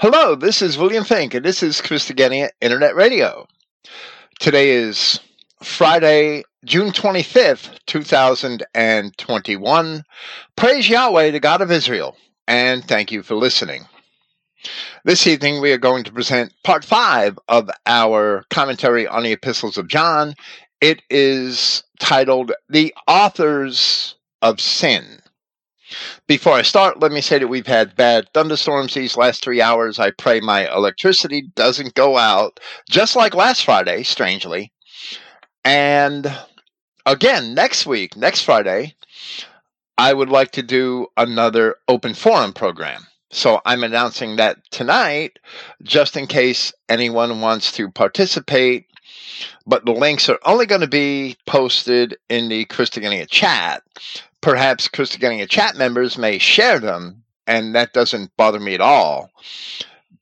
Hello, 0.00 0.34
this 0.34 0.60
is 0.60 0.76
William 0.76 1.04
Finck, 1.04 1.34
and 1.34 1.44
this 1.44 1.62
is 1.62 1.80
Christogenea 1.80 2.48
Internet 2.60 2.96
Radio. 2.96 3.46
Today 4.40 4.70
is 4.70 5.20
Friday, 5.62 6.42
June 6.64 6.90
25th, 6.90 7.78
2021. 7.86 10.04
Praise 10.56 10.88
Yahweh, 10.88 11.30
the 11.30 11.38
God 11.38 11.60
of 11.60 11.70
Israel, 11.70 12.16
and 12.48 12.84
thank 12.84 13.12
you 13.12 13.22
for 13.22 13.36
listening. 13.36 13.84
This 15.04 15.28
evening, 15.28 15.60
we 15.60 15.70
are 15.70 15.78
going 15.78 16.02
to 16.02 16.12
present 16.12 16.52
part 16.64 16.84
five 16.84 17.38
of 17.46 17.70
our 17.86 18.44
commentary 18.50 19.06
on 19.06 19.22
the 19.22 19.30
epistles 19.30 19.78
of 19.78 19.86
John. 19.86 20.34
It 20.80 21.02
is 21.08 21.84
titled 22.00 22.50
The 22.68 22.92
Authors 23.06 24.16
of 24.42 24.60
Sin. 24.60 25.20
Before 26.26 26.54
I 26.54 26.62
start, 26.62 27.00
let 27.00 27.12
me 27.12 27.20
say 27.20 27.38
that 27.38 27.48
we've 27.48 27.66
had 27.66 27.96
bad 27.96 28.28
thunderstorms 28.32 28.94
these 28.94 29.16
last 29.16 29.42
three 29.42 29.60
hours. 29.60 29.98
I 29.98 30.10
pray 30.10 30.40
my 30.40 30.72
electricity 30.74 31.42
doesn't 31.54 31.94
go 31.94 32.16
out, 32.16 32.60
just 32.88 33.16
like 33.16 33.34
last 33.34 33.64
Friday, 33.64 34.02
strangely. 34.02 34.72
And 35.64 36.32
again, 37.06 37.54
next 37.54 37.86
week, 37.86 38.16
next 38.16 38.42
Friday, 38.42 38.94
I 39.96 40.12
would 40.12 40.28
like 40.28 40.52
to 40.52 40.62
do 40.62 41.06
another 41.16 41.76
open 41.88 42.14
forum 42.14 42.52
program. 42.52 43.06
So 43.30 43.60
I'm 43.64 43.82
announcing 43.82 44.36
that 44.36 44.58
tonight, 44.70 45.38
just 45.82 46.16
in 46.16 46.26
case 46.26 46.72
anyone 46.88 47.40
wants 47.40 47.72
to 47.72 47.90
participate. 47.90 48.86
But 49.66 49.84
the 49.84 49.92
links 49.92 50.28
are 50.28 50.38
only 50.44 50.66
going 50.66 50.82
to 50.82 50.86
be 50.86 51.36
posted 51.46 52.16
in 52.28 52.48
the 52.48 52.64
Christogenea 52.66 53.28
chat 53.28 53.82
perhaps 54.44 54.88
Christogenea 54.88 55.48
chat 55.48 55.74
members 55.74 56.18
may 56.18 56.36
share 56.36 56.78
them, 56.78 57.24
and 57.46 57.74
that 57.74 57.94
doesn't 57.94 58.36
bother 58.36 58.60
me 58.60 58.74
at 58.74 58.80
all. 58.82 59.30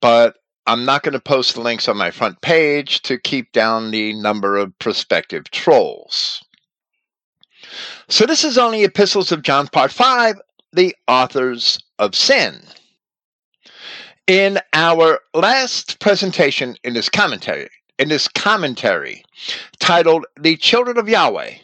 But 0.00 0.36
I'm 0.64 0.84
not 0.84 1.02
going 1.02 1.14
to 1.14 1.20
post 1.20 1.54
the 1.54 1.60
links 1.60 1.88
on 1.88 1.96
my 1.96 2.12
front 2.12 2.40
page 2.40 3.02
to 3.02 3.18
keep 3.18 3.50
down 3.50 3.90
the 3.90 4.14
number 4.14 4.56
of 4.56 4.78
prospective 4.78 5.50
trolls. 5.50 6.40
So 8.08 8.24
this 8.24 8.44
is 8.44 8.56
only 8.56 8.84
Epistles 8.84 9.32
of 9.32 9.42
John, 9.42 9.66
Part 9.66 9.90
5, 9.90 10.40
the 10.72 10.94
authors 11.08 11.80
of 11.98 12.14
sin. 12.14 12.62
In 14.28 14.60
our 14.72 15.18
last 15.34 15.98
presentation 15.98 16.76
in 16.84 16.94
this 16.94 17.08
commentary, 17.08 17.70
in 17.98 18.08
this 18.08 18.28
commentary 18.28 19.24
titled 19.80 20.26
The 20.38 20.56
Children 20.56 20.96
of 20.96 21.08
Yahweh, 21.08 21.54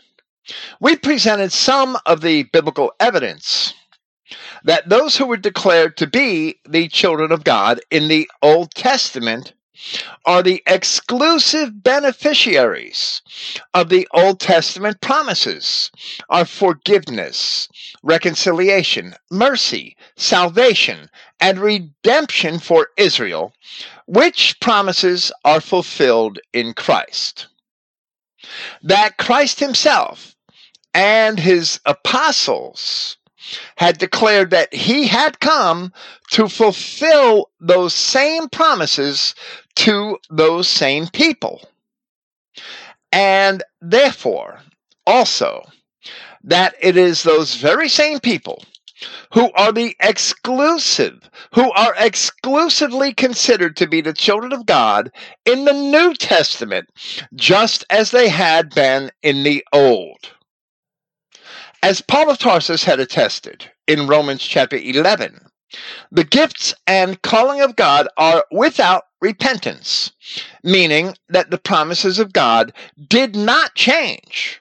we 0.81 0.97
presented 0.97 1.53
some 1.53 1.99
of 2.07 2.21
the 2.21 2.45
biblical 2.45 2.93
evidence 3.01 3.75
that 4.65 4.89
those 4.89 5.17
who 5.17 5.27
were 5.27 5.37
declared 5.37 5.97
to 5.97 6.07
be 6.07 6.59
the 6.69 6.89
children 6.89 7.33
of 7.33 7.45
God 7.45 7.81
in 7.91 8.09
the 8.09 8.29
Old 8.43 8.75
Testament 8.75 9.53
are 10.25 10.43
the 10.43 10.63
exclusive 10.67 11.83
beneficiaries 11.83 13.23
of 13.75 13.89
the 13.89 14.09
Old 14.13 14.41
Testament 14.41 15.01
promises 15.01 15.91
of 16.29 16.51
forgiveness, 16.51 17.69
reconciliation, 18.03 19.15
mercy, 19.31 19.97
salvation, 20.17 21.09
and 21.41 21.61
redemption 21.61 22.59
for 22.59 22.89
Israel, 22.97 23.55
which 24.07 24.59
promises 24.61 25.31
are 25.45 25.61
fulfilled 25.61 26.41
in 26.53 26.75
Christ. 26.75 27.47
That 28.83 29.17
Christ 29.17 29.61
Himself 29.61 30.35
and 30.95 31.39
his 31.39 31.81
apostles 31.85 33.17
had 33.77 33.99
declared 33.99 34.51
that 34.51 34.73
he 34.75 35.07
had 35.07 35.41
come 35.41 35.93
to 36.31 36.49
fulfill 36.49 37.51
those 37.61 37.95
same 37.95 38.49
promises 38.49 39.35
to 39.77 40.19
those 40.31 40.69
same 40.69 41.07
people. 41.09 41.63
And 43.13 43.63
therefore, 43.81 44.61
also, 45.07 45.65
that 46.45 46.75
it 46.81 46.97
is 46.97 47.23
those 47.23 47.55
very 47.55 47.89
same 47.89 48.21
people 48.21 48.63
who 49.33 49.51
are 49.53 49.73
the 49.73 49.95
exclusive, 50.01 51.31
who 51.55 51.71
are 51.73 51.95
exclusively 51.99 53.15
considered 53.15 53.77
to 53.77 53.87
be 53.87 54.01
the 54.01 54.13
children 54.13 54.53
of 54.53 54.67
God 54.67 55.13
in 55.45 55.65
the 55.65 55.73
New 55.73 56.15
Testament, 56.15 56.89
just 57.35 57.85
as 57.91 58.11
they 58.11 58.29
had 58.29 58.75
been 58.75 59.11
in 59.23 59.43
the 59.43 59.65
Old. 59.73 60.33
As 61.81 62.01
Paul 62.01 62.29
of 62.29 62.39
Tarsus 62.39 62.83
had 62.83 62.99
attested 62.99 63.71
in 63.87 64.09
Romans 64.09 64.43
chapter 64.43 64.77
11, 64.77 65.49
the 66.11 66.25
gifts 66.25 66.75
and 66.89 67.23
calling 67.23 67.61
of 67.61 67.77
God 67.77 68.09
are 68.17 68.45
without 68.51 69.05
repentance, 69.21 70.11
meaning 70.65 71.15
that 71.29 71.51
the 71.51 71.59
promises 71.59 72.19
of 72.19 72.33
God 72.33 72.73
did 73.09 73.37
not 73.37 73.77
change. 73.77 74.61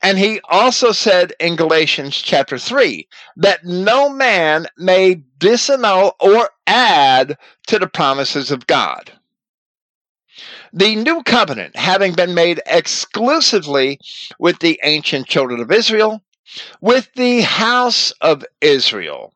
And 0.00 0.16
he 0.16 0.40
also 0.48 0.92
said 0.92 1.32
in 1.40 1.56
Galatians 1.56 2.16
chapter 2.16 2.56
3 2.56 3.08
that 3.36 3.64
no 3.64 4.08
man 4.08 4.68
may 4.76 5.22
disannul 5.38 6.12
or 6.20 6.50
add 6.68 7.36
to 7.66 7.80
the 7.80 7.88
promises 7.88 8.52
of 8.52 8.68
God. 8.68 9.10
The 10.72 10.94
new 10.94 11.24
covenant, 11.24 11.74
having 11.74 12.12
been 12.12 12.34
made 12.34 12.60
exclusively 12.66 13.98
with 14.38 14.60
the 14.60 14.78
ancient 14.84 15.26
children 15.26 15.60
of 15.60 15.72
Israel, 15.72 16.22
with 16.80 17.12
the 17.14 17.42
house 17.42 18.10
of 18.20 18.44
Israel 18.60 19.32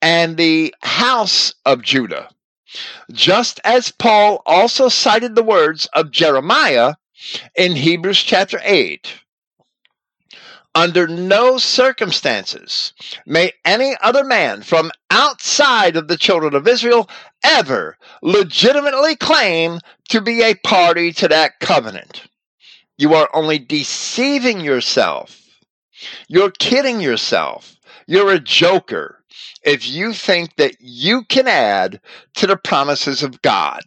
and 0.00 0.36
the 0.36 0.74
house 0.82 1.54
of 1.64 1.82
Judah. 1.82 2.28
Just 3.12 3.60
as 3.64 3.92
Paul 3.92 4.42
also 4.46 4.88
cited 4.88 5.34
the 5.34 5.42
words 5.42 5.86
of 5.94 6.10
Jeremiah 6.10 6.94
in 7.54 7.76
Hebrews 7.76 8.22
chapter 8.22 8.60
8. 8.64 9.14
Under 10.74 11.06
no 11.06 11.58
circumstances 11.58 12.94
may 13.26 13.52
any 13.64 13.94
other 14.00 14.24
man 14.24 14.62
from 14.62 14.90
outside 15.10 15.96
of 15.96 16.08
the 16.08 16.16
children 16.16 16.54
of 16.54 16.66
Israel 16.66 17.10
ever 17.44 17.98
legitimately 18.22 19.16
claim 19.16 19.80
to 20.08 20.22
be 20.22 20.42
a 20.42 20.54
party 20.54 21.12
to 21.12 21.28
that 21.28 21.60
covenant. 21.60 22.22
You 22.96 23.14
are 23.14 23.28
only 23.34 23.58
deceiving 23.58 24.60
yourself 24.60 25.41
you're 26.28 26.50
kidding 26.50 27.00
yourself. 27.00 27.76
You're 28.06 28.32
a 28.32 28.40
joker 28.40 29.22
if 29.62 29.88
you 29.88 30.12
think 30.12 30.56
that 30.56 30.76
you 30.80 31.24
can 31.24 31.48
add 31.48 32.00
to 32.34 32.46
the 32.46 32.56
promises 32.56 33.22
of 33.22 33.40
God. 33.42 33.82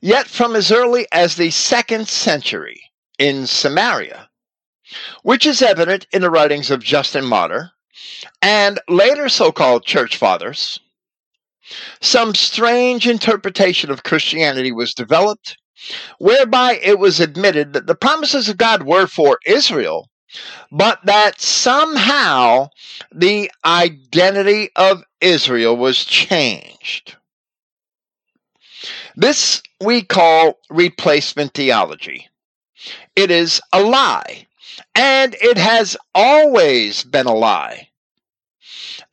Yet, 0.00 0.26
from 0.26 0.56
as 0.56 0.72
early 0.72 1.06
as 1.12 1.36
the 1.36 1.50
second 1.50 2.08
century 2.08 2.80
in 3.18 3.46
Samaria, 3.46 4.30
which 5.22 5.44
is 5.44 5.62
evident 5.62 6.06
in 6.12 6.22
the 6.22 6.30
writings 6.30 6.70
of 6.70 6.82
Justin 6.82 7.24
Martyr 7.24 7.72
and 8.40 8.78
later 8.88 9.28
so 9.28 9.52
called 9.52 9.84
church 9.84 10.16
fathers, 10.16 10.80
some 12.00 12.34
strange 12.34 13.08
interpretation 13.08 13.90
of 13.90 14.04
Christianity 14.04 14.70
was 14.70 14.94
developed 14.94 15.56
whereby 16.18 16.78
it 16.82 16.98
was 16.98 17.20
admitted 17.20 17.72
that 17.72 17.86
the 17.86 17.94
promises 17.94 18.48
of 18.48 18.56
God 18.56 18.82
were 18.82 19.06
for 19.06 19.38
Israel, 19.46 20.08
but 20.70 20.98
that 21.04 21.40
somehow 21.40 22.68
the 23.12 23.50
identity 23.64 24.70
of 24.76 25.02
Israel 25.20 25.76
was 25.76 26.04
changed. 26.04 27.16
This 29.16 29.62
we 29.80 30.02
call 30.02 30.58
replacement 30.70 31.54
theology. 31.54 32.28
It 33.14 33.30
is 33.30 33.60
a 33.72 33.82
lie, 33.82 34.46
and 34.94 35.34
it 35.40 35.58
has 35.58 35.96
always 36.14 37.02
been 37.04 37.26
a 37.26 37.34
lie. 37.34 37.88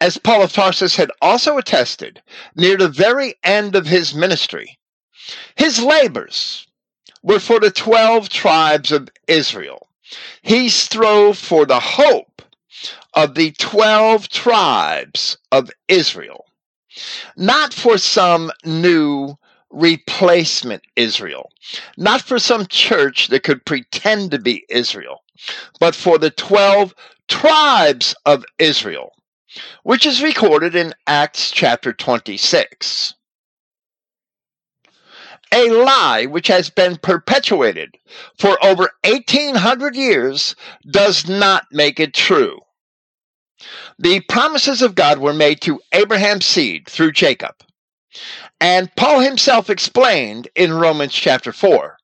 As 0.01 0.17
Paul 0.17 0.41
of 0.41 0.51
Tarsus 0.51 0.97
had 0.97 1.11
also 1.21 1.57
attested 1.57 2.21
near 2.55 2.75
the 2.75 2.89
very 2.89 3.35
end 3.43 3.75
of 3.75 3.87
his 3.87 4.13
ministry, 4.13 4.77
his 5.55 5.81
labors 5.81 6.67
were 7.21 7.39
for 7.39 7.59
the 7.59 7.71
12 7.71 8.29
tribes 8.29 8.91
of 8.91 9.09
Israel. 9.27 9.87
He 10.41 10.69
strove 10.69 11.37
for 11.37 11.65
the 11.65 11.79
hope 11.79 12.41
of 13.13 13.35
the 13.35 13.51
12 13.51 14.29
tribes 14.29 15.37
of 15.51 15.71
Israel, 15.87 16.45
not 17.37 17.73
for 17.73 17.97
some 17.97 18.51
new 18.65 19.37
replacement 19.69 20.83
Israel, 20.95 21.51
not 21.97 22.21
for 22.21 22.37
some 22.39 22.67
church 22.67 23.27
that 23.29 23.43
could 23.43 23.65
pretend 23.65 24.31
to 24.31 24.39
be 24.39 24.65
Israel, 24.69 25.23
but 25.79 25.95
for 25.95 26.17
the 26.17 26.29
12 26.31 26.93
tribes 27.27 28.15
of 28.25 28.45
Israel, 28.59 29.13
which 29.83 30.05
is 30.05 30.21
recorded 30.21 30.75
in 30.75 30.93
Acts 31.07 31.51
chapter 31.51 31.93
26 31.93 33.15
a 35.53 35.69
lie 35.71 36.25
which 36.27 36.49
has 36.49 36.69
been 36.71 36.97
perpetuated 36.97 37.97
for 38.39 38.63
over 38.65 38.89
1800 39.05 39.95
years 39.95 40.55
does 40.91 41.29
not 41.29 41.65
make 41.71 41.99
it 42.01 42.15
true. 42.15 42.59
the 43.99 44.21
promises 44.21 44.81
of 44.81 44.95
God 44.95 45.19
were 45.19 45.33
made 45.33 45.61
to 45.61 45.81
Abraham's 45.93 46.45
seed 46.45 46.87
through 46.87 47.13
Jacob. 47.13 47.55
And 48.61 48.93
Paul 48.95 49.21
himself 49.21 49.69
explained 49.69 50.49
in 50.55 50.73
Romans 50.73 51.13
chapter 51.13 51.53
4 51.53 51.97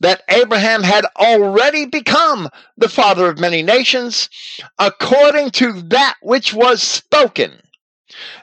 that 0.00 0.22
Abraham 0.30 0.82
had 0.84 1.06
already 1.18 1.86
become 1.86 2.48
the 2.78 2.88
father 2.88 3.28
of 3.28 3.40
many 3.40 3.62
nations 3.62 4.30
according 4.78 5.50
to 5.52 5.82
that 5.82 6.16
which 6.22 6.54
was 6.54 6.82
spoken. 6.82 7.60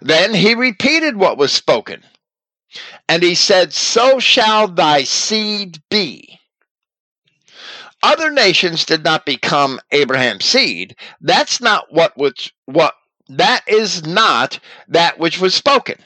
Then 0.01 0.33
he 0.33 0.55
repeated 0.55 1.17
what 1.17 1.37
was 1.37 1.53
spoken. 1.53 2.03
And 3.07 3.21
he 3.21 3.35
said, 3.35 3.73
So 3.73 4.19
shall 4.19 4.67
thy 4.67 5.03
seed 5.03 5.81
be. 5.89 6.39
Other 8.01 8.31
nations 8.31 8.85
did 8.85 9.03
not 9.03 9.25
become 9.25 9.79
Abraham's 9.91 10.45
seed. 10.45 10.95
That's 11.21 11.59
not 11.59 11.91
what 11.91 12.15
was 12.17 12.51
what 12.65 12.93
that 13.29 13.63
is 13.67 14.05
not 14.05 14.59
that 14.87 15.17
which 15.17 15.39
was 15.39 15.55
spoken. 15.55 15.97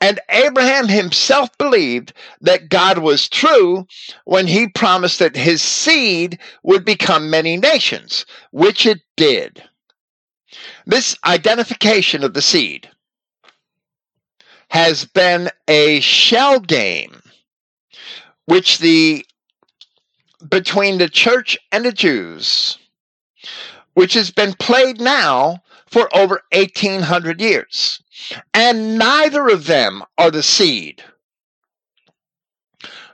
And 0.00 0.18
Abraham 0.30 0.88
himself 0.88 1.56
believed 1.58 2.12
that 2.40 2.70
God 2.70 2.98
was 2.98 3.28
true 3.28 3.86
when 4.24 4.46
he 4.46 4.66
promised 4.66 5.18
that 5.18 5.36
his 5.36 5.60
seed 5.60 6.38
would 6.62 6.84
become 6.84 7.30
many 7.30 7.56
nations, 7.56 8.24
which 8.50 8.86
it 8.86 9.00
did. 9.16 9.62
This 10.86 11.16
identification 11.24 12.24
of 12.24 12.32
the 12.34 12.42
seed 12.42 12.90
has 14.70 15.04
been 15.04 15.50
a 15.68 16.00
shell 16.00 16.60
game 16.60 17.22
which 18.46 18.78
the 18.78 19.24
between 20.48 20.98
the 20.98 21.08
church 21.08 21.58
and 21.70 21.84
the 21.84 21.92
Jews 21.92 22.78
which 23.94 24.14
has 24.14 24.30
been 24.30 24.54
played 24.54 25.00
now 25.00 25.62
for 25.86 26.08
over 26.16 26.42
1800 26.52 27.40
years 27.40 28.02
and 28.54 28.96
neither 28.98 29.48
of 29.48 29.66
them 29.66 30.02
are 30.16 30.30
the 30.30 30.42
seed. 30.42 31.02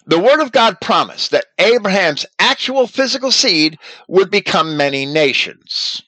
The 0.06 0.20
Word 0.20 0.40
of 0.40 0.52
God 0.52 0.80
promised 0.80 1.32
that 1.32 1.46
Abraham's 1.58 2.26
actual 2.38 2.86
physical 2.86 3.32
seed 3.32 3.78
would 4.06 4.30
become 4.30 4.76
many 4.76 5.04
nations. 5.04 6.02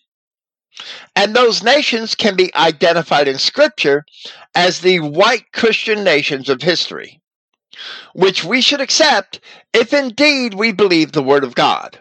And 1.16 1.34
those 1.34 1.62
nations 1.62 2.14
can 2.14 2.36
be 2.36 2.54
identified 2.54 3.28
in 3.28 3.38
Scripture 3.38 4.04
as 4.54 4.80
the 4.80 5.00
white 5.00 5.52
Christian 5.52 6.04
nations 6.04 6.48
of 6.48 6.62
history, 6.62 7.20
which 8.14 8.44
we 8.44 8.60
should 8.60 8.80
accept 8.80 9.40
if 9.72 9.92
indeed 9.92 10.54
we 10.54 10.72
believe 10.72 11.12
the 11.12 11.22
Word 11.22 11.44
of 11.44 11.54
God. 11.54 11.98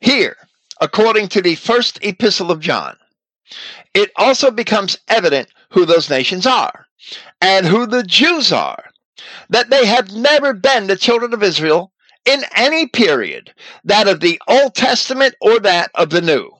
Here, 0.00 0.36
according 0.80 1.28
to 1.28 1.42
the 1.42 1.56
first 1.56 1.98
epistle 2.02 2.50
of 2.50 2.60
John, 2.60 2.96
it 3.94 4.10
also 4.16 4.50
becomes 4.50 4.98
evident 5.08 5.48
who 5.70 5.84
those 5.84 6.10
nations 6.10 6.46
are 6.46 6.86
and 7.40 7.66
who 7.66 7.86
the 7.86 8.02
Jews 8.02 8.52
are, 8.52 8.84
that 9.48 9.70
they 9.70 9.86
have 9.86 10.12
never 10.12 10.52
been 10.52 10.86
the 10.86 10.96
children 10.96 11.32
of 11.32 11.42
Israel 11.42 11.92
in 12.24 12.42
any 12.54 12.86
period, 12.86 13.52
that 13.84 14.06
of 14.06 14.20
the 14.20 14.40
Old 14.46 14.74
Testament 14.74 15.34
or 15.40 15.58
that 15.60 15.90
of 15.94 16.10
the 16.10 16.20
New. 16.20 16.57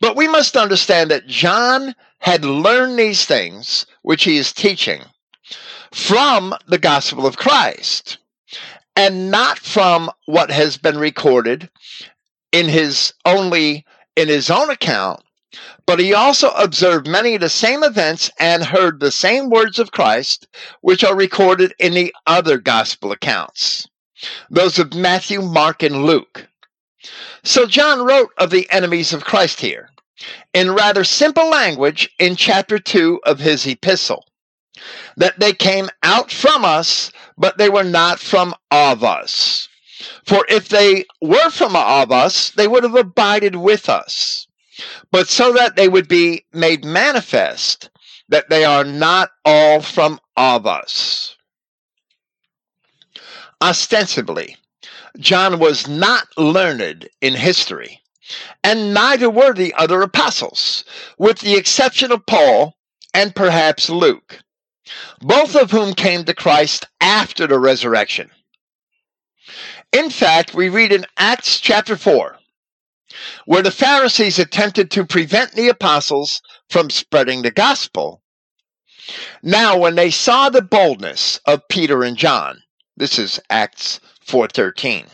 But 0.00 0.16
we 0.16 0.28
must 0.28 0.56
understand 0.56 1.10
that 1.10 1.26
John 1.26 1.94
had 2.18 2.44
learned 2.44 2.98
these 2.98 3.24
things, 3.24 3.86
which 4.02 4.24
he 4.24 4.36
is 4.36 4.52
teaching, 4.52 5.04
from 5.92 6.54
the 6.66 6.78
gospel 6.78 7.26
of 7.26 7.36
Christ, 7.36 8.18
and 8.96 9.30
not 9.30 9.58
from 9.58 10.10
what 10.26 10.50
has 10.50 10.76
been 10.76 10.98
recorded 10.98 11.70
in 12.52 12.68
his 12.68 13.14
only 13.24 13.84
in 14.16 14.28
his 14.28 14.50
own 14.50 14.70
account 14.70 15.22
but 15.86 15.98
he 15.98 16.14
also 16.14 16.50
observed 16.50 17.08
many 17.08 17.34
of 17.34 17.40
the 17.40 17.48
same 17.48 17.82
events 17.82 18.30
and 18.38 18.62
heard 18.62 19.00
the 19.00 19.10
same 19.10 19.50
words 19.50 19.80
of 19.80 19.90
Christ, 19.90 20.46
which 20.80 21.02
are 21.02 21.16
recorded 21.16 21.74
in 21.80 21.94
the 21.94 22.14
other 22.26 22.58
gospel 22.58 23.10
accounts, 23.10 23.88
those 24.48 24.78
of 24.78 24.94
Matthew, 24.94 25.42
Mark, 25.42 25.82
and 25.82 26.04
Luke. 26.04 26.46
So 27.42 27.66
John 27.66 28.04
wrote 28.04 28.30
of 28.38 28.50
the 28.50 28.68
enemies 28.70 29.12
of 29.12 29.24
Christ 29.24 29.60
here 29.60 29.90
in 30.52 30.72
rather 30.72 31.04
simple 31.04 31.48
language 31.48 32.10
in 32.18 32.36
chapter 32.36 32.78
2 32.78 33.20
of 33.24 33.40
his 33.40 33.66
epistle 33.66 34.26
that 35.16 35.38
they 35.38 35.52
came 35.52 35.88
out 36.02 36.30
from 36.30 36.64
us, 36.64 37.12
but 37.36 37.58
they 37.58 37.68
were 37.68 37.84
not 37.84 38.18
from 38.18 38.54
of 38.70 39.04
us. 39.04 39.68
For 40.24 40.44
if 40.48 40.68
they 40.68 41.04
were 41.20 41.50
from 41.50 41.76
of 41.76 42.12
us, 42.12 42.50
they 42.50 42.68
would 42.68 42.84
have 42.84 42.94
abided 42.94 43.56
with 43.56 43.88
us 43.88 44.46
but 45.10 45.28
so 45.28 45.52
that 45.52 45.76
they 45.76 45.88
would 45.88 46.08
be 46.08 46.44
made 46.52 46.84
manifest 46.84 47.90
that 48.28 48.48
they 48.48 48.64
are 48.64 48.84
not 48.84 49.30
all 49.44 49.80
from 49.80 50.20
of 50.36 50.66
us. 50.66 51.36
Ostensibly, 53.60 54.56
John 55.18 55.58
was 55.58 55.88
not 55.88 56.28
learned 56.36 57.08
in 57.20 57.34
history, 57.34 58.02
and 58.62 58.94
neither 58.94 59.28
were 59.28 59.52
the 59.52 59.74
other 59.74 60.02
apostles, 60.02 60.84
with 61.18 61.40
the 61.40 61.56
exception 61.56 62.12
of 62.12 62.26
Paul 62.26 62.76
and 63.12 63.34
perhaps 63.34 63.90
Luke, 63.90 64.40
both 65.20 65.56
of 65.56 65.70
whom 65.70 65.94
came 65.94 66.24
to 66.24 66.34
Christ 66.34 66.86
after 67.00 67.46
the 67.46 67.58
resurrection. 67.58 68.30
In 69.92 70.10
fact, 70.10 70.54
we 70.54 70.68
read 70.68 70.92
in 70.92 71.06
Acts 71.16 71.58
chapter 71.58 71.96
4 71.96 72.38
where 73.44 73.62
the 73.62 73.72
Pharisees 73.72 74.38
attempted 74.38 74.90
to 74.92 75.04
prevent 75.04 75.52
the 75.52 75.68
apostles 75.68 76.40
from 76.68 76.90
spreading 76.90 77.42
the 77.42 77.50
gospel. 77.50 78.22
Now, 79.42 79.76
when 79.76 79.96
they 79.96 80.10
saw 80.10 80.48
the 80.48 80.62
boldness 80.62 81.40
of 81.44 81.66
Peter 81.68 82.04
and 82.04 82.16
John, 82.16 82.62
this 82.96 83.18
is 83.18 83.40
Acts 83.50 83.98
4:13, 84.30 85.06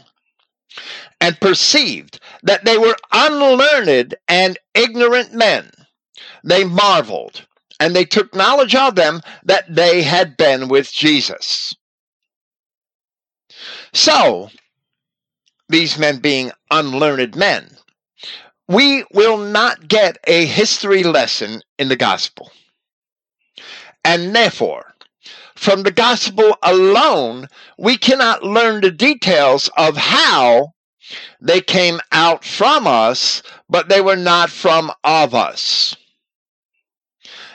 and 1.21 1.41
perceived 1.41 2.21
that 2.43 2.65
they 2.65 2.79
were 2.79 2.97
unlearned 3.13 4.15
and 4.29 4.59
ignorant 4.75 5.33
men, 5.33 5.71
they 6.45 6.65
marveled, 6.65 7.47
and 7.81 7.95
they 7.95 8.05
took 8.05 8.35
knowledge 8.35 8.75
of 8.75 8.95
them 8.95 9.23
that 9.45 9.65
they 9.75 10.03
had 10.03 10.37
been 10.37 10.69
with 10.69 10.93
Jesus. 10.93 11.75
So, 13.93 14.51
these 15.69 15.99
men 15.99 16.19
being 16.19 16.53
unlearned 16.71 17.35
men, 17.35 17.77
we 18.69 19.05
will 19.13 19.39
not 19.39 19.89
get 19.89 20.19
a 20.27 20.45
history 20.45 21.03
lesson 21.03 21.63
in 21.79 21.89
the 21.89 21.97
gospel. 21.97 22.51
And 24.05 24.35
therefore, 24.35 24.95
from 25.57 25.83
the 25.83 25.91
gospel 25.91 26.57
alone, 26.63 27.49
we 27.79 27.97
cannot 27.97 28.45
learn 28.45 28.81
the 28.81 28.91
details 28.91 29.69
of 29.77 29.97
how 29.97 30.75
they 31.41 31.61
came 31.61 32.01
out 32.13 32.45
from 32.45 32.87
us, 32.87 33.43
but 33.69 33.89
they 33.89 34.01
were 34.01 34.17
not 34.17 34.51
from 34.51 34.93
of 35.05 35.35
us. 35.35 35.97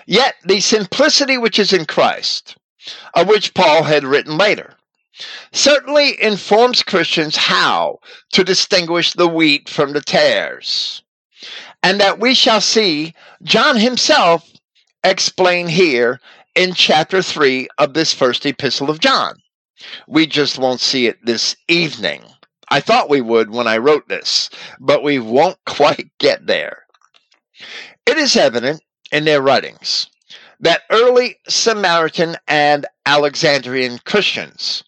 Yet 0.05 0.36
the 0.43 0.60
simplicity 0.60 1.38
which 1.38 1.60
is 1.60 1.74
in 1.74 1.86
Christ, 1.86 2.58
of 3.13 3.27
which 3.27 3.53
Paul 3.53 3.84
had 3.84 4.03
written 4.03 4.38
later, 4.38 4.75
certainly 5.51 6.22
informs 6.22 6.84
Christians 6.84 7.36
how 7.36 8.00
to 8.34 8.43
distinguish 8.43 9.13
the 9.13 9.27
wheat 9.27 9.70
from 9.70 9.93
the 9.93 10.01
tares. 10.01 11.03
And 11.84 12.00
that 12.00 12.20
we 12.20 12.34
shall 12.34 12.62
see 12.62 13.13
John 13.43 13.77
himself 13.77 14.50
explain 15.03 15.67
here 15.67 16.20
in 16.55 16.74
chapter 16.74 17.22
3 17.22 17.67
of 17.77 17.93
this 17.93 18.13
first 18.13 18.46
epistle 18.46 18.89
of 18.89 19.00
John. 19.00 19.36
We 20.08 20.27
just 20.27 20.60
won't 20.60 20.81
see 20.81 21.08
it 21.08 21.17
this 21.25 21.55
evening. 21.67 22.24
I 22.70 22.79
thought 22.79 23.10
we 23.10 23.22
would 23.22 23.51
when 23.51 23.67
I 23.67 23.77
wrote 23.77 24.08
this, 24.08 24.50
but 24.79 25.03
we 25.03 25.20
won't 25.20 25.58
quite 25.65 26.10
get 26.20 26.48
there. 26.48 26.86
It 28.05 28.17
is 28.17 28.36
evident 28.36 28.81
in 29.12 29.25
their 29.25 29.41
writings 29.41 30.08
that 30.60 30.84
early 30.91 31.38
Samaritan 31.48 32.38
and 32.48 32.86
Alexandrian 33.05 34.00
Christians 34.05 34.84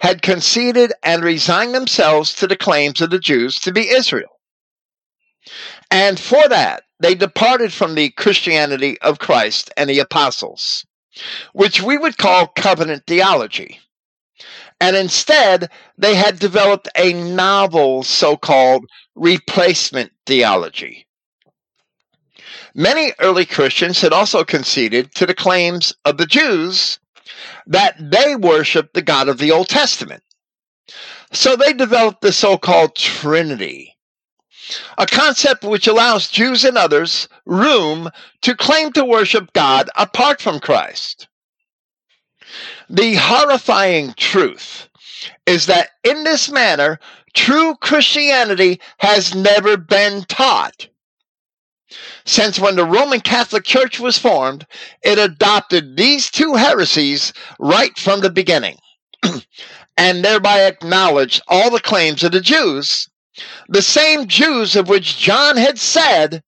had 0.00 0.22
conceded 0.22 0.92
and 1.02 1.22
resigned 1.22 1.74
themselves 1.74 2.32
to 2.34 2.46
the 2.46 2.56
claims 2.56 3.00
of 3.00 3.10
the 3.10 3.18
Jews 3.18 3.60
to 3.60 3.72
be 3.72 3.90
Israel. 3.90 4.40
And 5.90 6.18
for 6.18 6.48
that, 6.48 6.84
they 7.00 7.14
departed 7.14 7.72
from 7.72 7.94
the 7.94 8.10
Christianity 8.10 9.00
of 9.00 9.18
Christ 9.18 9.70
and 9.76 9.90
the 9.90 9.98
apostles, 9.98 10.86
which 11.52 11.82
we 11.82 11.98
would 11.98 12.16
call 12.16 12.46
covenant 12.48 13.04
theology. 13.06 13.80
And 14.80 14.96
instead, 14.96 15.70
they 15.98 16.14
had 16.14 16.38
developed 16.38 16.88
a 16.96 17.12
novel 17.12 18.02
so 18.02 18.36
called 18.36 18.86
replacement 19.14 20.12
theology. 20.26 21.06
Many 22.74 23.12
early 23.18 23.44
Christians 23.44 24.00
had 24.00 24.12
also 24.12 24.44
conceded 24.44 25.14
to 25.16 25.26
the 25.26 25.34
claims 25.34 25.92
of 26.04 26.16
the 26.16 26.26
Jews 26.26 26.98
that 27.66 27.96
they 27.98 28.36
worshiped 28.36 28.94
the 28.94 29.02
God 29.02 29.28
of 29.28 29.38
the 29.38 29.50
Old 29.52 29.68
Testament. 29.68 30.22
So 31.32 31.56
they 31.56 31.72
developed 31.72 32.22
the 32.22 32.32
so 32.32 32.56
called 32.56 32.96
Trinity, 32.96 33.96
a 34.98 35.06
concept 35.06 35.64
which 35.64 35.86
allows 35.86 36.28
Jews 36.28 36.64
and 36.64 36.76
others 36.76 37.28
room 37.46 38.10
to 38.42 38.54
claim 38.54 38.92
to 38.92 39.04
worship 39.04 39.52
God 39.52 39.90
apart 39.96 40.40
from 40.40 40.60
Christ. 40.60 41.28
The 42.88 43.14
horrifying 43.14 44.14
truth 44.14 44.88
is 45.46 45.66
that 45.66 45.90
in 46.02 46.24
this 46.24 46.50
manner, 46.50 46.98
true 47.34 47.76
Christianity 47.76 48.80
has 48.98 49.34
never 49.34 49.76
been 49.76 50.24
taught. 50.24 50.88
Since 52.24 52.58
when 52.60 52.76
the 52.76 52.84
Roman 52.84 53.20
Catholic 53.20 53.64
Church 53.64 53.98
was 53.98 54.18
formed, 54.18 54.66
it 55.02 55.18
adopted 55.18 55.96
these 55.96 56.30
two 56.30 56.54
heresies 56.54 57.32
right 57.58 57.98
from 57.98 58.20
the 58.20 58.30
beginning, 58.30 58.78
and 59.96 60.24
thereby 60.24 60.62
acknowledged 60.62 61.42
all 61.48 61.70
the 61.70 61.80
claims 61.80 62.22
of 62.22 62.32
the 62.32 62.40
Jews, 62.40 63.09
the 63.68 63.82
same 63.82 64.26
Jews 64.26 64.76
of 64.76 64.88
which 64.88 65.18
John 65.18 65.56
had 65.56 65.78
said, 65.78 66.42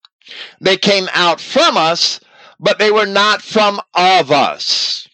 they 0.61 0.77
came 0.77 1.09
out 1.13 1.41
from 1.41 1.77
us, 1.77 2.21
but 2.59 2.79
they 2.79 2.91
were 2.91 3.07
not 3.07 3.43
from 3.43 3.81
of 3.95 4.31
us. 4.31 5.09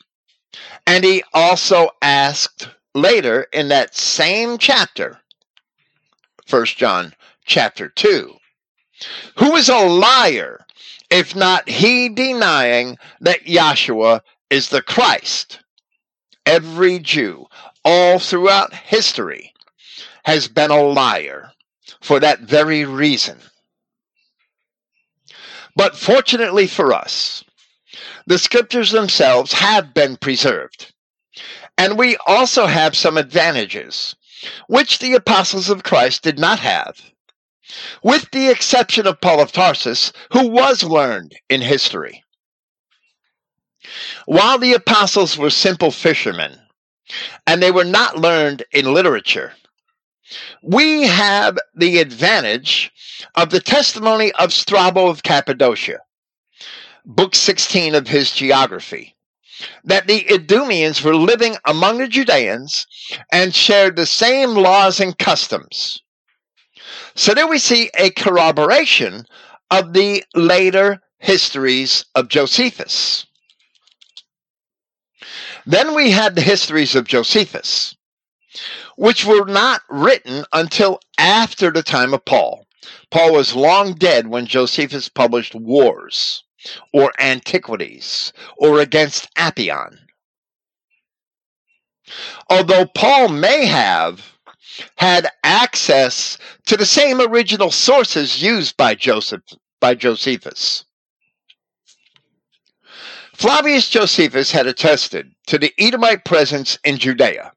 And 0.86 1.04
he 1.04 1.22
also 1.34 1.90
asked 2.00 2.68
later 2.94 3.46
in 3.52 3.68
that 3.68 3.96
same 3.96 4.58
chapter, 4.58 5.20
1 6.48 6.64
John 6.66 7.14
chapter 7.44 7.88
2, 7.88 8.34
who 9.36 9.56
is 9.56 9.68
a 9.68 9.86
liar 9.86 10.64
if 11.10 11.34
not 11.34 11.68
he 11.68 12.08
denying 12.08 12.98
that 13.20 13.44
Yahshua 13.44 14.20
is 14.50 14.68
the 14.68 14.82
Christ? 14.82 15.60
Every 16.46 16.98
Jew, 16.98 17.46
all 17.84 18.18
throughout 18.18 18.72
history, 18.74 19.52
has 20.24 20.48
been 20.48 20.70
a 20.70 20.82
liar 20.82 21.52
for 22.00 22.20
that 22.20 22.40
very 22.40 22.84
reason. 22.84 23.38
But 25.76 25.96
fortunately 25.96 26.66
for 26.66 26.92
us, 26.92 27.44
the 28.26 28.38
scriptures 28.38 28.90
themselves 28.90 29.52
have 29.52 29.94
been 29.94 30.16
preserved. 30.16 30.92
And 31.76 31.96
we 31.96 32.16
also 32.26 32.66
have 32.66 32.96
some 32.96 33.16
advantages, 33.16 34.16
which 34.66 34.98
the 34.98 35.14
apostles 35.14 35.70
of 35.70 35.84
Christ 35.84 36.22
did 36.22 36.38
not 36.38 36.58
have, 36.58 37.00
with 38.02 38.30
the 38.32 38.50
exception 38.50 39.06
of 39.06 39.20
Paul 39.20 39.40
of 39.40 39.52
Tarsus, 39.52 40.12
who 40.32 40.48
was 40.48 40.82
learned 40.82 41.34
in 41.48 41.60
history. 41.60 42.24
While 44.26 44.58
the 44.58 44.74
apostles 44.74 45.38
were 45.38 45.50
simple 45.50 45.90
fishermen, 45.90 46.58
and 47.46 47.62
they 47.62 47.70
were 47.70 47.84
not 47.84 48.18
learned 48.18 48.64
in 48.72 48.92
literature, 48.92 49.54
we 50.62 51.02
have 51.02 51.58
the 51.74 51.98
advantage 51.98 52.92
of 53.34 53.50
the 53.50 53.60
testimony 53.60 54.32
of 54.32 54.52
Strabo 54.52 55.08
of 55.08 55.22
Cappadocia, 55.22 56.00
book 57.04 57.34
16 57.34 57.94
of 57.94 58.08
his 58.08 58.32
geography, 58.32 59.16
that 59.84 60.06
the 60.06 60.24
Idumeans 60.30 61.02
were 61.02 61.16
living 61.16 61.56
among 61.64 61.98
the 61.98 62.08
Judeans 62.08 62.86
and 63.32 63.54
shared 63.54 63.96
the 63.96 64.06
same 64.06 64.50
laws 64.50 65.00
and 65.00 65.18
customs. 65.18 66.02
So 67.14 67.34
there 67.34 67.48
we 67.48 67.58
see 67.58 67.90
a 67.98 68.10
corroboration 68.10 69.26
of 69.70 69.92
the 69.92 70.24
later 70.34 71.00
histories 71.18 72.04
of 72.14 72.28
Josephus. 72.28 73.26
Then 75.66 75.94
we 75.94 76.10
had 76.10 76.34
the 76.34 76.40
histories 76.40 76.94
of 76.94 77.06
Josephus, 77.06 77.94
which 78.98 79.24
were 79.24 79.44
not 79.44 79.80
written 79.88 80.44
until 80.52 80.98
after 81.18 81.70
the 81.70 81.84
time 81.84 82.12
of 82.12 82.24
Paul. 82.24 82.66
Paul 83.12 83.32
was 83.32 83.54
long 83.54 83.94
dead 83.94 84.26
when 84.26 84.44
Josephus 84.44 85.08
published 85.08 85.54
Wars 85.54 86.42
or 86.92 87.12
Antiquities 87.20 88.32
or 88.56 88.80
Against 88.80 89.32
Apion. 89.36 89.98
Although 92.50 92.86
Paul 92.86 93.28
may 93.28 93.66
have 93.66 94.32
had 94.96 95.28
access 95.44 96.36
to 96.66 96.76
the 96.76 96.86
same 96.86 97.20
original 97.20 97.70
sources 97.70 98.42
used 98.42 98.76
by 98.76 98.96
Joseph 98.96 99.42
by 99.80 99.94
Josephus. 99.94 100.84
Flavius 103.32 103.88
Josephus 103.88 104.50
had 104.50 104.66
attested 104.66 105.30
to 105.46 105.56
the 105.56 105.72
Edomite 105.78 106.24
presence 106.24 106.80
in 106.82 106.98
Judea. 106.98 107.52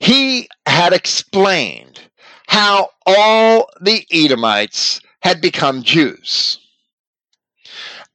He 0.00 0.48
had 0.66 0.92
explained 0.92 2.00
how 2.48 2.90
all 3.06 3.70
the 3.80 4.06
Edomites 4.12 5.00
had 5.22 5.40
become 5.40 5.82
Jews 5.82 6.58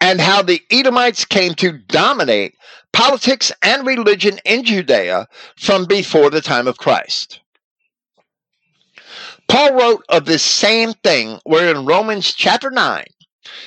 and 0.01 0.21
how 0.21 0.41
the 0.41 0.61
Edomites 0.71 1.25
came 1.25 1.53
to 1.55 1.71
dominate 1.71 2.55
politics 2.93 3.51
and 3.61 3.85
religion 3.85 4.39
in 4.45 4.63
Judea 4.63 5.27
from 5.57 5.85
before 5.85 6.29
the 6.29 6.41
time 6.41 6.67
of 6.67 6.77
Christ. 6.77 7.39
Paul 9.47 9.73
wrote 9.73 10.03
of 10.09 10.25
this 10.25 10.43
same 10.43 10.93
thing 10.93 11.39
where 11.43 11.73
in 11.73 11.85
Romans 11.85 12.33
chapter 12.33 12.69
9 12.69 13.05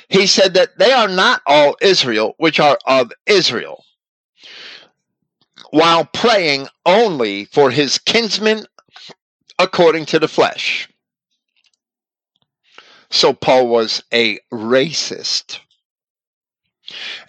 he 0.09 0.27
said 0.27 0.55
that 0.55 0.79
they 0.79 0.93
are 0.93 1.09
not 1.09 1.43
all 1.47 1.77
Israel 1.83 2.35
which 2.39 2.61
are 2.61 2.79
of 2.87 3.13
Israel, 3.27 3.85
while 5.73 6.05
praying 6.05 6.69
only 6.85 7.47
for 7.47 7.71
his 7.71 7.99
kinsmen 7.99 8.67
according 9.59 10.05
to 10.05 10.19
the 10.19 10.29
flesh. 10.29 10.87
So 13.11 13.33
Paul 13.33 13.69
was 13.69 14.03
a 14.13 14.39
racist. 14.53 15.61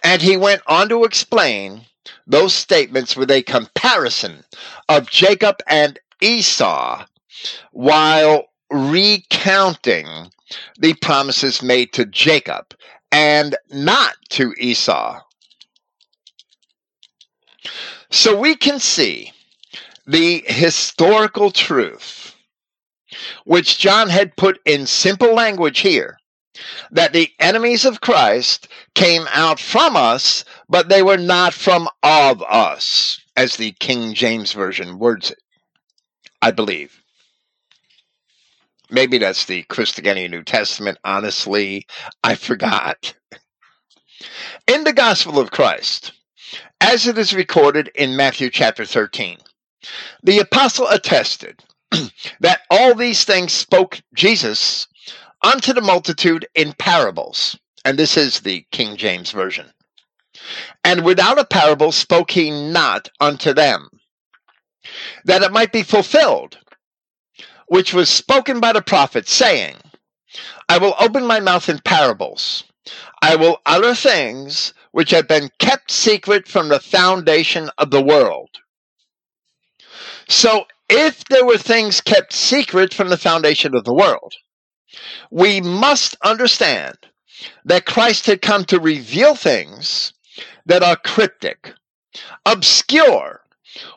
And 0.02 0.20
he 0.20 0.36
went 0.36 0.60
on 0.66 0.90
to 0.90 1.04
explain 1.04 1.86
those 2.26 2.52
statements 2.52 3.16
with 3.16 3.30
a 3.30 3.42
comparison 3.42 4.44
of 4.90 5.08
Jacob 5.08 5.56
and 5.66 5.98
Esau 6.20 7.06
while 7.72 8.44
recounting 8.70 10.30
the 10.78 10.92
promises 11.00 11.62
made 11.62 11.94
to 11.94 12.04
Jacob 12.04 12.74
and 13.10 13.56
not 13.70 14.16
to 14.30 14.52
Esau. 14.58 15.22
So 18.14 18.38
we 18.38 18.54
can 18.54 18.78
see 18.78 19.32
the 20.06 20.44
historical 20.46 21.50
truth, 21.50 22.36
which 23.44 23.76
John 23.76 24.08
had 24.08 24.36
put 24.36 24.60
in 24.64 24.86
simple 24.86 25.34
language 25.34 25.80
here, 25.80 26.18
that 26.92 27.12
the 27.12 27.32
enemies 27.40 27.84
of 27.84 28.00
Christ 28.00 28.68
came 28.94 29.26
out 29.32 29.58
from 29.58 29.96
us, 29.96 30.44
but 30.68 30.88
they 30.88 31.02
were 31.02 31.16
not 31.16 31.54
from 31.54 31.88
of 32.04 32.40
us, 32.44 33.20
as 33.36 33.56
the 33.56 33.72
King 33.72 34.14
James 34.14 34.52
Version 34.52 35.00
words 35.00 35.32
it, 35.32 35.42
I 36.40 36.52
believe. 36.52 37.02
Maybe 38.90 39.18
that's 39.18 39.46
the 39.46 39.64
Christogenea 39.64 40.30
New 40.30 40.44
Testament. 40.44 40.98
Honestly, 41.04 41.88
I 42.22 42.36
forgot. 42.36 43.12
In 44.68 44.84
the 44.84 44.92
Gospel 44.92 45.40
of 45.40 45.50
Christ, 45.50 46.12
as 46.84 47.06
it 47.06 47.16
is 47.16 47.32
recorded 47.32 47.90
in 47.94 48.14
Matthew 48.14 48.50
chapter 48.50 48.84
13, 48.84 49.38
the 50.22 50.38
apostle 50.38 50.86
attested 50.88 51.64
that 52.40 52.60
all 52.70 52.94
these 52.94 53.24
things 53.24 53.54
spoke 53.54 54.02
Jesus 54.14 54.86
unto 55.42 55.72
the 55.72 55.80
multitude 55.80 56.46
in 56.54 56.74
parables. 56.74 57.58
And 57.86 57.98
this 57.98 58.18
is 58.18 58.40
the 58.40 58.66
King 58.70 58.98
James 58.98 59.30
Version. 59.30 59.72
And 60.84 61.06
without 61.06 61.38
a 61.38 61.46
parable 61.46 61.90
spoke 61.90 62.30
he 62.32 62.50
not 62.50 63.08
unto 63.18 63.54
them, 63.54 63.88
that 65.24 65.42
it 65.42 65.52
might 65.52 65.72
be 65.72 65.82
fulfilled, 65.82 66.58
which 67.66 67.94
was 67.94 68.10
spoken 68.10 68.60
by 68.60 68.74
the 68.74 68.82
prophet, 68.82 69.26
saying, 69.26 69.76
I 70.68 70.76
will 70.76 70.94
open 71.00 71.26
my 71.26 71.40
mouth 71.40 71.70
in 71.70 71.78
parables. 71.78 72.64
I 73.22 73.36
will 73.36 73.60
utter 73.64 73.94
things 73.94 74.74
which 74.92 75.10
have 75.10 75.26
been 75.26 75.50
kept 75.58 75.90
secret 75.90 76.46
from 76.46 76.68
the 76.68 76.80
foundation 76.80 77.70
of 77.78 77.90
the 77.90 78.02
world. 78.02 78.50
So, 80.28 80.66
if 80.88 81.24
there 81.24 81.44
were 81.44 81.58
things 81.58 82.00
kept 82.00 82.32
secret 82.32 82.92
from 82.92 83.08
the 83.08 83.16
foundation 83.16 83.74
of 83.74 83.84
the 83.84 83.94
world, 83.94 84.34
we 85.30 85.60
must 85.60 86.16
understand 86.22 86.96
that 87.64 87.86
Christ 87.86 88.26
had 88.26 88.42
come 88.42 88.64
to 88.66 88.78
reveal 88.78 89.34
things 89.34 90.12
that 90.66 90.82
are 90.82 90.96
cryptic, 90.96 91.74
obscure, 92.46 93.40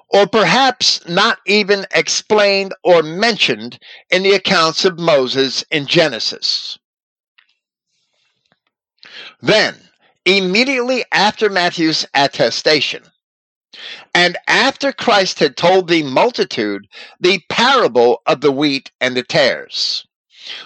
or 0.10 0.27
perhaps 0.27 1.08
not 1.08 1.39
even 1.46 1.86
explained 1.94 2.74
or 2.84 3.03
mentioned 3.03 3.79
in 4.10 4.24
the 4.24 4.34
accounts 4.34 4.86
of 4.86 4.98
Moses 4.98 5.63
in 5.70 5.86
Genesis. 5.86 6.79
Then, 9.42 9.76
immediately 10.26 11.06
after 11.12 11.50
Matthew's 11.50 12.06
attestation, 12.14 13.04
and 14.14 14.38
after 14.48 14.92
Christ 14.92 15.40
had 15.40 15.56
told 15.58 15.88
the 15.88 16.04
multitude 16.04 16.88
the 17.20 17.42
parable 17.50 18.22
of 18.26 18.42
the 18.42 18.52
wheat 18.52 18.92
and 19.00 19.16
the 19.16 19.24
tares, 19.24 20.06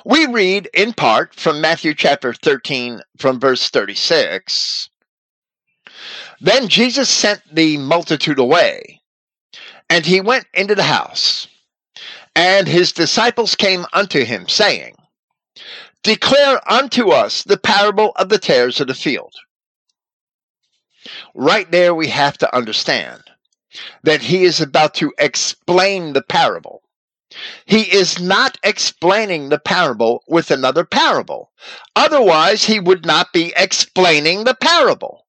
We 0.06 0.28
read 0.28 0.70
in 0.74 0.94
part 0.94 1.36
from 1.36 1.60
Matthew 1.60 1.94
chapter 1.94 2.34
13, 2.34 3.02
from 3.18 3.40
verse 3.40 3.70
36. 3.70 4.90
Then 6.40 6.68
Jesus 6.68 7.10
sent 7.10 7.42
the 7.54 7.78
multitude 7.78 8.40
away, 8.40 9.02
and 9.90 10.06
he 10.06 10.22
went 10.22 10.46
into 10.54 10.76
the 10.76 10.84
house. 10.84 11.48
And 12.36 12.68
his 12.68 12.94
disciples 12.94 13.56
came 13.56 13.86
unto 13.92 14.24
him, 14.24 14.48
saying, 14.48 14.96
Declare 16.04 16.62
unto 16.72 17.10
us 17.10 17.44
the 17.44 17.58
parable 17.58 18.12
of 18.16 18.30
the 18.30 18.40
tares 18.40 18.80
of 18.80 18.88
the 18.88 18.96
field. 18.96 19.36
Right 21.36 21.70
there, 21.72 21.94
we 21.94 22.08
have 22.08 22.38
to 22.40 22.56
understand 22.56 23.22
that 24.04 24.22
he 24.22 24.44
is 24.44 24.60
about 24.60 24.96
to 24.96 25.14
explain 25.18 26.14
the 26.14 26.24
parable. 26.24 26.82
He 27.66 27.84
is 27.84 28.20
not 28.20 28.58
explaining 28.64 29.50
the 29.50 29.60
parable 29.60 30.24
with 30.28 30.52
another 30.52 30.84
parable. 30.84 31.52
Otherwise, 31.96 32.66
he 32.66 32.80
would 32.80 33.06
not 33.06 33.32
be 33.32 33.54
explaining 33.56 34.44
the 34.44 34.56
parable. 34.56 35.26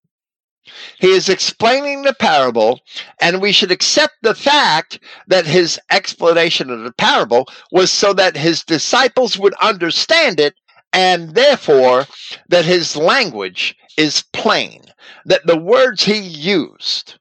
He 0.99 1.09
is 1.09 1.29
explaining 1.29 2.03
the 2.03 2.15
parable, 2.15 2.81
and 3.21 3.43
we 3.43 3.53
should 3.53 3.71
accept 3.71 4.15
the 4.23 4.35
fact 4.35 5.01
that 5.27 5.47
his 5.47 5.79
explanation 5.91 6.71
of 6.71 6.83
the 6.83 6.93
parable 6.93 7.49
was 7.71 7.93
so 7.93 8.13
that 8.15 8.37
his 8.37 8.65
disciples 8.65 9.39
would 9.39 9.55
understand 9.55 10.41
it, 10.41 10.55
and 10.93 11.35
therefore 11.35 12.07
that 12.49 12.65
his 12.65 12.97
language 12.97 13.77
is 13.97 14.25
plain, 14.33 14.83
that 15.25 15.47
the 15.47 15.57
words 15.57 16.05
he 16.05 16.19
used 16.19 17.15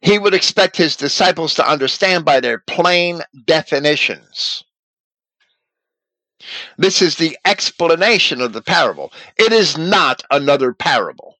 he 0.00 0.18
would 0.18 0.34
expect 0.34 0.76
his 0.76 0.96
disciples 0.96 1.54
to 1.54 1.68
understand 1.68 2.24
by 2.24 2.40
their 2.40 2.58
plain 2.58 3.22
definitions. 3.44 4.62
This 6.78 7.02
is 7.02 7.16
the 7.16 7.36
explanation 7.44 8.40
of 8.40 8.52
the 8.52 8.62
parable. 8.62 9.12
It 9.36 9.52
is 9.52 9.76
not 9.76 10.22
another 10.30 10.72
parable. 10.72 11.34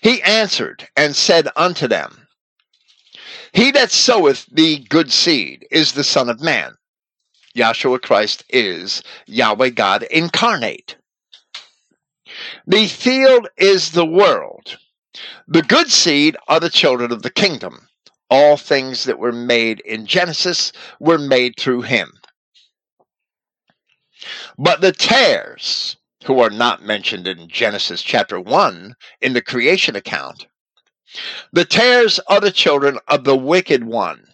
He 0.00 0.22
answered 0.22 0.88
and 0.96 1.14
said 1.14 1.48
unto 1.56 1.86
them, 1.88 2.26
He 3.52 3.70
that 3.72 3.90
soweth 3.90 4.46
the 4.50 4.78
good 4.88 5.12
seed 5.12 5.66
is 5.70 5.92
the 5.92 6.04
Son 6.04 6.30
of 6.30 6.40
Man. 6.40 6.76
Yahshua 7.56 8.00
Christ 8.02 8.44
is 8.48 9.02
Yahweh 9.26 9.70
God 9.70 10.02
incarnate. 10.04 10.96
The 12.66 12.86
field 12.88 13.48
is 13.56 13.90
the 13.90 14.06
world. 14.06 14.78
The 15.46 15.62
good 15.62 15.90
seed 15.90 16.36
are 16.48 16.58
the 16.58 16.70
children 16.70 17.12
of 17.12 17.22
the 17.22 17.30
kingdom. 17.30 17.88
All 18.30 18.56
things 18.56 19.04
that 19.04 19.18
were 19.18 19.32
made 19.32 19.80
in 19.80 20.06
Genesis 20.06 20.72
were 20.98 21.18
made 21.18 21.54
through 21.58 21.82
him. 21.82 22.12
But 24.58 24.80
the 24.80 24.92
tares, 24.92 25.96
who 26.24 26.40
are 26.40 26.50
not 26.50 26.82
mentioned 26.82 27.26
in 27.26 27.48
Genesis 27.48 28.02
chapter 28.02 28.40
1 28.40 28.94
in 29.20 29.34
the 29.34 29.42
creation 29.42 29.94
account, 29.94 30.46
the 31.52 31.64
tares 31.64 32.18
are 32.26 32.40
the 32.40 32.50
children 32.50 32.98
of 33.06 33.24
the 33.24 33.36
wicked 33.36 33.84
one. 33.84 34.33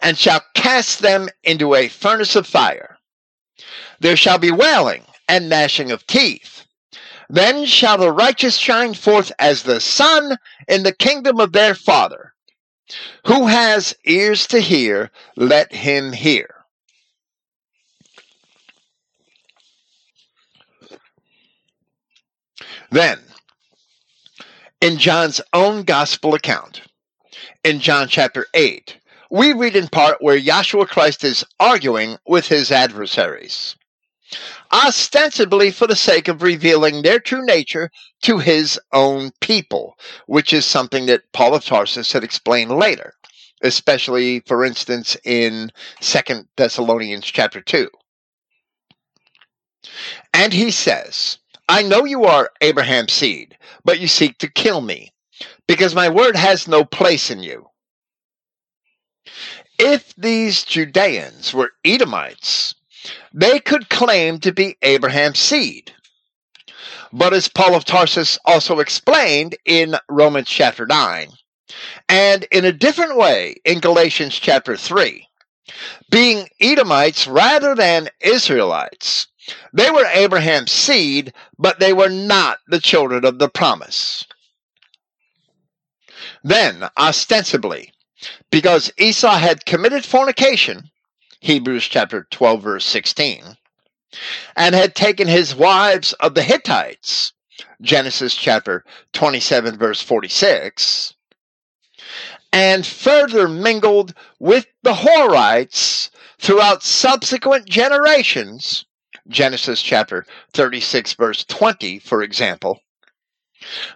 and 0.00 0.18
shall 0.18 0.42
cast 0.54 1.00
them 1.00 1.28
into 1.44 1.74
a 1.74 1.88
furnace 1.88 2.36
of 2.36 2.46
fire. 2.46 2.98
There 4.00 4.16
shall 4.16 4.38
be 4.38 4.50
wailing 4.50 5.04
and 5.28 5.48
gnashing 5.48 5.90
of 5.90 6.06
teeth. 6.06 6.66
Then 7.28 7.64
shall 7.64 7.98
the 7.98 8.10
righteous 8.10 8.56
shine 8.56 8.94
forth 8.94 9.32
as 9.38 9.62
the 9.62 9.80
sun 9.80 10.36
in 10.68 10.82
the 10.82 10.94
kingdom 10.94 11.40
of 11.40 11.52
their 11.52 11.74
Father. 11.74 12.34
Who 13.26 13.46
has 13.46 13.94
ears 14.04 14.46
to 14.48 14.60
hear, 14.60 15.10
let 15.36 15.72
him 15.72 16.12
hear. 16.12 16.56
Then, 22.90 23.20
in 24.82 24.98
John's 24.98 25.40
own 25.54 25.84
gospel 25.84 26.34
account, 26.34 26.82
in 27.64 27.80
John 27.80 28.08
chapter 28.08 28.46
8, 28.52 28.98
we 29.32 29.52
read 29.54 29.74
in 29.74 29.88
part 29.88 30.22
where 30.22 30.38
Yahshua 30.38 30.86
Christ 30.86 31.24
is 31.24 31.44
arguing 31.58 32.18
with 32.26 32.46
his 32.46 32.70
adversaries 32.70 33.74
ostensibly 34.72 35.70
for 35.70 35.86
the 35.86 35.96
sake 35.96 36.28
of 36.28 36.42
revealing 36.42 37.02
their 37.02 37.20
true 37.20 37.44
nature 37.44 37.90
to 38.22 38.38
his 38.38 38.80
own 38.92 39.30
people, 39.40 39.96
which 40.26 40.52
is 40.52 40.64
something 40.64 41.06
that 41.06 41.30
Paul 41.32 41.54
of 41.54 41.64
Tarsus 41.64 42.12
had 42.12 42.24
explained 42.24 42.70
later, 42.70 43.12
especially, 43.62 44.40
for 44.40 44.64
instance, 44.64 45.16
in 45.24 45.70
Second 46.00 46.48
Thessalonians 46.56 47.26
chapter 47.26 47.60
2. 47.60 47.88
And 50.32 50.52
he 50.52 50.70
says, 50.70 51.38
I 51.68 51.82
know 51.82 52.04
you 52.04 52.24
are 52.24 52.50
Abraham's 52.60 53.12
seed, 53.12 53.56
but 53.84 54.00
you 54.00 54.08
seek 54.08 54.38
to 54.38 54.50
kill 54.50 54.80
me, 54.80 55.12
because 55.66 55.94
my 55.94 56.08
word 56.08 56.36
has 56.36 56.66
no 56.66 56.84
place 56.84 57.30
in 57.30 57.42
you. 57.42 57.66
If 59.78 60.14
these 60.16 60.64
Judeans 60.64 61.54
were 61.54 61.72
Edomites, 61.84 62.74
they 63.32 63.58
could 63.60 63.88
claim 63.88 64.38
to 64.40 64.52
be 64.52 64.76
Abraham's 64.82 65.38
seed. 65.38 65.92
But 67.12 67.34
as 67.34 67.48
Paul 67.48 67.74
of 67.74 67.84
Tarsus 67.84 68.38
also 68.44 68.78
explained 68.78 69.56
in 69.64 69.96
Romans 70.08 70.48
chapter 70.48 70.86
9, 70.86 71.28
and 72.08 72.44
in 72.50 72.64
a 72.64 72.72
different 72.72 73.16
way 73.16 73.56
in 73.64 73.80
Galatians 73.80 74.38
chapter 74.38 74.76
3, 74.76 75.26
being 76.10 76.48
Edomites 76.60 77.26
rather 77.26 77.74
than 77.74 78.08
Israelites, 78.20 79.26
they 79.72 79.90
were 79.90 80.06
Abraham's 80.06 80.72
seed, 80.72 81.32
but 81.58 81.80
they 81.80 81.92
were 81.92 82.08
not 82.08 82.58
the 82.66 82.80
children 82.80 83.24
of 83.24 83.38
the 83.38 83.48
promise. 83.48 84.24
Then, 86.44 86.88
ostensibly, 86.98 87.92
because 88.50 88.92
Esau 88.98 89.36
had 89.36 89.66
committed 89.66 90.04
fornication, 90.04 90.90
Hebrews 91.40 91.86
chapter 91.88 92.26
12, 92.30 92.62
verse 92.62 92.84
16, 92.84 93.56
and 94.56 94.74
had 94.74 94.94
taken 94.94 95.28
his 95.28 95.54
wives 95.54 96.12
of 96.14 96.34
the 96.34 96.42
Hittites, 96.42 97.32
Genesis 97.80 98.34
chapter 98.34 98.84
27, 99.12 99.76
verse 99.76 100.00
46, 100.00 101.14
and 102.52 102.86
further 102.86 103.48
mingled 103.48 104.14
with 104.38 104.66
the 104.82 104.94
Horites 104.94 106.10
throughout 106.38 106.82
subsequent 106.82 107.66
generations, 107.66 108.84
Genesis 109.28 109.80
chapter 109.80 110.26
36, 110.52 111.14
verse 111.14 111.44
20, 111.44 111.98
for 112.00 112.22
example. 112.22 112.80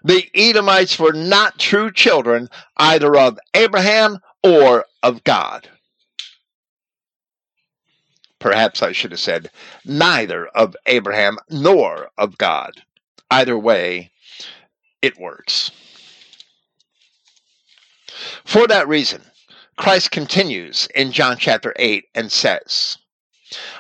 The 0.05 0.29
Edomites 0.35 0.99
were 0.99 1.13
not 1.13 1.59
true 1.59 1.91
children 1.91 2.49
either 2.77 3.17
of 3.17 3.39
Abraham 3.55 4.19
or 4.43 4.87
of 5.03 5.25
God. 5.25 5.69
Perhaps 8.39 8.83
I 8.83 8.93
should 8.93 9.11
have 9.13 9.21
said 9.21 9.51
neither 9.85 10.47
of 10.49 10.77
Abraham 10.87 11.39
nor 11.51 12.11
of 12.19 12.39
God. 12.39 12.83
Either 13.31 13.59
way, 13.59 14.13
it 15.03 15.19
works. 15.19 15.71
For 18.45 18.67
that 18.69 18.89
reason, 18.89 19.23
Christ 19.77 20.11
continues 20.11 20.89
in 20.95 21.13
John 21.13 21.37
chapter 21.39 21.75
8 21.77 22.07
and 22.15 22.31
says, 22.31 22.99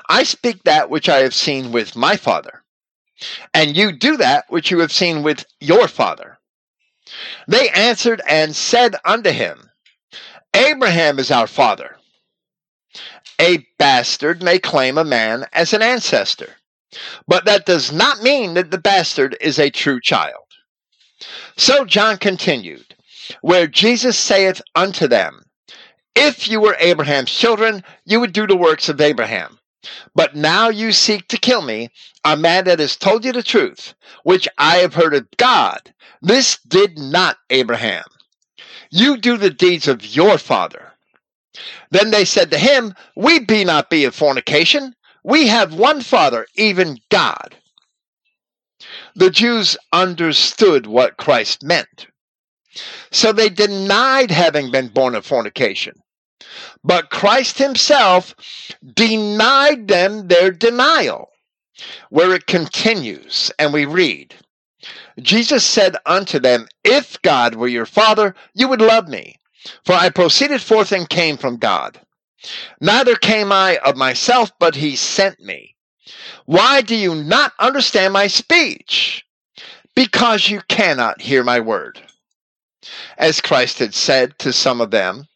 I 0.08 0.24
speak 0.24 0.62
that 0.64 0.90
which 0.90 1.08
I 1.08 1.18
have 1.18 1.34
seen 1.34 1.72
with 1.72 1.96
my 1.96 2.16
Father, 2.16 2.62
and 3.54 3.76
you 3.76 3.92
do 3.92 4.16
that 4.18 4.44
which 4.48 4.70
you 4.70 4.80
have 4.80 4.92
seen 4.92 5.22
with 5.22 5.44
your 5.60 5.88
Father. 5.88 6.38
They 7.48 7.68
answered 7.70 8.20
and 8.28 8.54
said 8.54 8.96
unto 9.04 9.30
him, 9.30 9.70
Abraham 10.54 11.18
is 11.18 11.30
our 11.30 11.46
Father. 11.46 11.96
A 13.40 13.66
bastard 13.78 14.42
may 14.42 14.58
claim 14.58 14.96
a 14.96 15.04
man 15.04 15.46
as 15.52 15.72
an 15.72 15.82
ancestor, 15.82 16.56
but 17.26 17.44
that 17.44 17.66
does 17.66 17.92
not 17.92 18.22
mean 18.22 18.54
that 18.54 18.70
the 18.70 18.78
bastard 18.78 19.36
is 19.40 19.58
a 19.58 19.70
true 19.70 20.00
child. 20.00 20.44
So 21.56 21.84
John 21.84 22.16
continued, 22.16 22.94
where 23.40 23.66
Jesus 23.66 24.18
saith 24.18 24.62
unto 24.74 25.06
them, 25.06 25.42
If 26.14 26.48
you 26.48 26.60
were 26.60 26.76
Abraham's 26.80 27.30
children, 27.30 27.84
you 28.04 28.20
would 28.20 28.32
do 28.32 28.46
the 28.46 28.56
works 28.56 28.88
of 28.88 29.00
Abraham. 29.00 29.58
But 30.14 30.34
now 30.34 30.68
you 30.68 30.92
seek 30.92 31.28
to 31.28 31.38
kill 31.38 31.62
me, 31.62 31.90
a 32.24 32.36
man 32.36 32.64
that 32.64 32.78
has 32.78 32.96
told 32.96 33.24
you 33.24 33.32
the 33.32 33.42
truth, 33.42 33.94
which 34.24 34.48
I 34.58 34.76
have 34.78 34.94
heard 34.94 35.14
of 35.14 35.28
God. 35.36 35.92
This 36.22 36.58
did 36.66 36.98
not 36.98 37.36
Abraham. 37.50 38.04
You 38.90 39.16
do 39.16 39.36
the 39.36 39.50
deeds 39.50 39.88
of 39.88 40.04
your 40.04 40.38
father. 40.38 40.92
Then 41.90 42.10
they 42.10 42.24
said 42.24 42.50
to 42.50 42.58
him, 42.58 42.94
We 43.14 43.38
be 43.38 43.64
not 43.64 43.90
be 43.90 44.04
of 44.04 44.14
fornication. 44.14 44.94
We 45.24 45.48
have 45.48 45.74
one 45.74 46.02
Father, 46.02 46.46
even 46.54 46.98
God. 47.10 47.56
The 49.14 49.30
Jews 49.30 49.76
understood 49.92 50.86
what 50.86 51.16
Christ 51.16 51.64
meant. 51.64 52.06
So 53.10 53.32
they 53.32 53.48
denied 53.48 54.30
having 54.30 54.70
been 54.70 54.88
born 54.88 55.14
of 55.14 55.24
fornication. 55.24 55.94
But 56.84 57.10
Christ 57.10 57.58
himself 57.58 58.34
denied 58.94 59.88
them 59.88 60.28
their 60.28 60.50
denial, 60.50 61.30
where 62.10 62.34
it 62.34 62.46
continues, 62.46 63.50
and 63.58 63.72
we 63.72 63.84
read 63.84 64.34
Jesus 65.20 65.64
said 65.64 65.96
unto 66.04 66.38
them, 66.38 66.68
If 66.84 67.20
God 67.22 67.54
were 67.54 67.68
your 67.68 67.86
Father, 67.86 68.34
you 68.54 68.68
would 68.68 68.82
love 68.82 69.08
me, 69.08 69.40
for 69.84 69.94
I 69.94 70.10
proceeded 70.10 70.60
forth 70.60 70.92
and 70.92 71.08
came 71.08 71.36
from 71.36 71.56
God. 71.56 72.00
Neither 72.80 73.16
came 73.16 73.50
I 73.50 73.78
of 73.78 73.96
myself, 73.96 74.52
but 74.58 74.74
he 74.74 74.94
sent 74.94 75.40
me. 75.40 75.74
Why 76.44 76.82
do 76.82 76.94
you 76.94 77.14
not 77.14 77.52
understand 77.58 78.12
my 78.12 78.26
speech? 78.26 79.24
Because 79.94 80.50
you 80.50 80.60
cannot 80.68 81.22
hear 81.22 81.42
my 81.42 81.60
word. 81.60 82.00
As 83.16 83.40
Christ 83.40 83.78
had 83.78 83.94
said 83.94 84.38
to 84.40 84.52
some 84.52 84.80
of 84.80 84.90
them, 84.90 85.26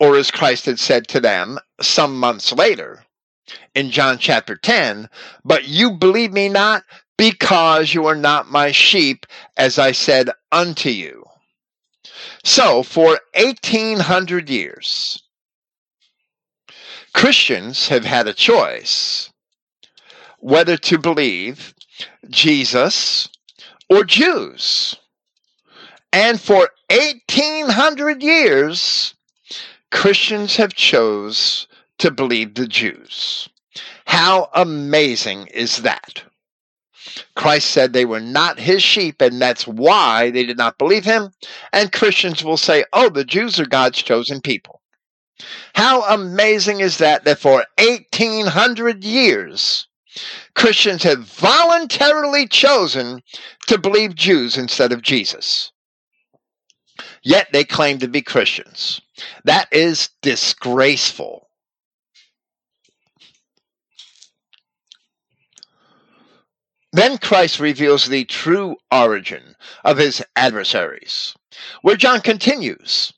or 0.00 0.16
as 0.16 0.30
Christ 0.30 0.66
had 0.66 0.80
said 0.80 1.06
to 1.08 1.20
them 1.20 1.58
some 1.80 2.18
months 2.18 2.52
later 2.52 3.04
in 3.74 3.90
John 3.90 4.18
chapter 4.18 4.56
10, 4.56 5.08
but 5.44 5.68
you 5.68 5.92
believe 5.92 6.32
me 6.32 6.48
not 6.48 6.82
because 7.16 7.92
you 7.92 8.06
are 8.06 8.16
not 8.16 8.50
my 8.50 8.72
sheep, 8.72 9.26
as 9.58 9.78
I 9.78 9.92
said 9.92 10.30
unto 10.50 10.88
you. 10.88 11.26
So, 12.42 12.82
for 12.82 13.20
1800 13.34 14.48
years, 14.48 15.22
Christians 17.12 17.88
have 17.88 18.04
had 18.04 18.26
a 18.26 18.32
choice 18.32 19.30
whether 20.38 20.78
to 20.78 20.96
believe 20.96 21.74
Jesus 22.30 23.28
or 23.90 24.04
Jews. 24.04 24.96
And 26.12 26.40
for 26.40 26.70
1800 26.88 28.22
years, 28.22 29.14
Christians 29.90 30.56
have 30.56 30.74
chose 30.74 31.66
to 31.98 32.10
believe 32.10 32.54
the 32.54 32.66
Jews. 32.66 33.48
How 34.06 34.48
amazing 34.54 35.48
is 35.48 35.78
that? 35.78 36.24
Christ 37.34 37.70
said 37.70 37.92
they 37.92 38.04
were 38.04 38.20
not 38.20 38.58
his 38.58 38.82
sheep, 38.82 39.20
and 39.20 39.40
that's 39.40 39.66
why 39.66 40.30
they 40.30 40.44
did 40.44 40.58
not 40.58 40.78
believe 40.78 41.04
him. 41.04 41.32
And 41.72 41.92
Christians 41.92 42.44
will 42.44 42.56
say, 42.56 42.84
oh, 42.92 43.08
the 43.08 43.24
Jews 43.24 43.58
are 43.58 43.66
God's 43.66 44.02
chosen 44.02 44.40
people. 44.40 44.80
How 45.74 46.02
amazing 46.02 46.80
is 46.80 46.98
that, 46.98 47.24
that 47.24 47.38
for 47.38 47.64
1800 47.78 49.04
years, 49.04 49.86
Christians 50.54 51.02
have 51.04 51.20
voluntarily 51.20 52.46
chosen 52.46 53.22
to 53.68 53.78
believe 53.78 54.14
Jews 54.14 54.58
instead 54.58 54.92
of 54.92 55.02
Jesus. 55.02 55.72
Yet 57.22 57.48
they 57.52 57.64
claim 57.64 57.98
to 57.98 58.08
be 58.08 58.22
Christians. 58.22 59.00
That 59.44 59.68
is 59.72 60.10
disgraceful. 60.22 61.48
Then 66.92 67.18
Christ 67.18 67.60
reveals 67.60 68.06
the 68.06 68.24
true 68.24 68.76
origin 68.90 69.54
of 69.84 69.98
his 69.98 70.22
adversaries, 70.34 71.34
where 71.82 71.96
John 71.96 72.20
continues, 72.20 73.12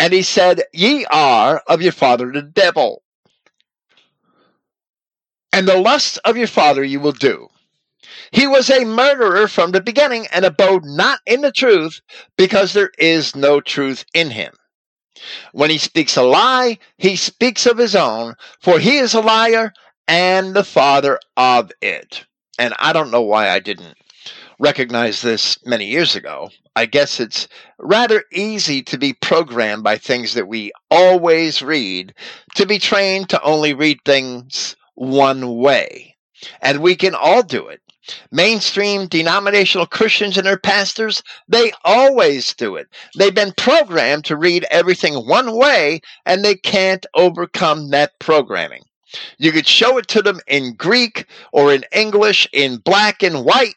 and 0.00 0.12
he 0.12 0.22
said, 0.22 0.62
Ye 0.72 1.06
are 1.06 1.62
of 1.68 1.80
your 1.80 1.92
father 1.92 2.32
the 2.32 2.42
devil, 2.42 3.02
and 5.52 5.68
the 5.68 5.78
lusts 5.78 6.16
of 6.18 6.36
your 6.36 6.48
father 6.48 6.82
you 6.82 6.98
will 6.98 7.12
do. 7.12 7.48
He 8.32 8.48
was 8.48 8.68
a 8.68 8.84
murderer 8.84 9.46
from 9.46 9.70
the 9.70 9.80
beginning 9.80 10.26
and 10.32 10.44
abode 10.44 10.84
not 10.84 11.20
in 11.24 11.42
the 11.42 11.52
truth 11.52 12.00
because 12.36 12.72
there 12.72 12.90
is 12.98 13.36
no 13.36 13.60
truth 13.60 14.04
in 14.12 14.30
him. 14.30 14.52
When 15.52 15.70
he 15.70 15.78
speaks 15.78 16.16
a 16.16 16.22
lie, 16.22 16.78
he 16.98 17.16
speaks 17.16 17.66
of 17.66 17.78
his 17.78 17.94
own, 17.94 18.34
for 18.60 18.78
he 18.78 18.98
is 18.98 19.14
a 19.14 19.20
liar 19.20 19.72
and 20.08 20.54
the 20.54 20.64
father 20.64 21.18
of 21.36 21.72
it 21.80 22.26
and 22.58 22.74
I 22.78 22.92
don't 22.92 23.10
know 23.10 23.22
why 23.22 23.50
I 23.50 23.58
didn't 23.58 23.96
recognize 24.58 25.22
this 25.22 25.58
many 25.66 25.86
years 25.86 26.14
ago. 26.14 26.50
I 26.76 26.86
guess 26.86 27.20
it's 27.20 27.48
rather 27.78 28.24
easy 28.32 28.82
to 28.84 28.98
be 28.98 29.12
programmed 29.14 29.82
by 29.82 29.98
things 29.98 30.34
that 30.34 30.48
we 30.48 30.72
always 30.90 31.62
read, 31.62 32.14
to 32.54 32.66
be 32.66 32.78
trained 32.78 33.28
to 33.30 33.42
only 33.42 33.74
read 33.74 33.98
things 34.04 34.76
one 34.94 35.56
way. 35.56 36.16
And 36.60 36.80
we 36.80 36.94
can 36.96 37.14
all 37.14 37.42
do 37.42 37.68
it. 37.68 37.80
Mainstream 38.30 39.06
denominational 39.06 39.86
Christians 39.86 40.36
and 40.36 40.46
their 40.46 40.58
pastors, 40.58 41.22
they 41.48 41.72
always 41.84 42.52
do 42.54 42.76
it. 42.76 42.88
They've 43.16 43.34
been 43.34 43.54
programmed 43.56 44.24
to 44.26 44.36
read 44.36 44.66
everything 44.70 45.14
one 45.26 45.56
way, 45.56 46.00
and 46.26 46.44
they 46.44 46.56
can't 46.56 47.06
overcome 47.14 47.90
that 47.90 48.18
programming. 48.18 48.82
You 49.38 49.52
could 49.52 49.66
show 49.66 49.98
it 49.98 50.08
to 50.08 50.22
them 50.22 50.40
in 50.46 50.74
Greek 50.74 51.26
or 51.52 51.72
in 51.72 51.84
English, 51.92 52.48
in 52.52 52.78
black 52.78 53.22
and 53.22 53.44
white. 53.44 53.76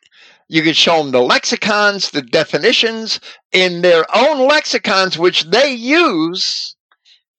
You 0.49 0.61
could 0.61 0.77
show 0.77 0.97
them 0.97 1.11
the 1.11 1.21
lexicons, 1.21 2.09
the 2.09 2.21
definitions 2.21 3.19
in 3.51 3.81
their 3.81 4.05
own 4.15 4.47
lexicons, 4.47 5.17
which 5.17 5.43
they 5.43 5.73
use. 5.73 6.76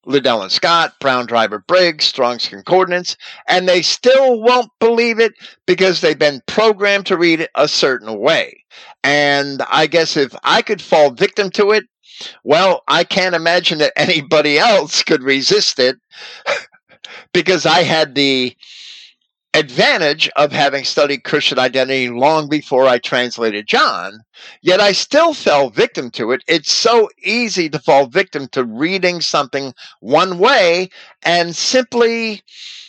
Liddell 0.09 0.43
and 0.43 0.51
Scott, 0.51 0.95
Brown 1.01 1.27
Driver 1.27 1.59
Briggs, 1.61 2.07
Strong's 2.07 2.49
Concordance, 2.49 3.17
and 3.47 3.69
they 3.69 3.83
still 3.83 4.41
won't 4.41 4.71
believe 4.81 5.21
it 5.21 5.35
because 5.67 6.01
they've 6.01 6.19
been 6.19 6.43
programmed 6.47 7.07
to 7.07 7.19
read 7.19 7.41
it 7.41 7.51
a 7.55 7.69
certain 7.69 8.19
way. 8.19 8.65
And 9.05 9.63
I 9.71 9.87
guess 9.87 10.17
if 10.17 10.35
I 10.43 10.63
could 10.63 10.81
fall 10.81 11.11
victim 11.11 11.51
to 11.53 11.73
it, 11.73 11.85
well, 12.43 12.83
I 12.89 13.05
can't 13.05 13.35
imagine 13.35 13.79
that 13.79 13.93
anybody 13.97 14.59
else 14.59 15.03
could 15.03 15.23
resist 15.23 15.79
it 15.79 15.97
because 17.33 17.67
I 17.67 17.83
had 17.83 18.15
the 18.15 18.57
advantage 19.55 20.29
of 20.37 20.53
having 20.53 20.85
studied 20.85 21.25
Christian 21.25 21.59
identity 21.59 22.11
long 22.11 22.49
before 22.49 22.87
I 22.87 22.99
translated 22.99 23.67
John, 23.67 24.21
yet 24.63 24.81
I 24.81 24.93
still 24.93 25.35
fell 25.35 25.71
victim 25.71 26.11
to 26.13 26.33
it. 26.33 26.43
It's 26.47 26.71
so 26.71 27.09
easy 27.23 27.69
to 27.71 27.79
fall 27.79 28.07
victim 28.07 28.49
to 28.49 28.65
reading 28.65 29.21
something 29.21 29.75
one 30.01 30.39
way 30.39 30.91
and 31.23 31.57
simply 31.57 32.43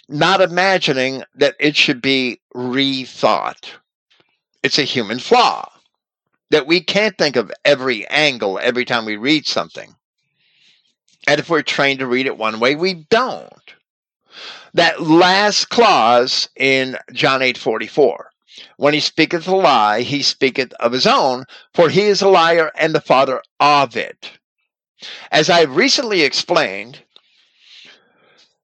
not 0.09 0.41
imagining 0.41 1.23
that 1.35 1.55
it 1.59 1.75
should 1.75 2.01
be 2.01 2.39
rethought. 2.55 3.69
It's 4.61 4.79
a 4.79 4.83
human 4.83 5.19
flaw 5.19 5.71
that 6.51 6.67
we 6.67 6.81
can't 6.81 7.17
think 7.17 7.35
of 7.35 7.51
every 7.63 8.07
angle 8.07 8.59
every 8.61 8.85
time 8.85 9.05
we 9.05 9.17
read 9.17 9.45
something. 9.45 9.95
And 11.27 11.39
if 11.39 11.49
we're 11.49 11.61
trained 11.61 11.99
to 11.99 12.07
read 12.07 12.25
it 12.25 12.37
one 12.37 12.59
way, 12.59 12.75
we 12.75 13.05
don't 13.09 13.53
that 14.73 15.01
last 15.01 15.69
clause 15.69 16.49
in 16.55 16.97
John 17.13 17.41
8 17.41 17.57
44. 17.57 18.29
When 18.77 18.93
he 18.93 18.99
speaketh 18.99 19.47
a 19.47 19.55
lie, 19.55 20.01
he 20.01 20.21
speaketh 20.21 20.73
of 20.73 20.91
his 20.91 21.07
own, 21.07 21.45
for 21.73 21.89
he 21.89 22.03
is 22.03 22.21
a 22.21 22.27
liar 22.27 22.71
and 22.75 22.93
the 22.93 23.01
father 23.01 23.41
of 23.59 23.95
it. 23.95 24.31
As 25.31 25.49
I 25.49 25.59
have 25.59 25.75
recently 25.75 26.23
explained, 26.23 27.03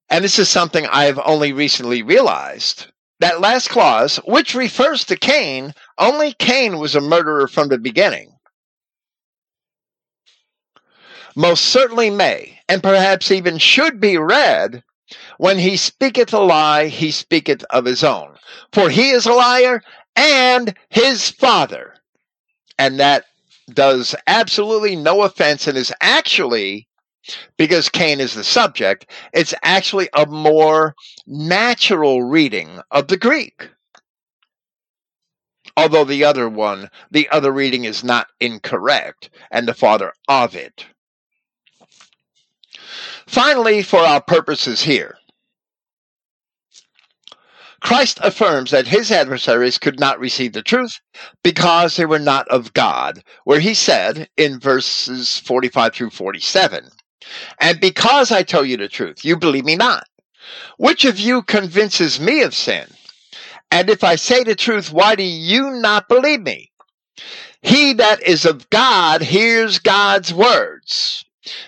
and 0.09 0.23
this 0.23 0.37
is 0.37 0.49
something 0.49 0.85
I 0.87 1.05
have 1.05 1.19
only 1.23 1.53
recently 1.53 2.03
realized, 2.03 2.87
that 3.19 3.39
last 3.39 3.69
clause, 3.69 4.17
which 4.25 4.53
refers 4.53 5.05
to 5.05 5.15
Cain, 5.15 5.73
only 5.97 6.33
Cain 6.33 6.77
was 6.77 6.95
a 6.95 7.01
murderer 7.01 7.47
from 7.47 7.69
the 7.69 7.77
beginning. 7.77 8.31
Most 11.37 11.65
certainly 11.65 12.09
may, 12.09 12.59
and 12.67 12.83
perhaps 12.83 13.31
even 13.31 13.57
should 13.57 13.99
be 13.99 14.17
read 14.17 14.83
when 15.38 15.58
he 15.58 15.78
speaketh 15.78 16.34
a 16.34 16.39
lie, 16.39 16.88
he 16.88 17.12
speaketh 17.12 17.63
of 17.69 17.86
his 17.86 18.04
own. 18.04 18.36
For 18.71 18.89
he 18.89 19.10
is 19.10 19.26
a 19.26 19.34
liar 19.34 19.82
and 20.15 20.76
his 20.89 21.30
father. 21.30 21.95
And 22.78 23.00
that 23.00 23.26
does 23.74 24.15
absolutely 24.28 24.95
no 24.95 25.24
offense 25.24 25.67
and 25.67 25.78
is 25.78 25.93
actually, 26.02 26.88
because 27.58 27.89
Cain 27.89 28.19
is 28.19 28.34
the 28.34 28.43
subject, 28.43 29.10
it's 29.34 29.54
actually 29.63 30.10
a 30.13 30.26
more 30.26 30.95
natural 31.26 32.24
reading 32.24 32.80
of 32.91 33.08
the 33.08 33.17
Greek. 33.17 33.69
Although 35.78 36.06
the 36.06 36.24
other 36.24 36.48
one, 36.48 36.89
the 37.12 37.28
other 37.30 37.52
reading 37.52 37.84
is 37.84 38.04
not 38.04 38.28
incorrect, 38.39 39.30
and 39.52 39.67
the 39.67 39.74
father 39.74 40.13
of 40.30 40.56
it. 40.56 40.86
Finally, 43.28 43.84
for 43.84 44.00
our 44.00 44.21
purposes 44.21 44.82
here, 44.82 45.17
Christ 47.86 48.17
affirms 48.24 48.71
that 48.71 48.88
his 48.88 49.12
adversaries 49.12 49.78
could 49.78 50.00
not 50.00 50.19
receive 50.19 50.54
the 50.54 50.63
truth 50.63 51.00
because 51.43 51.95
they 51.95 52.08
were 52.08 52.17
not 52.17 52.48
of 52.48 52.74
God, 52.74 53.24
where 53.43 53.60
he 53.60 53.76
said 53.76 54.28
in 54.38 54.60
verses 54.60 55.38
45 55.41 55.93
through 55.93 56.10
47, 56.10 56.89
And 57.60 57.80
because 57.80 58.32
I 58.32 58.41
tell 58.41 58.65
you 58.65 58.76
the 58.76 58.88
truth, 58.88 59.24
you 59.24 59.38
believe 59.38 59.65
me 59.65 59.76
not. 59.76 60.08
Which 60.78 61.06
of 61.06 61.19
you 61.19 61.43
convinces 61.43 62.19
me 62.19 62.41
of 62.41 62.56
sin? 62.56 62.88
And 63.69 63.88
if 63.88 64.04
I 64.04 64.15
say 64.15 64.43
the 64.43 64.56
truth, 64.56 64.91
why 64.91 65.13
do 65.13 65.21
you 65.21 65.69
not 65.69 66.10
believe 66.10 66.41
me? 66.41 66.71
He 67.62 67.93
that 67.93 68.19
is 68.24 68.45
of 68.45 68.67
God 68.71 69.21
hears 69.21 69.78
God's 69.78 70.34
words. 70.34 71.24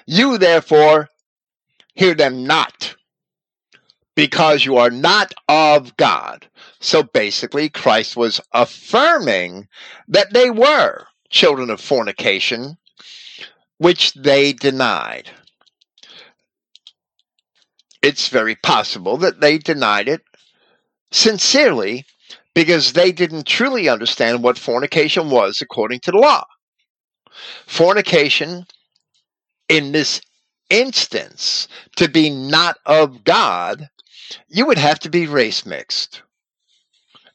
You 0.08 0.40
therefore 0.40 1.10
hear 1.94 2.16
them 2.16 2.48
not, 2.48 2.96
because 4.18 4.66
you 4.66 4.78
are 4.78 4.90
not 4.90 5.32
of 5.48 5.96
God. 5.96 6.48
So 6.80 7.04
basically, 7.04 7.70
Christ 7.70 8.18
was 8.18 8.42
affirming 8.52 9.68
that 10.08 10.34
they 10.34 10.50
were 10.50 11.06
children 11.30 11.70
of 11.70 11.80
fornication, 11.80 12.78
which 13.78 14.16
they 14.16 14.54
denied. 14.54 15.30
It's 18.02 18.28
very 18.30 18.56
possible 18.56 19.18
that 19.18 19.40
they 19.40 19.60
denied 19.60 20.10
it 20.10 20.22
sincerely 21.12 22.04
because 22.56 22.94
they 22.94 23.12
didn't 23.12 23.46
truly 23.46 23.88
understand 23.88 24.42
what 24.42 24.58
fornication 24.58 25.30
was 25.30 25.62
according 25.62 26.00
to 26.00 26.12
the 26.12 26.18
law. 26.18 26.44
Fornication, 27.68 28.66
in 29.70 29.92
this 29.92 30.22
instance, 30.72 31.68
to 31.98 32.10
be 32.10 32.32
not 32.32 32.78
of 32.88 33.24
God, 33.24 33.90
you 34.48 34.66
would 34.66 34.78
have 34.78 35.00
to 35.00 35.10
be 35.10 35.28
race 35.28 35.66
mixed. 35.66 36.22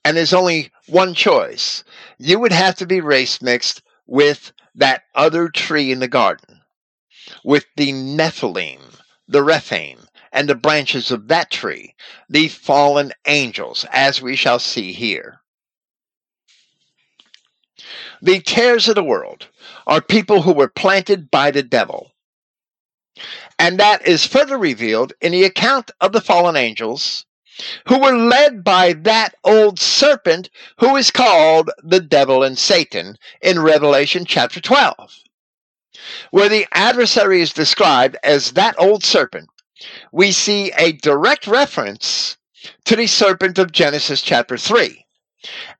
And 0.05 0.17
there's 0.17 0.35
only 0.35 0.73
one 0.87 1.15
choice. 1.15 1.85
You 2.19 2.39
would 2.41 2.53
have 2.53 2.75
to 2.77 2.87
be 2.87 3.01
race 3.01 3.41
mixed 3.41 3.83
with 4.07 4.53
that 4.75 5.03
other 5.15 5.49
tree 5.49 5.93
in 5.93 6.01
the 6.01 6.09
garden, 6.09 6.61
with 7.45 7.67
the 7.77 7.93
Nephilim, 7.93 8.81
the 9.29 9.43
Rephaim, 9.43 10.09
and 10.33 10.49
the 10.49 10.55
branches 10.55 11.11
of 11.11 11.29
that 11.29 11.51
tree, 11.51 11.95
the 12.29 12.49
fallen 12.49 13.13
angels, 13.27 13.85
as 13.91 14.21
we 14.21 14.35
shall 14.35 14.59
see 14.59 14.93
here. 14.93 15.41
The 18.23 18.41
tares 18.41 18.89
of 18.89 18.95
the 18.95 19.05
world 19.05 19.49
are 19.87 20.01
people 20.01 20.43
who 20.43 20.53
were 20.53 20.69
planted 20.69 21.31
by 21.31 21.51
the 21.51 21.63
devil. 21.63 22.12
And 23.63 23.79
that 23.79 24.05
is 24.09 24.27
further 24.27 24.59
revealed 24.59 25.13
in 25.21 25.31
the 25.31 25.45
account 25.45 25.93
of 26.01 26.11
the 26.11 26.21
fallen 26.21 26.57
angels 26.57 27.25
who 27.87 28.01
were 28.01 28.17
led 28.17 28.65
by 28.65 28.93
that 28.93 29.37
old 29.45 29.79
serpent 29.79 30.51
who 30.79 30.97
is 30.97 31.13
called 31.13 31.71
the 31.81 32.01
devil 32.01 32.43
and 32.43 32.59
Satan 32.59 33.17
in 33.41 33.61
Revelation 33.63 34.25
chapter 34.25 34.61
12, 34.61 35.15
where 36.33 36.49
the 36.49 36.67
adversary 36.73 37.41
is 37.41 37.53
described 37.53 38.17
as 38.25 38.51
that 38.55 38.75
old 38.81 39.05
serpent 39.05 39.49
we 40.11 40.33
see 40.33 40.73
a 40.77 40.91
direct 40.91 41.47
reference 41.47 42.37
to 42.85 42.97
the 42.97 43.07
serpent 43.07 43.61
of 43.61 43.71
Genesis 43.71 44.23
chapter 44.23 44.59
3. 44.59 45.02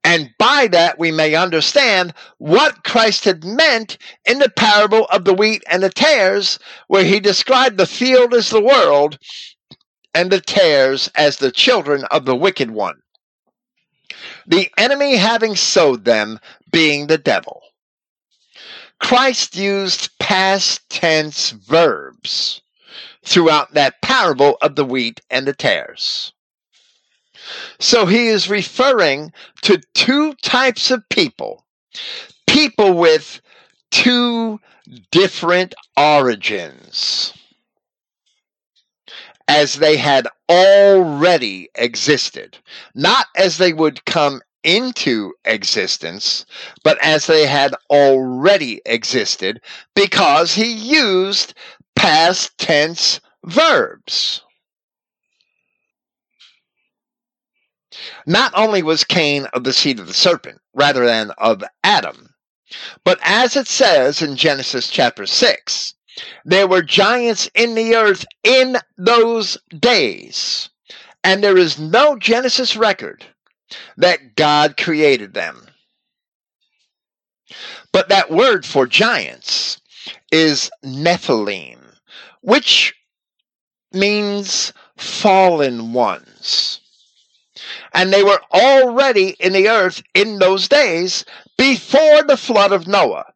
And 0.05 0.31
by 0.39 0.67
that, 0.69 0.99
we 0.99 1.13
may 1.13 1.35
understand 1.35 2.15
what 2.39 2.85
Christ 2.85 3.25
had 3.25 3.45
meant 3.45 3.99
in 4.25 4.39
the 4.39 4.51
parable 4.51 5.07
of 5.07 5.25
the 5.25 5.35
wheat 5.35 5.63
and 5.71 5.83
the 5.83 5.91
tares, 5.91 6.59
where 6.89 7.05
he 7.05 7.21
described 7.21 7.77
the 7.77 7.87
field 7.87 8.35
as 8.35 8.51
the 8.51 8.61
world 8.61 9.19
and 10.15 10.31
the 10.31 10.41
tares 10.41 11.11
as 11.15 11.37
the 11.37 11.53
children 11.53 12.05
of 12.07 12.25
the 12.25 12.37
wicked 12.37 12.71
one. 12.71 13.01
The 14.47 14.71
enemy 14.77 15.17
having 15.17 15.57
sowed 15.57 16.05
them 16.05 16.39
being 16.71 17.07
the 17.07 17.19
devil. 17.19 17.63
Christ 18.99 19.57
used 19.57 20.17
past 20.19 20.89
tense 20.89 21.51
verbs 21.51 22.63
throughout 23.25 23.75
that 23.75 24.01
parable 24.03 24.59
of 24.63 24.77
the 24.77 24.85
wheat 24.85 25.21
and 25.31 25.47
the 25.47 25.55
tares. 25.55 26.33
So 27.81 28.07
he 28.07 28.29
is 28.29 28.49
referring 28.49 29.33
to 29.63 29.81
two 29.95 30.35
types 30.43 30.91
of 30.91 31.09
people. 31.09 31.65
People 32.47 32.95
with 32.95 33.41
two 33.91 34.61
different 35.11 35.75
origins, 35.97 37.33
as 39.49 39.75
they 39.75 39.97
had 39.97 40.29
already 40.49 41.69
existed, 41.75 42.59
not 42.95 43.27
as 43.37 43.59
they 43.59 43.73
would 43.73 44.05
come 44.05 44.41
into 44.63 45.33
existence, 45.45 46.47
but 46.85 46.97
as 47.03 47.27
they 47.27 47.47
had 47.47 47.75
already 47.91 48.81
existed, 48.87 49.61
because 49.95 50.55
he 50.55 50.73
used 50.73 51.55
past 51.97 52.57
tense 52.59 53.21
verbs. 53.45 54.43
Not 58.27 58.53
only 58.55 58.83
was 58.83 59.05
Cain 59.05 59.47
of 59.53 59.65
the 59.65 59.73
seed 59.73 60.01
of 60.01 60.07
the 60.07 60.15
serpent 60.15 60.61
rather 60.75 61.05
than 61.05 61.31
of 61.33 61.63
Adam, 61.85 62.35
but 63.05 63.19
as 63.23 63.57
it 63.57 63.67
says 63.67 64.23
in 64.23 64.37
Genesis 64.37 64.89
chapter 64.89 65.27
6, 65.27 65.95
there 66.45 66.67
were 66.67 66.83
giants 66.83 67.51
in 67.55 67.75
the 67.75 67.95
earth 67.95 68.25
in 68.45 68.79
those 68.97 69.59
days, 69.79 70.71
and 71.23 71.43
there 71.43 71.59
is 71.59 71.79
no 71.79 72.17
Genesis 72.17 72.77
record 72.77 73.25
that 73.97 74.37
God 74.37 74.77
created 74.77 75.35
them. 75.35 75.67
But 77.93 78.09
that 78.09 78.31
word 78.31 78.65
for 78.65 78.87
giants 78.87 79.81
is 80.31 80.71
Nephilim 80.83 81.83
which 82.43 82.95
means 83.93 84.73
fallen 84.97 85.93
ones. 85.93 86.81
And 87.93 88.13
they 88.13 88.23
were 88.23 88.41
already 88.53 89.37
in 89.39 89.53
the 89.53 89.69
earth 89.69 90.03
in 90.15 90.39
those 90.39 90.69
days 90.69 91.25
before 91.57 92.23
the 92.23 92.37
flood 92.37 92.73
of 92.73 92.87
Noah, 92.87 93.27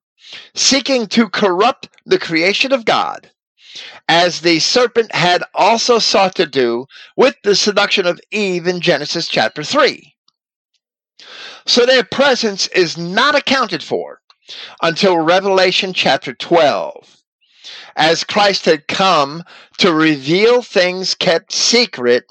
seeking 0.54 1.06
to 1.08 1.28
corrupt 1.28 1.88
the 2.04 2.18
creation 2.18 2.72
of 2.72 2.84
God, 2.84 3.30
as 4.08 4.40
the 4.40 4.58
serpent 4.58 5.14
had 5.14 5.42
also 5.54 5.98
sought 5.98 6.34
to 6.36 6.46
do 6.46 6.86
with 7.16 7.36
the 7.42 7.54
seduction 7.54 8.06
of 8.06 8.20
Eve 8.30 8.66
in 8.66 8.80
Genesis 8.80 9.28
chapter 9.28 9.62
3. 9.62 10.14
So 11.66 11.84
their 11.84 12.04
presence 12.04 12.68
is 12.68 12.96
not 12.96 13.34
accounted 13.34 13.82
for 13.82 14.20
until 14.80 15.18
Revelation 15.18 15.92
chapter 15.92 16.32
12 16.32 17.16
as 17.96 18.24
Christ 18.24 18.66
had 18.66 18.86
come 18.86 19.42
to 19.78 19.92
reveal 19.92 20.62
things 20.62 21.14
kept 21.14 21.52
secret 21.52 22.30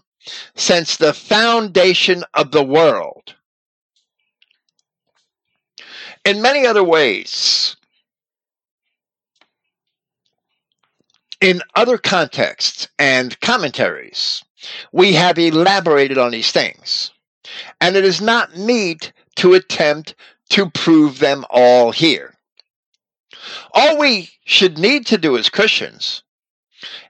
since 0.55 0.97
the 0.97 1.13
foundation 1.13 2.23
of 2.33 2.51
the 2.51 2.63
world. 2.63 3.35
In 6.23 6.41
many 6.41 6.65
other 6.65 6.83
ways, 6.83 7.75
in 11.41 11.61
other 11.75 11.97
contexts 11.97 12.87
and 12.97 13.39
commentaries, 13.41 14.43
we 14.91 15.13
have 15.13 15.37
elaborated 15.37 16.17
on 16.17 16.31
these 16.31 16.51
things. 16.51 17.11
And 17.79 17.95
it 17.95 18.03
is 18.03 18.21
not 18.21 18.57
meet 18.57 19.13
to 19.35 19.53
attempt 19.53 20.15
to 20.49 20.69
prove 20.69 21.19
them 21.19 21.45
all 21.49 21.91
here. 21.91 22.33
All 23.73 23.99
we 23.99 24.29
should 24.45 24.77
need 24.79 25.05
to 25.07 25.17
do 25.17 25.37
as 25.37 25.49
Christians 25.49 26.23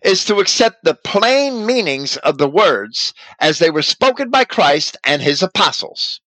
is 0.03 0.25
to 0.25 0.39
accept 0.39 0.83
the 0.83 0.93
plain 0.95 1.65
meanings 1.65 2.17
of 2.17 2.37
the 2.37 2.49
words 2.49 3.13
as 3.39 3.59
they 3.59 3.69
were 3.69 3.81
spoken 3.81 4.29
by 4.29 4.45
Christ 4.45 4.97
and 5.05 5.21
his 5.21 5.41
apostles. 5.43 6.21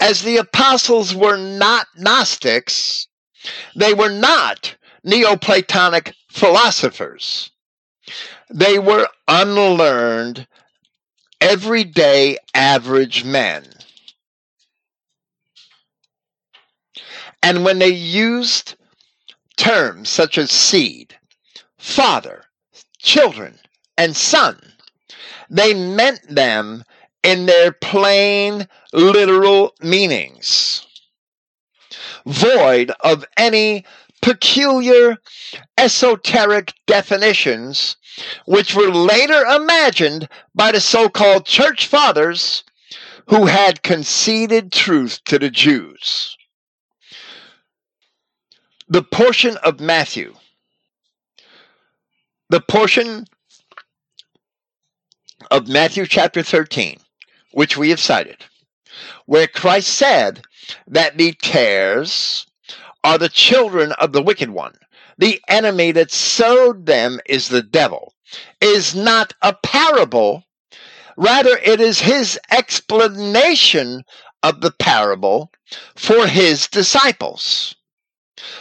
As 0.00 0.22
the 0.22 0.36
apostles 0.36 1.14
were 1.14 1.36
not 1.36 1.86
Gnostics, 1.96 3.08
they 3.74 3.94
were 3.94 4.10
not 4.10 4.76
Neoplatonic 5.04 6.14
philosophers. 6.30 7.50
They 8.52 8.78
were 8.78 9.08
unlearned, 9.28 10.46
everyday 11.40 12.38
average 12.54 13.24
men. 13.24 13.64
And 17.42 17.64
when 17.64 17.78
they 17.78 17.88
used 17.88 18.74
terms 19.56 20.08
such 20.08 20.38
as 20.38 20.50
seed, 20.50 21.16
father, 21.78 22.45
children, 23.06 23.58
and 23.96 24.14
son. 24.16 24.60
They 25.48 25.72
meant 25.72 26.20
them 26.28 26.84
in 27.22 27.46
their 27.46 27.72
plain 27.72 28.68
literal 28.92 29.74
meanings, 29.80 30.86
void 32.26 32.90
of 33.00 33.24
any 33.36 33.84
peculiar 34.20 35.16
esoteric 35.78 36.74
definitions 36.86 37.96
which 38.46 38.74
were 38.74 38.90
later 38.90 39.40
imagined 39.44 40.28
by 40.54 40.72
the 40.72 40.80
so 40.80 41.08
called 41.08 41.46
church 41.46 41.86
fathers 41.86 42.64
who 43.28 43.46
had 43.46 43.82
conceded 43.82 44.72
truth 44.72 45.20
to 45.26 45.38
the 45.38 45.50
Jews. 45.50 46.36
The 48.88 49.02
portion 49.02 49.56
of 49.58 49.80
Matthew, 49.80 50.34
the 52.48 52.60
portion 52.60 53.26
of 55.50 55.68
Matthew 55.68 56.06
chapter 56.06 56.42
13, 56.42 56.98
which 57.52 57.76
we 57.76 57.90
have 57.90 58.00
cited, 58.00 58.44
where 59.26 59.46
Christ 59.46 59.88
said 59.88 60.42
that 60.86 61.16
the 61.16 61.32
tares 61.32 62.46
are 63.04 63.18
the 63.18 63.28
children 63.28 63.92
of 63.92 64.12
the 64.12 64.22
wicked 64.22 64.50
one. 64.50 64.74
The 65.18 65.40
enemy 65.48 65.92
that 65.92 66.10
sowed 66.10 66.86
them 66.86 67.20
is 67.26 67.48
the 67.48 67.62
devil, 67.62 68.12
is 68.60 68.94
not 68.94 69.32
a 69.42 69.54
parable. 69.54 70.44
Rather, 71.16 71.56
it 71.64 71.80
is 71.80 72.00
his 72.00 72.38
explanation 72.50 74.04
of 74.42 74.60
the 74.60 74.72
parable 74.72 75.50
for 75.94 76.26
his 76.26 76.66
disciples 76.68 77.74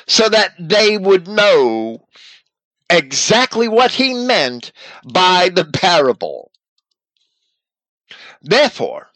so 0.08 0.30
that 0.30 0.54
they 0.58 0.98
would 0.98 1.28
know 1.28 2.06
exactly 2.90 3.68
what 3.68 3.92
he 3.92 4.14
meant 4.14 4.72
by 5.12 5.50
the 5.50 5.66
parable. 5.66 6.52
Therefore, 8.42 9.10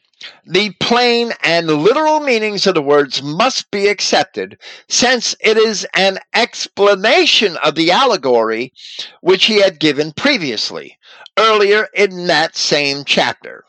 the 0.46 0.72
plain 0.80 1.32
and 1.44 1.68
literal 1.68 2.20
meanings 2.20 2.68
of 2.68 2.76
the 2.76 2.82
words 2.82 3.24
must 3.24 3.72
be 3.72 3.88
accepted, 3.88 4.60
since 4.90 5.36
it 5.40 5.58
is 5.58 5.88
an 5.96 6.20
explanation 6.34 7.56
of 7.58 7.76
the 7.76 7.92
allegory 7.92 8.74
which 9.22 9.46
he 9.46 9.62
had 9.62 9.80
given 9.80 10.12
previously, 10.12 10.98
earlier 11.38 11.88
in 11.94 12.28
that 12.28 12.56
same 12.56 13.06
chapter. 13.06 13.64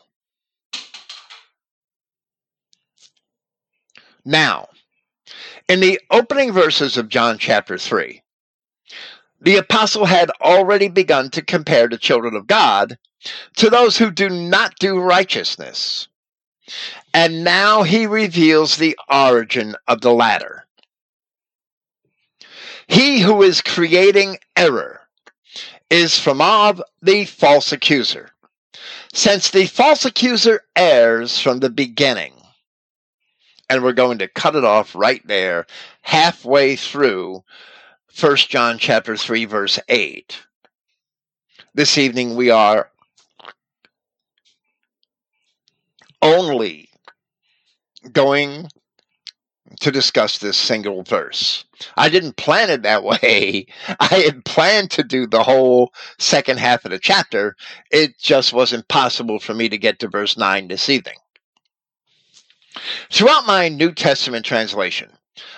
Now, 4.25 4.67
in 5.69 5.79
the 5.79 5.99
opening 6.11 6.51
verses 6.51 6.97
of 6.97 7.07
John 7.07 7.37
chapter 7.37 7.77
3, 7.77 8.20
the 9.41 9.57
apostle 9.57 10.05
had 10.05 10.29
already 10.39 10.87
begun 10.87 11.29
to 11.31 11.41
compare 11.41 11.87
the 11.87 11.97
children 11.97 12.35
of 12.35 12.47
God 12.47 12.97
to 13.55 13.69
those 13.69 13.97
who 13.97 14.11
do 14.11 14.29
not 14.29 14.75
do 14.79 14.99
righteousness. 14.99 16.07
And 17.13 17.43
now 17.43 17.83
he 17.83 18.05
reveals 18.05 18.77
the 18.77 18.97
origin 19.09 19.75
of 19.87 20.01
the 20.01 20.13
latter. 20.13 20.67
He 22.87 23.19
who 23.19 23.41
is 23.41 23.61
creating 23.61 24.37
error 24.55 25.01
is 25.89 26.19
from 26.19 26.39
of 26.39 26.81
the 27.01 27.25
false 27.25 27.71
accuser, 27.71 28.29
since 29.13 29.49
the 29.49 29.65
false 29.65 30.05
accuser 30.05 30.61
errs 30.75 31.39
from 31.39 31.59
the 31.59 31.69
beginning. 31.69 32.33
And 33.69 33.83
we're 33.83 33.93
going 33.93 34.19
to 34.19 34.27
cut 34.27 34.55
it 34.55 34.65
off 34.65 34.95
right 34.95 35.25
there, 35.25 35.65
halfway 36.01 36.75
through 36.75 37.43
1 38.19 38.35
John 38.37 38.77
chapter 38.77 39.15
3 39.15 39.45
verse 39.45 39.79
8. 39.87 40.39
This 41.73 41.97
evening 41.97 42.35
we 42.35 42.49
are 42.49 42.91
only 46.21 46.89
going 48.11 48.67
to 49.79 49.91
discuss 49.91 50.37
this 50.37 50.57
single 50.57 51.03
verse. 51.03 51.65
I 51.95 52.09
didn't 52.09 52.35
plan 52.35 52.69
it 52.69 52.83
that 52.83 53.03
way. 53.03 53.65
I 53.99 54.15
had 54.25 54.45
planned 54.45 54.91
to 54.91 55.03
do 55.03 55.25
the 55.25 55.43
whole 55.43 55.93
second 56.19 56.59
half 56.59 56.85
of 56.85 56.91
the 56.91 56.99
chapter. 56.99 57.55
It 57.91 58.19
just 58.19 58.53
wasn't 58.53 58.87
possible 58.87 59.39
for 59.39 59.53
me 59.53 59.69
to 59.69 59.77
get 59.77 59.99
to 59.99 60.07
verse 60.07 60.37
9 60.37 60.67
this 60.67 60.89
evening. 60.89 61.15
Throughout 63.09 63.45
my 63.45 63.69
New 63.69 63.93
Testament 63.93 64.45
translation, 64.45 65.11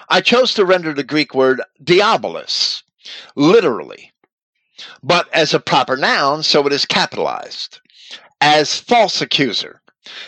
I 0.09 0.21
chose 0.21 0.53
to 0.55 0.65
render 0.65 0.93
the 0.93 1.03
Greek 1.03 1.33
word 1.33 1.61
diabolos 1.83 2.83
literally, 3.35 4.11
but 5.01 5.27
as 5.33 5.53
a 5.53 5.59
proper 5.59 5.97
noun, 5.97 6.43
so 6.43 6.65
it 6.67 6.73
is 6.73 6.85
capitalized, 6.85 7.79
as 8.41 8.79
false 8.79 9.21
accuser 9.21 9.81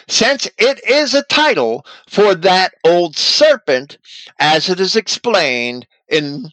since 0.07 0.47
it 0.57 0.83
is 0.87 1.13
a 1.13 1.23
title 1.23 1.85
for 2.07 2.35
that 2.35 2.73
old 2.83 3.17
serpent 3.17 3.97
as 4.39 4.69
it 4.69 4.79
is 4.79 4.95
explained 4.95 5.87
in 6.07 6.51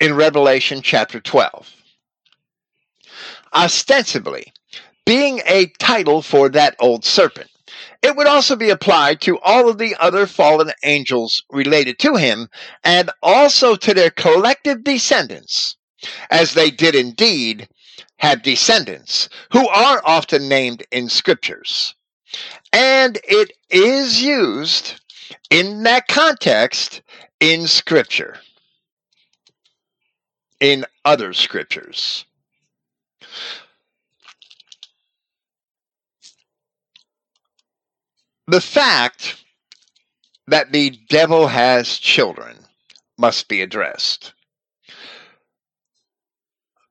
in 0.00 0.14
Revelation 0.14 0.82
chapter 0.82 1.20
12. 1.20 1.72
Ostensibly, 3.54 4.52
being 5.06 5.40
a 5.46 5.66
title 5.78 6.20
for 6.20 6.48
that 6.48 6.74
old 6.80 7.04
serpent, 7.04 7.50
it 8.04 8.14
would 8.16 8.26
also 8.26 8.54
be 8.54 8.68
applied 8.68 9.18
to 9.22 9.38
all 9.40 9.66
of 9.66 9.78
the 9.78 9.96
other 9.98 10.26
fallen 10.26 10.70
angels 10.84 11.42
related 11.50 11.98
to 11.98 12.16
him 12.16 12.50
and 12.84 13.10
also 13.22 13.76
to 13.76 13.94
their 13.94 14.10
collective 14.10 14.84
descendants, 14.84 15.76
as 16.30 16.52
they 16.52 16.70
did 16.70 16.94
indeed 16.94 17.66
have 18.18 18.42
descendants 18.42 19.30
who 19.52 19.66
are 19.68 20.02
often 20.04 20.50
named 20.50 20.84
in 20.90 21.08
scriptures. 21.08 21.94
And 22.74 23.18
it 23.24 23.52
is 23.70 24.20
used 24.20 25.00
in 25.48 25.84
that 25.84 26.06
context 26.06 27.00
in 27.40 27.66
scripture, 27.66 28.36
in 30.60 30.84
other 31.06 31.32
scriptures. 31.32 32.26
The 38.46 38.60
fact 38.60 39.42
that 40.46 40.72
the 40.72 40.90
devil 41.08 41.48
has 41.48 41.98
children 41.98 42.58
must 43.16 43.48
be 43.48 43.62
addressed 43.62 44.34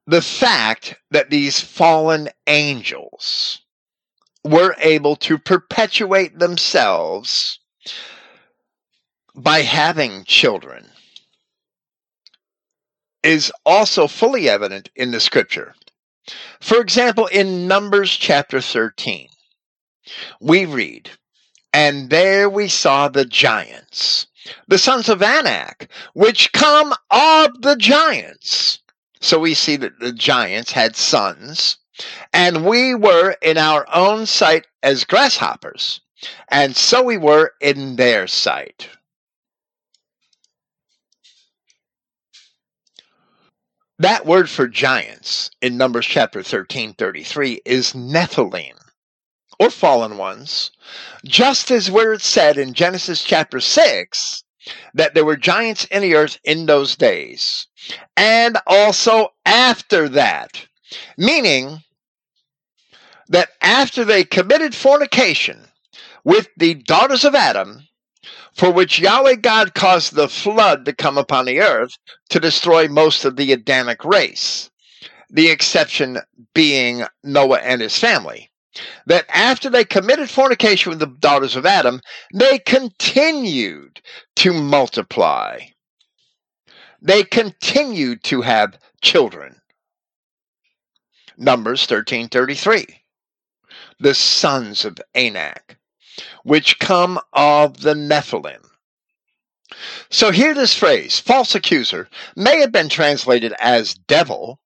the 0.06 0.22
fact 0.22 0.96
that 1.12 1.30
these 1.30 1.60
fallen 1.62 2.30
angels 2.48 3.60
were 4.44 4.76
able 4.80 5.16
to 5.16 5.38
perpetuate 5.38 6.38
themselves 6.38 7.60
by 9.36 9.62
having 9.62 10.26
children 10.26 10.90
is 13.24 13.52
also 13.66 14.08
fully 14.08 14.50
evident 14.50 14.90
in 14.96 15.12
the 15.12 15.20
scripture. 15.20 15.74
For 16.60 16.82
example, 16.82 17.28
in 17.28 17.68
Numbers 17.68 18.12
chapter 18.12 18.60
13, 18.60 19.30
we 20.42 20.66
read, 20.66 21.10
And 21.74 22.10
there 22.10 22.50
we 22.50 22.68
saw 22.68 23.10
the 23.10 23.26
giants, 23.26 24.28
the 24.68 24.78
sons 24.78 25.10
of 25.10 25.24
Anak, 25.24 25.90
which 26.14 26.54
come 26.54 26.94
of 27.10 27.62
the 27.62 27.76
giants 27.76 28.80
so 29.24 29.40
we 29.40 29.54
see 29.54 29.78
that 29.78 30.00
the 30.00 30.12
giants 30.12 30.74
had 30.74 30.98
sons, 30.98 31.78
and 32.34 32.66
we 32.66 32.94
were 32.94 33.38
in 33.42 33.58
our 33.58 33.86
own 33.96 34.26
sight 34.26 34.68
as 34.84 35.06
grasshoppers, 35.06 36.02
and 36.50 36.76
so 36.76 37.02
we 37.02 37.18
were 37.18 37.54
in 37.62 37.96
their 37.96 38.28
sight. 38.28 38.90
That 43.98 44.26
word 44.26 44.50
for 44.50 44.68
giants 44.68 45.52
in 45.62 45.78
Numbers 45.78 46.06
chapter 46.06 46.44
13 46.44 46.94
33 46.94 47.62
is 47.64 47.94
Nephilim, 47.94 48.78
or 49.64 49.70
fallen 49.70 50.18
ones, 50.18 50.72
just 51.24 51.72
as 51.72 51.90
where 51.90 52.12
it 52.12 52.22
said 52.22 52.58
in 52.58 52.74
Genesis 52.74 53.24
chapter 53.24 53.62
6 53.62 54.44
that 54.94 55.14
there 55.14 55.24
were 55.24 55.38
giants 55.38 55.86
in 55.86 56.02
the 56.02 56.16
earth 56.16 56.38
in 56.44 56.66
those 56.66 56.98
days, 56.98 57.68
and 58.18 58.58
also 58.68 59.30
after 59.46 60.10
that. 60.10 60.68
Meaning 61.18 61.82
that 63.30 63.50
after 63.62 64.04
they 64.04 64.26
committed 64.26 64.76
fornication 64.76 65.68
with 66.26 66.50
the 66.58 66.74
daughters 66.76 67.24
of 67.24 67.34
Adam, 67.34 67.88
for 68.54 68.70
which 68.70 69.00
Yahweh 69.00 69.36
God 69.36 69.74
caused 69.74 70.14
the 70.14 70.28
flood 70.28 70.86
to 70.86 70.94
come 70.94 71.18
upon 71.18 71.46
the 71.46 71.62
earth 71.62 71.98
to 72.30 72.40
destroy 72.40 72.88
most 72.88 73.24
of 73.26 73.38
the 73.38 73.54
Adamic 73.54 74.04
race, 74.04 74.70
the 75.30 75.50
exception 75.50 76.20
being 76.54 77.06
Noah 77.24 77.60
and 77.60 77.82
his 77.82 77.98
family 77.98 78.50
that 79.06 79.26
after 79.30 79.70
they 79.70 79.84
committed 79.84 80.30
fornication 80.30 80.90
with 80.90 81.00
the 81.00 81.08
daughters 81.08 81.56
of 81.56 81.66
Adam, 81.66 82.02
they 82.34 82.60
continued 82.60 84.02
to 84.38 84.54
multiply. 84.54 85.60
They 87.02 87.24
continued 87.24 88.24
to 88.26 88.42
have 88.42 88.80
children. 89.02 89.62
Numbers 91.38 91.86
13:33. 91.86 93.02
The 94.00 94.14
sons 94.14 94.86
of 94.86 94.98
Anak, 95.14 95.78
which 96.44 96.80
come 96.80 97.20
of 97.34 97.82
the 97.82 97.94
Nephilim. 97.94 98.70
So 100.10 100.32
here 100.32 100.54
this 100.54 100.76
phrase, 100.76 101.20
false 101.20 101.56
accuser, 101.56 102.10
may 102.36 102.60
have 102.60 102.72
been 102.72 102.90
translated 102.90 103.54
as 103.60 103.96
devil, 103.96 104.60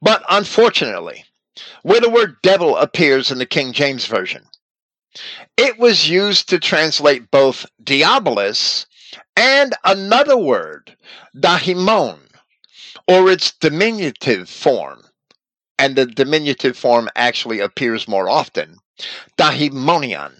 but 0.00 0.22
unfortunately, 0.28 1.24
where 1.82 2.00
the 2.00 2.10
word 2.10 2.36
devil 2.42 2.76
appears 2.76 3.30
in 3.30 3.38
the 3.38 3.46
King 3.46 3.72
James 3.72 4.06
Version. 4.06 4.44
it 5.56 5.78
was 5.78 6.08
used 6.08 6.48
to 6.48 6.58
translate 6.58 7.30
both 7.30 7.66
diabolus 7.84 8.86
and 9.36 9.74
another 9.84 10.36
word, 10.36 10.96
daimon, 11.38 12.20
or 13.08 13.30
its 13.30 13.52
diminutive 13.52 14.48
form. 14.48 15.02
And 15.78 15.96
the 15.96 16.06
diminutive 16.06 16.76
form 16.76 17.08
actually 17.16 17.60
appears 17.60 18.08
more 18.08 18.28
often, 18.28 18.78
daimonion. 19.38 20.32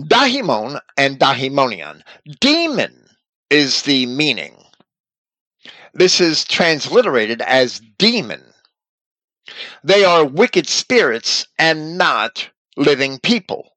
Daimon 0.00 0.80
and 0.96 1.18
daimonion. 1.18 2.02
Demon 2.40 3.08
is 3.50 3.82
the 3.82 4.06
meaning. 4.06 4.56
This 5.94 6.20
is 6.20 6.44
transliterated 6.44 7.42
as 7.42 7.80
demon. 7.98 8.42
They 9.82 10.04
are 10.04 10.24
wicked 10.24 10.68
spirits 10.68 11.46
and 11.58 11.98
not 11.98 12.50
living 12.76 13.18
people. 13.18 13.76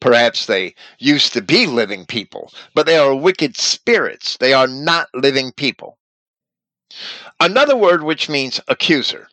Perhaps 0.00 0.46
they 0.46 0.74
used 0.98 1.32
to 1.32 1.42
be 1.42 1.66
living 1.66 2.06
people, 2.06 2.52
but 2.74 2.86
they 2.86 2.96
are 2.96 3.14
wicked 3.14 3.56
spirits. 3.56 4.36
They 4.36 4.52
are 4.52 4.66
not 4.66 5.08
living 5.14 5.52
people. 5.52 5.98
Another 7.40 7.76
word 7.76 8.02
which 8.02 8.28
means 8.28 8.60
accuser, 8.68 9.28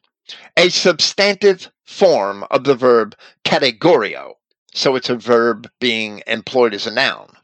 a 0.56 0.70
substantive 0.70 1.70
form 1.86 2.46
of 2.50 2.64
the 2.64 2.76
verb 2.76 3.16
categorio, 3.44 4.34
so 4.74 4.96
it's 4.96 5.10
a 5.10 5.16
verb 5.16 5.70
being 5.80 6.24
employed 6.26 6.74
as 6.74 6.88
a 6.88 6.92
noun, 6.92 7.36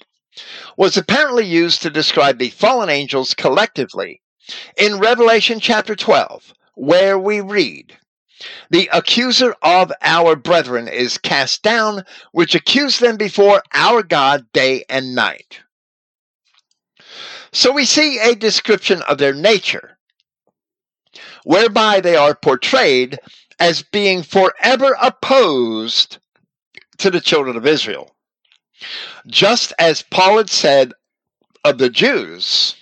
was 0.77 0.97
apparently 0.97 1.45
used 1.45 1.81
to 1.81 1.89
describe 1.89 2.37
the 2.37 2.49
fallen 2.49 2.89
angels 2.89 3.33
collectively 3.33 4.21
in 4.77 4.99
Revelation 4.99 5.59
chapter 5.59 5.95
12, 5.95 6.53
where 6.75 7.17
we 7.17 7.41
read, 7.41 7.97
the 8.69 8.89
accuser 8.91 9.55
of 9.61 9.91
our 10.01 10.35
brethren 10.35 10.87
is 10.87 11.17
cast 11.17 11.63
down, 11.63 12.03
which 12.31 12.55
accused 12.55 12.99
them 12.99 13.17
before 13.17 13.63
our 13.73 14.03
God 14.03 14.45
day 14.51 14.83
and 14.89 15.15
night. 15.15 15.61
So 17.51 17.71
we 17.71 17.85
see 17.85 18.19
a 18.19 18.35
description 18.35 19.01
of 19.03 19.17
their 19.17 19.33
nature, 19.33 19.97
whereby 21.45 22.01
they 22.01 22.15
are 22.17 22.35
portrayed 22.35 23.19
as 23.59 23.81
being 23.81 24.23
forever 24.23 24.97
opposed 25.01 26.17
to 26.97 27.09
the 27.09 27.21
children 27.21 27.55
of 27.55 27.65
Israel. 27.65 28.13
Just 29.27 29.71
as 29.79 30.01
Paul 30.01 30.37
had 30.37 30.49
said 30.49 30.93
of 31.63 31.77
the 31.77 31.89
Jews, 31.89 32.75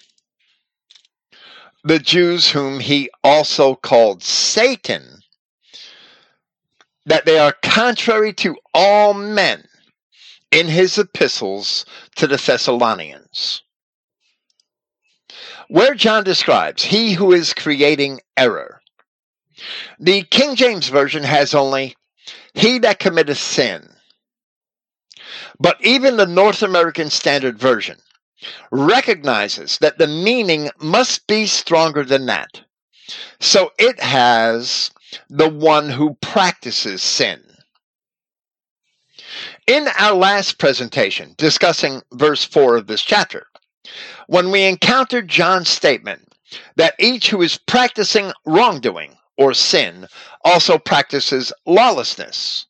the 1.84 2.00
Jews 2.00 2.50
whom 2.50 2.80
he 2.80 3.12
also 3.24 3.76
called 3.76 4.24
Satan, 4.24 5.13
that 7.06 7.26
they 7.26 7.38
are 7.38 7.56
contrary 7.62 8.34
to 8.34 8.56
all 8.74 9.14
men 9.14 9.66
in 10.52 10.68
his 10.68 10.98
epistles 10.98 11.86
to 12.16 12.28
the 12.28 12.38
Thessalonians, 12.38 13.64
where 15.68 15.96
John 15.96 16.24
describes 16.24 16.84
he 16.84 17.14
who 17.14 17.32
is 17.32 17.54
creating 17.54 18.20
error. 18.38 18.82
The 20.00 20.24
King 20.24 20.56
James 20.56 20.90
Version 20.90 21.24
has 21.24 21.54
only 21.54 21.96
he 22.54 22.78
that 22.80 23.00
committeth 23.00 23.38
sin. 23.38 23.90
But 25.60 25.78
even 25.84 26.18
the 26.18 26.28
North 26.28 26.62
American 26.62 27.10
Standard 27.10 27.58
Version 27.58 27.98
recognizes 28.72 29.78
that 29.80 29.98
the 29.98 30.08
meaning 30.08 30.70
must 30.80 31.26
be 31.28 31.46
stronger 31.48 32.04
than 32.04 32.26
that. 32.28 32.62
So 33.40 33.72
it 33.80 34.00
has 34.00 34.92
the 35.30 35.50
one 35.50 35.90
who 35.90 36.16
practices 36.22 37.02
sin. 37.02 37.42
In 39.68 39.88
our 39.98 40.14
last 40.14 40.58
presentation, 40.58 41.36
discussing 41.38 42.02
verse 42.12 42.44
4 42.44 42.78
of 42.78 42.88
this 42.88 43.02
chapter, 43.02 43.48
when 44.28 44.52
we 44.52 44.64
encountered 44.64 45.28
John's 45.28 45.70
statement 45.70 46.28
that 46.76 46.96
each 47.00 47.30
who 47.30 47.42
is 47.42 47.58
practicing 47.58 48.32
wrongdoing 48.46 49.18
or 49.38 49.54
sin 49.54 50.08
also 50.44 50.78
practices 50.78 51.54
lawlessness, 51.66 52.66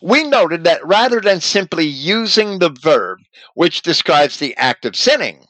we 0.00 0.24
noted 0.24 0.64
that 0.64 0.84
rather 0.84 1.20
than 1.20 1.40
simply 1.40 1.86
using 1.86 2.58
the 2.58 2.70
verb 2.70 3.18
which 3.54 3.82
describes 3.82 4.38
the 4.38 4.56
act 4.56 4.84
of 4.84 4.96
sinning, 4.96 5.46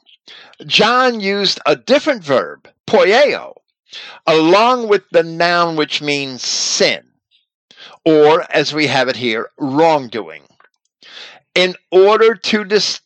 John 0.65 1.19
used 1.19 1.59
a 1.65 1.75
different 1.75 2.23
verb, 2.23 2.69
poieo, 2.87 3.55
along 4.27 4.87
with 4.87 5.03
the 5.11 5.23
noun 5.23 5.75
which 5.75 6.01
means 6.01 6.43
sin, 6.43 7.03
or 8.05 8.45
as 8.51 8.73
we 8.73 8.87
have 8.87 9.07
it 9.07 9.15
here, 9.15 9.49
wrongdoing, 9.57 10.43
in 11.55 11.75
order 11.91 12.35
to 12.35 12.65
dis- 12.65 13.01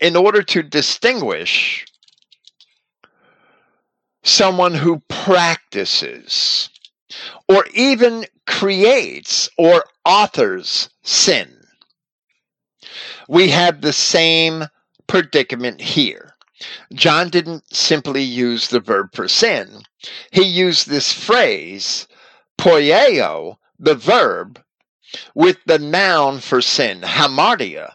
in 0.00 0.16
order 0.16 0.42
to 0.42 0.62
distinguish 0.62 1.86
someone 4.22 4.74
who 4.74 5.00
practices 5.08 6.70
or 7.48 7.66
even 7.74 8.24
creates 8.46 9.48
or 9.58 9.84
authors 10.04 10.90
sin. 11.02 11.56
We 13.28 13.50
have 13.50 13.80
the 13.80 13.92
same 13.92 14.64
predicament 15.06 15.80
here. 15.80 16.31
John 16.92 17.28
didn't 17.28 17.74
simply 17.74 18.22
use 18.22 18.68
the 18.68 18.80
verb 18.80 19.10
for 19.14 19.28
sin. 19.28 19.82
He 20.30 20.42
used 20.42 20.88
this 20.88 21.12
phrase, 21.12 22.06
poieo, 22.58 23.56
the 23.78 23.94
verb, 23.94 24.62
with 25.34 25.58
the 25.66 25.78
noun 25.78 26.40
for 26.40 26.60
sin, 26.60 27.02
hamartia, 27.02 27.94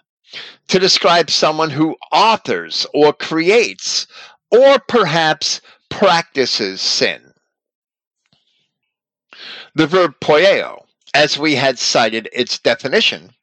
to 0.68 0.80
describe 0.80 1.30
someone 1.30 1.70
who 1.70 1.98
authors 2.12 2.86
or 2.94 3.14
creates 3.14 4.08
or 4.52 4.80
perhaps 4.80 5.62
practices 5.90 6.82
sin. 6.82 7.34
The 9.76 9.88
verb 9.88 10.16
poieo, 10.20 10.86
as 11.14 11.38
we 11.38 11.56
had 11.56 11.80
cited 11.80 12.30
its 12.34 12.60
definition 12.60 13.34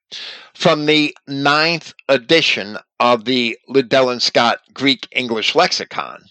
from 0.54 0.86
the 0.86 1.16
ninth 1.26 1.92
edition 2.08 2.78
of 3.00 3.24
the 3.24 3.58
Liddell 3.68 4.10
and 4.10 4.22
Scott 4.22 4.60
Greek 4.72 5.06
English 5.12 5.54
Lexicon, 5.54 6.24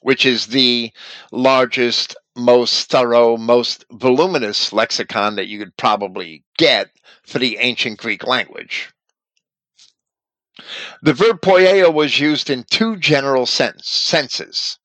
which 0.00 0.24
is 0.24 0.46
the 0.46 0.92
largest, 1.32 2.16
most 2.36 2.88
thorough, 2.88 3.36
most 3.36 3.84
voluminous 3.90 4.72
lexicon 4.72 5.36
that 5.36 5.48
you 5.48 5.58
could 5.58 5.76
probably 5.76 6.44
get 6.56 6.90
for 7.24 7.38
the 7.38 7.58
ancient 7.58 7.98
Greek 7.98 8.26
language. 8.26 8.90
The 11.02 11.14
verb 11.14 11.40
poieo 11.40 11.92
was 11.92 12.20
used 12.20 12.48
in 12.48 12.64
two 12.64 12.96
general 12.96 13.46
sense, 13.46 13.88
senses. 13.88 14.78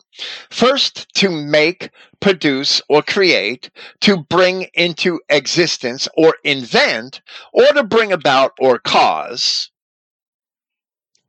First, 0.49 1.13
to 1.15 1.29
make, 1.29 1.89
produce, 2.19 2.81
or 2.89 3.01
create, 3.01 3.69
to 4.01 4.17
bring 4.17 4.63
into 4.73 5.19
existence 5.29 6.07
or 6.17 6.35
invent, 6.43 7.21
or 7.53 7.65
to 7.65 7.83
bring 7.83 8.11
about 8.11 8.53
or 8.59 8.79
cause. 8.79 9.69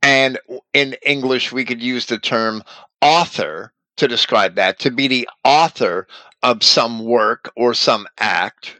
And 0.01 0.39
in 0.73 0.95
English, 1.05 1.51
we 1.51 1.65
could 1.65 1.81
use 1.81 2.05
the 2.05 2.17
term 2.17 2.63
author 3.01 3.73
to 3.97 4.07
describe 4.07 4.55
that, 4.55 4.79
to 4.79 4.91
be 4.91 5.07
the 5.07 5.29
author 5.43 6.07
of 6.41 6.63
some 6.63 7.05
work 7.05 7.51
or 7.55 7.73
some 7.73 8.07
act. 8.17 8.79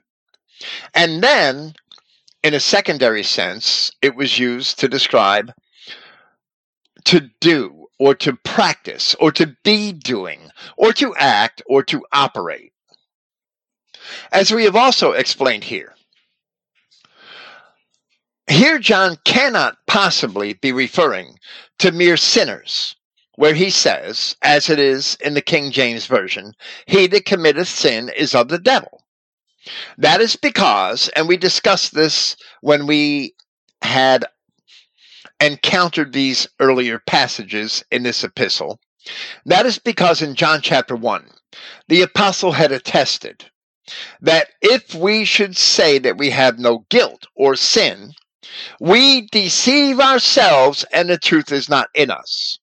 And 0.94 1.22
then, 1.22 1.74
in 2.44 2.54
a 2.54 2.60
secondary 2.60 3.24
sense, 3.24 3.92
it 4.02 4.16
was 4.16 4.40
used 4.40 4.80
to 4.80 4.88
describe 4.88 5.54
to 7.06 7.30
do 7.42 7.79
or 8.00 8.16
to 8.16 8.34
practice 8.34 9.16
or 9.20 9.32
to 9.34 9.56
be 9.64 9.92
doing 9.92 10.50
or 10.78 10.94
to 10.94 11.14
act 11.16 11.62
or 11.68 11.84
to 11.84 12.04
operate. 12.12 12.72
As 14.32 14.52
we 14.52 14.64
have 14.64 14.76
also 14.76 15.12
explained 15.12 15.66
here, 15.66 15.94
here 18.50 18.80
John 18.80 19.18
cannot 19.26 19.78
possibly 19.86 20.54
be 20.54 20.72
referring 20.72 21.38
to 21.80 21.92
mere 21.92 22.18
sinners, 22.18 22.96
where 23.36 23.54
he 23.54 23.70
says, 23.70 24.36
as 24.42 24.70
it 24.70 24.80
is 24.80 25.16
in 25.22 25.34
the 25.36 25.42
King 25.42 25.72
James 25.72 26.08
Version, 26.08 26.54
he 26.88 27.06
that 27.08 27.26
committeth 27.26 27.68
sin 27.68 28.10
is 28.10 28.34
of 28.34 28.48
the 28.48 28.58
devil. 28.58 29.04
That 29.98 30.20
is 30.20 30.36
because, 30.36 31.10
and 31.10 31.28
we 31.28 31.38
discussed 31.38 31.94
this 31.94 32.36
when 32.62 32.88
we 32.88 33.36
had 33.82 34.26
encountered 35.42 36.14
these 36.14 36.48
earlier 36.60 37.00
passages 37.00 37.84
in 37.92 38.04
this 38.04 38.24
epistle. 38.24 38.80
That 39.46 39.66
is 39.66 39.80
because 39.80 40.22
in 40.22 40.36
John 40.36 40.62
chapter 40.62 40.96
1, 40.96 41.30
the 41.88 42.02
apostle 42.02 42.52
had 42.52 42.72
attested 42.72 43.46
that 44.22 44.50
if 44.62 44.94
we 44.94 45.26
should 45.26 45.58
say 45.58 45.98
that 46.00 46.18
we 46.18 46.30
have 46.30 46.60
no 46.60 46.86
guilt 46.90 47.26
or 47.36 47.56
sin, 47.56 48.14
we 48.80 49.28
deceive 49.32 50.00
ourselves 50.00 50.86
and 50.92 51.10
the 51.10 51.18
truth 51.18 51.52
is 51.52 51.70
not 51.70 51.90
in 51.94 52.12
us. 52.12 52.60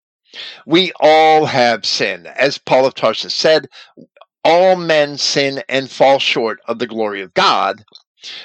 We 0.66 0.92
all 1.00 1.46
have 1.46 1.86
sin. 1.86 2.26
As 2.26 2.58
Paul 2.58 2.86
of 2.86 2.94
Tarsus 2.94 3.34
said, 3.34 3.68
all 4.44 4.76
men 4.76 5.18
sin 5.18 5.62
and 5.68 5.90
fall 5.90 6.18
short 6.18 6.60
of 6.66 6.78
the 6.78 6.86
glory 6.86 7.22
of 7.22 7.34
God, 7.34 7.84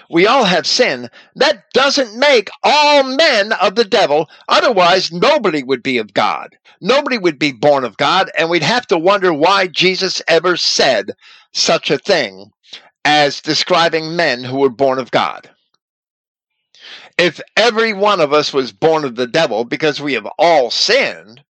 we 0.10 0.28
all 0.28 0.46
have 0.46 0.68
sin, 0.68 1.10
that 1.36 1.66
doesn't 1.74 2.18
make 2.20 2.50
all 2.64 3.04
men 3.04 3.54
of 3.54 3.76
the 3.76 3.86
devil. 3.86 4.30
Otherwise, 4.50 5.12
nobody 5.12 5.64
would 5.64 5.84
be 5.84 5.98
of 5.98 6.14
God. 6.14 6.58
Nobody 6.82 7.18
would 7.18 7.40
be 7.40 7.52
born 7.52 7.84
of 7.84 7.98
God, 7.98 8.32
and 8.38 8.50
we'd 8.50 8.64
have 8.64 8.88
to 8.88 8.98
wonder 8.98 9.34
why 9.34 9.68
Jesus 9.68 10.22
ever 10.28 10.58
said 10.58 11.12
such 11.54 11.92
a 11.92 11.98
thing 11.98 12.52
as 13.06 13.42
describing 13.42 14.16
men 14.16 14.44
who 14.44 14.58
were 14.60 14.70
born 14.70 15.00
of 15.00 15.12
God. 15.12 15.50
If 17.18 17.42
every 17.58 17.94
one 17.94 18.20
of 18.22 18.34
us 18.34 18.54
was 18.54 18.72
born 18.72 19.06
of 19.06 19.16
the 19.16 19.28
devil 19.28 19.64
because 19.66 20.02
we 20.02 20.14
have 20.14 20.28
all 20.38 20.72
sinned, 20.72 21.44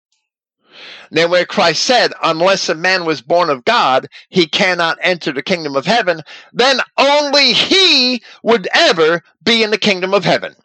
then 1.12 1.30
where 1.32 1.45
Christ 1.45 1.84
said, 1.84 2.14
unless 2.24 2.70
a 2.70 2.76
man 2.76 3.05
was 3.05 3.22
born 3.22 3.49
of 3.49 3.66
God, 3.66 4.07
he 4.30 4.47
cannot 4.47 4.97
enter 5.01 5.32
the 5.32 5.41
kingdom 5.43 5.76
of 5.76 5.86
heaven, 5.86 6.22
then 6.53 6.80
only 6.97 7.53
he 7.53 8.22
would 8.43 8.68
ever 8.74 9.22
be 9.43 9.64
in 9.64 9.72
the 9.72 9.78
kingdom 9.78 10.14
of 10.14 10.24
heaven 10.26 10.55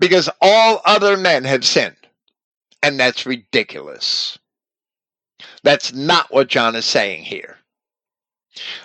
because 0.00 0.28
all 0.40 0.80
other 0.84 1.16
men 1.16 1.44
have 1.44 1.64
sinned. 1.64 1.96
And 2.82 2.98
that's 2.98 3.26
ridiculous. 3.26 4.38
That's 5.62 5.92
not 5.92 6.32
what 6.32 6.48
John 6.48 6.74
is 6.74 6.84
saying 6.84 7.24
here. 7.24 7.58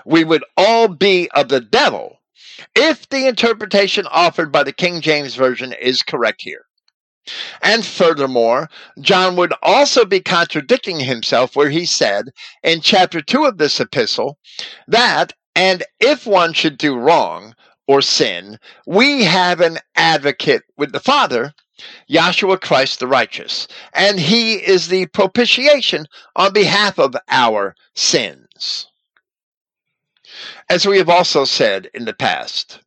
We 0.05 0.23
would 0.23 0.45
all 0.55 0.87
be 0.87 1.29
of 1.31 1.49
the 1.49 1.61
devil 1.61 2.19
if 2.75 3.09
the 3.09 3.27
interpretation 3.27 4.07
offered 4.09 4.51
by 4.51 4.63
the 4.63 4.71
King 4.71 5.01
James 5.01 5.35
Version 5.35 5.73
is 5.73 6.03
correct 6.03 6.41
here. 6.43 6.66
And 7.61 7.85
furthermore, 7.85 8.69
John 9.01 9.35
would 9.35 9.53
also 9.61 10.05
be 10.05 10.19
contradicting 10.21 10.99
himself 10.99 11.55
where 11.55 11.69
he 11.69 11.85
said 11.85 12.29
in 12.63 12.81
chapter 12.81 13.21
2 13.21 13.45
of 13.45 13.57
this 13.57 13.79
epistle 13.79 14.37
that, 14.87 15.33
and 15.55 15.83
if 15.99 16.25
one 16.25 16.53
should 16.53 16.77
do 16.77 16.95
wrong 16.95 17.55
or 17.87 18.01
sin, 18.01 18.59
we 18.85 19.23
have 19.23 19.59
an 19.59 19.79
advocate 19.95 20.63
with 20.77 20.91
the 20.91 20.99
Father, 20.99 21.53
Yahshua 22.09 22.61
Christ 22.61 22.99
the 22.99 23.07
righteous, 23.07 23.67
and 23.93 24.19
he 24.19 24.55
is 24.55 24.87
the 24.87 25.07
propitiation 25.07 26.07
on 26.35 26.53
behalf 26.53 26.97
of 26.97 27.15
our 27.29 27.75
sins. 27.95 28.87
As 30.69 30.85
we 30.85 30.97
have 30.97 31.09
also 31.09 31.45
said 31.45 31.89
in 31.93 32.05
the 32.05 32.13
past, 32.13 32.79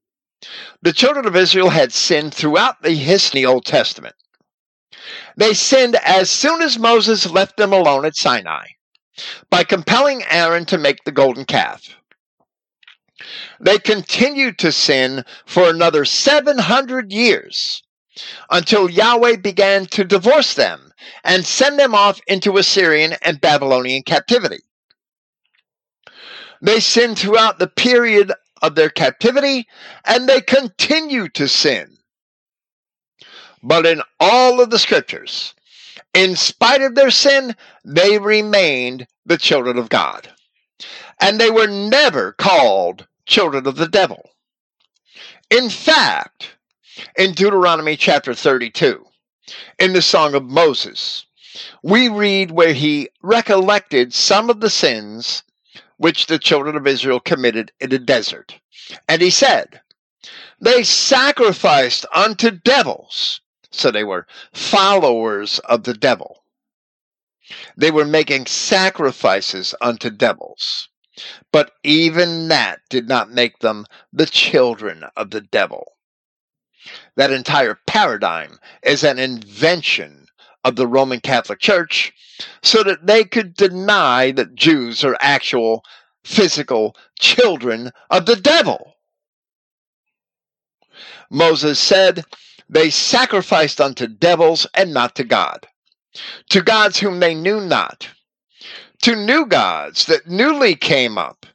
the 0.82 0.92
children 0.92 1.26
of 1.26 1.36
Israel 1.36 1.70
had 1.70 1.92
sinned 1.92 2.32
throughout 2.34 2.82
the 2.82 2.94
history 2.94 3.42
of 3.42 3.48
the 3.48 3.52
Old 3.52 3.64
Testament. 3.64 4.14
They 5.36 5.54
sinned 5.54 5.96
as 5.96 6.30
soon 6.30 6.62
as 6.62 6.78
Moses 6.78 7.30
left 7.30 7.56
them 7.56 7.72
alone 7.72 8.04
at 8.04 8.16
Sinai 8.16 8.66
by 9.50 9.64
compelling 9.64 10.24
Aaron 10.28 10.66
to 10.66 10.78
make 10.78 11.04
the 11.04 11.12
golden 11.12 11.44
calf. 11.44 11.96
They 13.60 13.78
continued 13.78 14.58
to 14.58 14.72
sin 14.72 15.24
for 15.44 15.68
another 15.68 16.04
700 16.04 17.12
years 17.12 17.82
until 18.50 18.90
Yahweh 18.90 19.36
began 19.36 19.86
to 19.86 20.04
divorce 20.04 20.54
them 20.54 20.92
and 21.24 21.44
send 21.44 21.78
them 21.78 21.94
off 21.94 22.20
into 22.26 22.56
Assyrian 22.56 23.14
and 23.22 23.40
Babylonian 23.40 24.02
captivity. 24.02 24.60
They 26.62 26.80
sinned 26.80 27.18
throughout 27.18 27.58
the 27.58 27.68
period 27.68 28.32
of 28.62 28.74
their 28.74 28.90
captivity 28.90 29.66
and 30.04 30.28
they 30.28 30.40
continue 30.40 31.28
to 31.30 31.48
sin 31.48 31.96
but 33.62 33.86
in 33.86 34.02
all 34.18 34.60
of 34.60 34.70
the 34.70 34.78
scriptures, 34.78 35.54
in 36.14 36.36
spite 36.36 36.82
of 36.82 36.94
their 36.94 37.10
sin, 37.10 37.54
they 37.84 38.18
remained 38.18 39.06
the 39.26 39.38
children 39.38 39.78
of 39.78 39.88
God. 39.88 40.28
And 41.20 41.38
they 41.38 41.50
were 41.50 41.66
never 41.66 42.32
called 42.32 43.06
children 43.26 43.66
of 43.66 43.76
the 43.76 43.88
devil. 43.88 44.30
In 45.50 45.68
fact, 45.68 46.56
in 47.16 47.32
Deuteronomy 47.32 47.96
chapter 47.96 48.34
32, 48.34 49.04
in 49.78 49.92
the 49.92 50.02
Song 50.02 50.34
of 50.34 50.44
Moses, 50.44 51.26
we 51.82 52.08
read 52.08 52.50
where 52.50 52.72
he 52.72 53.08
recollected 53.22 54.14
some 54.14 54.48
of 54.48 54.60
the 54.60 54.70
sins 54.70 55.42
which 55.96 56.26
the 56.26 56.38
children 56.38 56.76
of 56.76 56.86
Israel 56.86 57.20
committed 57.20 57.72
in 57.80 57.90
the 57.90 57.98
desert. 57.98 58.58
And 59.08 59.20
he 59.20 59.30
said, 59.30 59.80
They 60.60 60.82
sacrificed 60.82 62.06
unto 62.14 62.50
devils 62.50 63.40
so 63.70 63.90
they 63.90 64.04
were 64.04 64.26
followers 64.52 65.58
of 65.60 65.84
the 65.84 65.94
devil. 65.94 66.44
They 67.76 67.90
were 67.90 68.04
making 68.04 68.46
sacrifices 68.46 69.74
unto 69.80 70.10
devils. 70.10 70.88
But 71.52 71.72
even 71.82 72.48
that 72.48 72.80
did 72.88 73.08
not 73.08 73.30
make 73.30 73.58
them 73.58 73.86
the 74.12 74.26
children 74.26 75.04
of 75.16 75.30
the 75.30 75.40
devil. 75.40 75.92
That 77.16 77.32
entire 77.32 77.78
paradigm 77.86 78.58
is 78.82 79.04
an 79.04 79.18
invention 79.18 80.26
of 80.64 80.76
the 80.76 80.86
Roman 80.86 81.20
Catholic 81.20 81.58
Church 81.58 82.12
so 82.62 82.82
that 82.84 83.06
they 83.06 83.24
could 83.24 83.54
deny 83.54 84.30
that 84.32 84.54
Jews 84.54 85.04
are 85.04 85.16
actual 85.20 85.84
physical 86.24 86.96
children 87.18 87.90
of 88.10 88.26
the 88.26 88.36
devil. 88.36 88.94
Moses 91.30 91.78
said, 91.78 92.24
they 92.70 92.88
sacrificed 92.88 93.80
unto 93.80 94.06
devils 94.06 94.66
and 94.74 94.94
not 94.94 95.16
to 95.16 95.24
God, 95.24 95.66
to 96.50 96.62
gods 96.62 97.00
whom 97.00 97.18
they 97.20 97.34
knew 97.34 97.60
not, 97.60 98.08
to 99.02 99.16
new 99.16 99.44
gods 99.44 100.06
that 100.06 100.28
newly 100.28 100.76
came 100.76 101.18
up, 101.18 101.46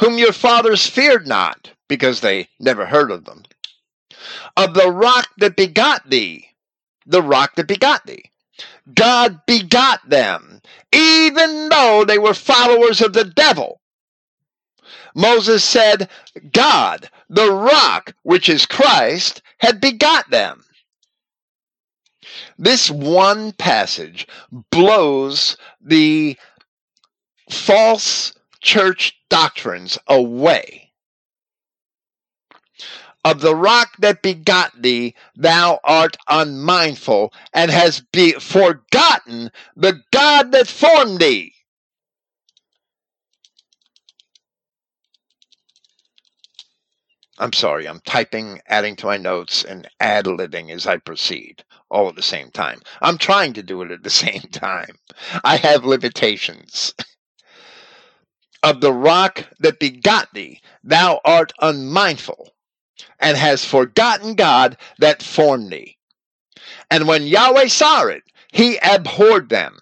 whom 0.00 0.16
your 0.16 0.32
fathers 0.32 0.86
feared 0.86 1.26
not, 1.26 1.72
because 1.88 2.20
they 2.20 2.48
never 2.60 2.86
heard 2.86 3.10
of 3.10 3.24
them. 3.24 3.42
Of 4.56 4.74
the 4.74 4.90
rock 4.90 5.28
that 5.38 5.56
begot 5.56 6.08
thee, 6.08 6.48
the 7.06 7.22
rock 7.22 7.56
that 7.56 7.66
begot 7.66 8.06
thee. 8.06 8.30
God 8.94 9.40
begot 9.46 10.08
them, 10.08 10.60
even 10.92 11.68
though 11.70 12.04
they 12.06 12.18
were 12.18 12.34
followers 12.34 13.00
of 13.00 13.12
the 13.12 13.24
devil. 13.24 13.80
Moses 15.14 15.62
said, 15.62 16.08
God, 16.52 17.08
the 17.28 17.52
rock, 17.52 18.14
which 18.22 18.48
is 18.48 18.66
Christ, 18.66 19.42
had 19.58 19.80
begot 19.80 20.30
them. 20.30 20.64
This 22.58 22.90
one 22.90 23.52
passage 23.52 24.26
blows 24.70 25.56
the 25.80 26.36
false 27.50 28.32
church 28.60 29.16
doctrines 29.28 29.98
away. 30.06 30.92
Of 33.24 33.40
the 33.40 33.56
rock 33.56 33.96
that 34.00 34.22
begot 34.22 34.82
thee, 34.82 35.14
thou 35.34 35.80
art 35.82 36.16
unmindful, 36.28 37.32
and 37.54 37.70
hast 37.70 38.10
be 38.12 38.32
forgotten 38.32 39.50
the 39.76 40.02
God 40.10 40.52
that 40.52 40.66
formed 40.66 41.20
thee. 41.20 41.53
I'm 47.38 47.52
sorry, 47.52 47.88
I'm 47.88 48.00
typing, 48.00 48.60
adding 48.68 48.96
to 48.96 49.06
my 49.06 49.16
notes, 49.16 49.64
and 49.64 49.88
ad 49.98 50.26
libbing 50.26 50.70
as 50.70 50.86
I 50.86 50.98
proceed, 50.98 51.64
all 51.90 52.08
at 52.08 52.16
the 52.16 52.22
same 52.22 52.50
time. 52.52 52.80
I'm 53.02 53.18
trying 53.18 53.54
to 53.54 53.62
do 53.62 53.82
it 53.82 53.90
at 53.90 54.04
the 54.04 54.10
same 54.24 54.42
time. 54.52 54.98
I 55.42 55.56
have 55.56 55.84
limitations. 55.84 56.94
of 58.62 58.80
the 58.80 58.92
rock 58.92 59.46
that 59.60 59.80
begot 59.80 60.32
thee, 60.34 60.60
thou 60.84 61.20
art 61.24 61.52
unmindful, 61.60 62.52
and 63.20 63.36
has 63.36 63.64
forgotten 63.64 64.34
God 64.34 64.76
that 64.98 65.22
formed 65.22 65.70
thee. 65.70 65.98
And 66.90 67.08
when 67.08 67.26
Yahweh 67.26 67.68
saw 67.68 68.06
it, 68.06 68.22
he 68.52 68.78
abhorred 68.78 69.48
them, 69.48 69.78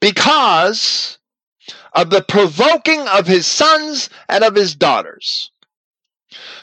because 0.00 1.18
of 1.94 2.10
the 2.10 2.22
provoking 2.22 3.08
of 3.08 3.26
his 3.26 3.46
sons 3.46 4.10
and 4.28 4.44
of 4.44 4.54
his 4.54 4.74
daughters 4.74 5.51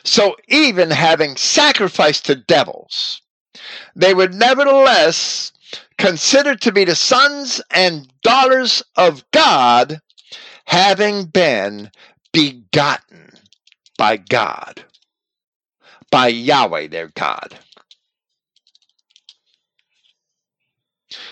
so 0.03 0.35
even 0.47 0.91
having 0.91 1.35
sacrificed 1.35 2.25
to 2.25 2.35
devils, 2.35 3.21
they 3.95 4.13
would 4.13 4.33
nevertheless 4.33 5.51
consider 5.97 6.55
to 6.55 6.71
be 6.71 6.85
the 6.85 6.95
sons 6.95 7.61
and 7.71 8.11
daughters 8.23 8.81
of 8.95 9.23
God, 9.31 9.99
having 10.65 11.25
been 11.25 11.91
begotten 12.31 13.31
by 13.97 14.17
God, 14.17 14.85
by 16.11 16.27
Yahweh 16.27 16.87
their 16.87 17.09
God. 17.09 17.59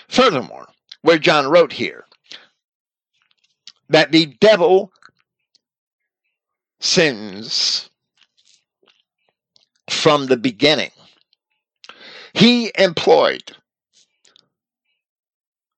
Furthermore, 0.08 0.68
where 1.02 1.20
John 1.20 1.48
wrote 1.48 1.74
here, 1.74 2.06
that 3.90 4.12
the 4.12 4.26
devil 4.26 4.92
sins 6.80 7.90
from 9.98 10.28
the 10.28 10.38
beginning. 10.38 10.92
He 12.34 12.72
employed 12.78 13.56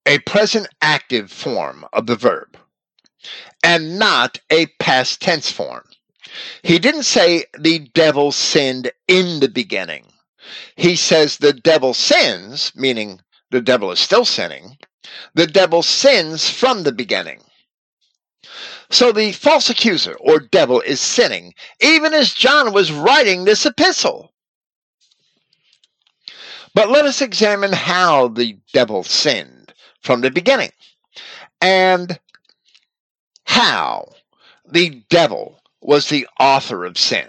a 0.06 0.20
present 0.20 0.68
active 0.82 1.32
form 1.32 1.86
of 1.94 2.08
the 2.08 2.16
verb 2.16 2.58
and 3.64 4.00
not 4.00 4.40
a 4.50 4.68
past 4.80 5.22
tense 5.22 5.52
form. 5.52 5.84
He 6.64 6.80
didn't 6.80 7.04
say 7.04 7.46
the 7.58 7.80
devil 7.80 8.32
sinned 8.32 8.92
in 9.08 9.40
the 9.40 9.50
beginning. 9.50 10.06
He 10.76 10.96
says 10.96 11.38
the 11.38 11.54
devil 11.54 11.94
sins, 11.94 12.72
meaning 12.76 13.22
the 13.52 13.62
devil 13.62 13.92
is 13.92 14.00
still 14.00 14.26
sinning. 14.26 14.78
The 15.34 15.48
devil 15.48 15.84
sins 15.84 16.50
from 16.50 16.84
the 16.84 16.92
beginning. 16.92 17.42
So 18.92 19.12
the 19.12 19.32
false 19.34 19.70
accuser 19.70 20.16
or 20.20 20.40
devil 20.40 20.82
is 20.82 21.00
sinning, 21.00 21.54
even 21.80 22.14
as 22.14 22.34
John 22.34 22.74
was 22.74 22.92
writing 22.92 23.46
this 23.46 23.66
epistle. 23.66 24.34
But 26.74 26.90
let 26.90 27.06
us 27.06 27.22
examine 27.22 27.74
how 27.74 28.30
the 28.30 28.58
devil 28.74 29.04
sinned 29.04 29.74
from 30.02 30.22
the 30.22 30.32
beginning 30.32 30.72
and 31.62 32.20
how 33.46 34.14
the 34.66 35.04
devil 35.10 35.62
was 35.82 36.10
the 36.10 36.28
author 36.40 36.86
of 36.86 36.98
sin. 36.98 37.28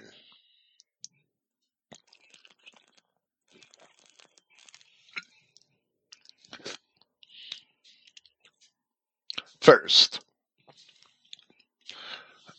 First, 9.60 10.20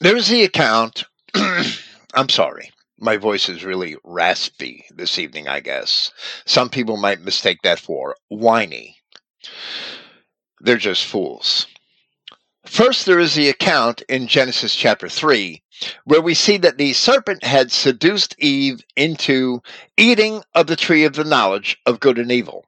there's 0.02 0.28
the 0.30 0.43
account. 0.43 1.06
I'm 2.14 2.30
sorry. 2.30 2.72
My 2.99 3.18
voice 3.18 3.47
is 3.49 3.64
really 3.64 3.95
raspy 4.04 4.84
this 4.89 5.18
evening, 5.20 5.47
I 5.47 5.60
guess. 5.60 6.12
Some 6.45 6.70
people 6.70 6.97
might 6.97 7.22
mistake 7.22 7.60
that 7.64 7.80
for 7.80 8.16
whiny. 8.28 8.97
They're 10.60 10.78
just 10.78 11.06
fools. 11.06 11.68
First, 12.66 13.06
there 13.06 13.20
is 13.20 13.36
the 13.36 13.49
account 13.49 14.02
in 14.10 14.28
Genesis 14.28 14.76
chapter 14.76 15.08
3 15.08 15.62
where 16.06 16.22
we 16.22 16.34
see 16.34 16.58
that 16.58 16.78
the 16.78 16.93
serpent 16.93 17.43
had 17.43 17.72
seduced 17.72 18.36
Eve 18.39 18.82
into 18.95 19.62
eating 19.97 20.43
of 20.54 20.68
the 20.68 20.76
tree 20.76 21.04
of 21.04 21.14
the 21.14 21.24
knowledge 21.24 21.78
of 21.86 21.99
good 21.99 22.20
and 22.20 22.32
evil. 22.32 22.66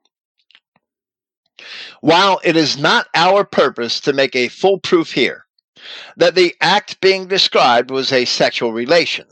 While 2.01 2.41
it 2.43 2.55
is 2.55 2.77
not 2.77 3.07
our 3.15 3.43
purpose 3.43 3.99
to 4.01 4.13
make 4.13 4.35
a 4.35 4.49
full 4.49 4.79
proof 4.79 5.11
here 5.11 5.42
that 6.17 6.35
the 6.35 6.55
act 6.61 6.99
being 7.01 7.27
described 7.27 7.91
was 7.91 8.11
a 8.11 8.25
sexual 8.25 8.73
relation, 8.73 9.25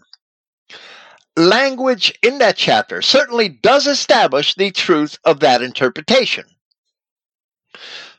language 1.37 2.13
in 2.21 2.37
that 2.39 2.57
chapter 2.57 3.01
certainly 3.01 3.49
does 3.49 3.87
establish 3.87 4.55
the 4.55 4.71
truth 4.71 5.17
of 5.23 5.39
that 5.39 5.61
interpretation. 5.61 6.45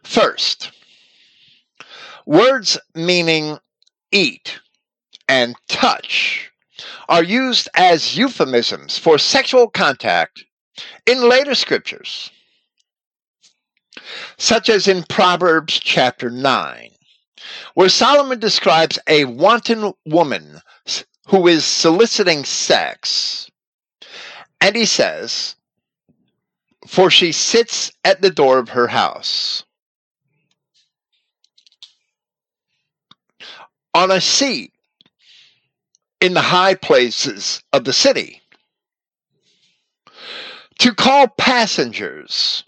First, 0.02 0.72
words 2.26 2.78
meaning 2.94 3.58
eat 4.10 4.60
and 5.28 5.56
touch 5.68 6.50
are 7.08 7.22
used 7.22 7.68
as 7.74 8.16
euphemisms 8.16 8.98
for 8.98 9.18
sexual 9.18 9.68
contact 9.68 10.44
in 11.06 11.28
later 11.28 11.54
scriptures, 11.54 12.30
such 14.38 14.68
as 14.68 14.88
in 14.88 15.04
Proverbs 15.04 15.78
chapter 15.78 16.30
9, 16.30 16.90
where 17.74 17.88
Solomon 17.88 18.38
describes 18.38 18.98
a 19.06 19.24
wanton 19.24 19.92
woman 20.04 20.60
who 21.28 21.46
is 21.48 21.64
soliciting 21.64 22.44
sex. 22.44 23.50
And 24.60 24.76
he 24.76 24.84
says, 24.84 25.56
For 26.86 27.10
she 27.10 27.32
sits 27.32 27.92
at 28.04 28.22
the 28.22 28.30
door 28.30 28.58
of 28.58 28.70
her 28.70 28.88
house. 28.88 29.64
On 33.94 34.10
a 34.10 34.20
seat 34.20 34.72
in 36.20 36.34
the 36.34 36.40
high 36.40 36.74
places 36.74 37.62
of 37.72 37.84
the 37.84 37.92
city. 37.92 38.40
To 40.78 40.94
call 40.94 41.28
passengers, 41.28 42.64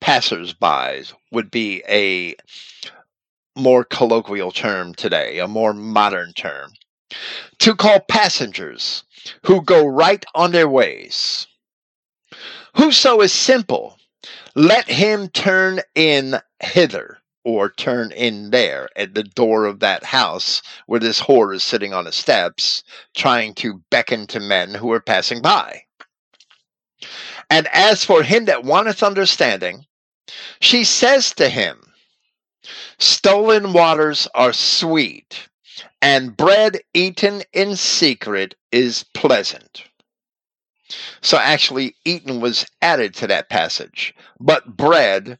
passers-by 0.00 1.04
would 1.30 1.50
be 1.50 1.82
a 1.88 2.36
more 3.56 3.84
colloquial 3.84 4.50
term 4.50 4.94
today, 4.94 5.38
a 5.38 5.48
more 5.48 5.74
modern 5.74 6.32
term 6.32 6.72
to 7.58 7.74
call 7.74 8.00
passengers 8.00 9.04
who 9.44 9.62
go 9.62 9.86
right 9.86 10.24
on 10.34 10.52
their 10.52 10.68
ways. 10.68 11.46
Whoso 12.76 13.20
is 13.20 13.32
simple, 13.32 13.98
let 14.54 14.88
him 14.88 15.28
turn 15.28 15.80
in 15.94 16.40
hither 16.60 17.18
or 17.44 17.70
turn 17.70 18.12
in 18.12 18.50
there 18.50 18.88
at 18.96 19.14
the 19.14 19.24
door 19.24 19.66
of 19.66 19.80
that 19.80 20.04
house 20.04 20.62
where 20.86 21.00
this 21.00 21.20
whore 21.20 21.54
is 21.54 21.62
sitting 21.62 21.92
on 21.92 22.04
the 22.04 22.12
steps 22.12 22.82
trying 23.16 23.54
to 23.54 23.82
beckon 23.90 24.26
to 24.28 24.40
men 24.40 24.74
who 24.74 24.92
are 24.92 25.00
passing 25.00 25.42
by. 25.42 25.82
And 27.50 27.66
as 27.72 28.04
for 28.04 28.22
him 28.22 28.44
that 28.46 28.64
wanteth 28.64 29.02
understanding, 29.02 29.84
she 30.60 30.84
says 30.84 31.34
to 31.34 31.48
him, 31.48 31.91
Stolen 32.98 33.72
waters 33.72 34.28
are 34.34 34.52
sweet, 34.52 35.48
and 36.00 36.36
bread 36.36 36.80
eaten 36.94 37.42
in 37.52 37.76
secret 37.76 38.54
is 38.70 39.04
pleasant. 39.14 39.84
So 41.20 41.38
actually, 41.38 41.96
eaten 42.04 42.40
was 42.40 42.66
added 42.82 43.14
to 43.14 43.26
that 43.28 43.48
passage, 43.48 44.14
but 44.38 44.76
bread 44.76 45.38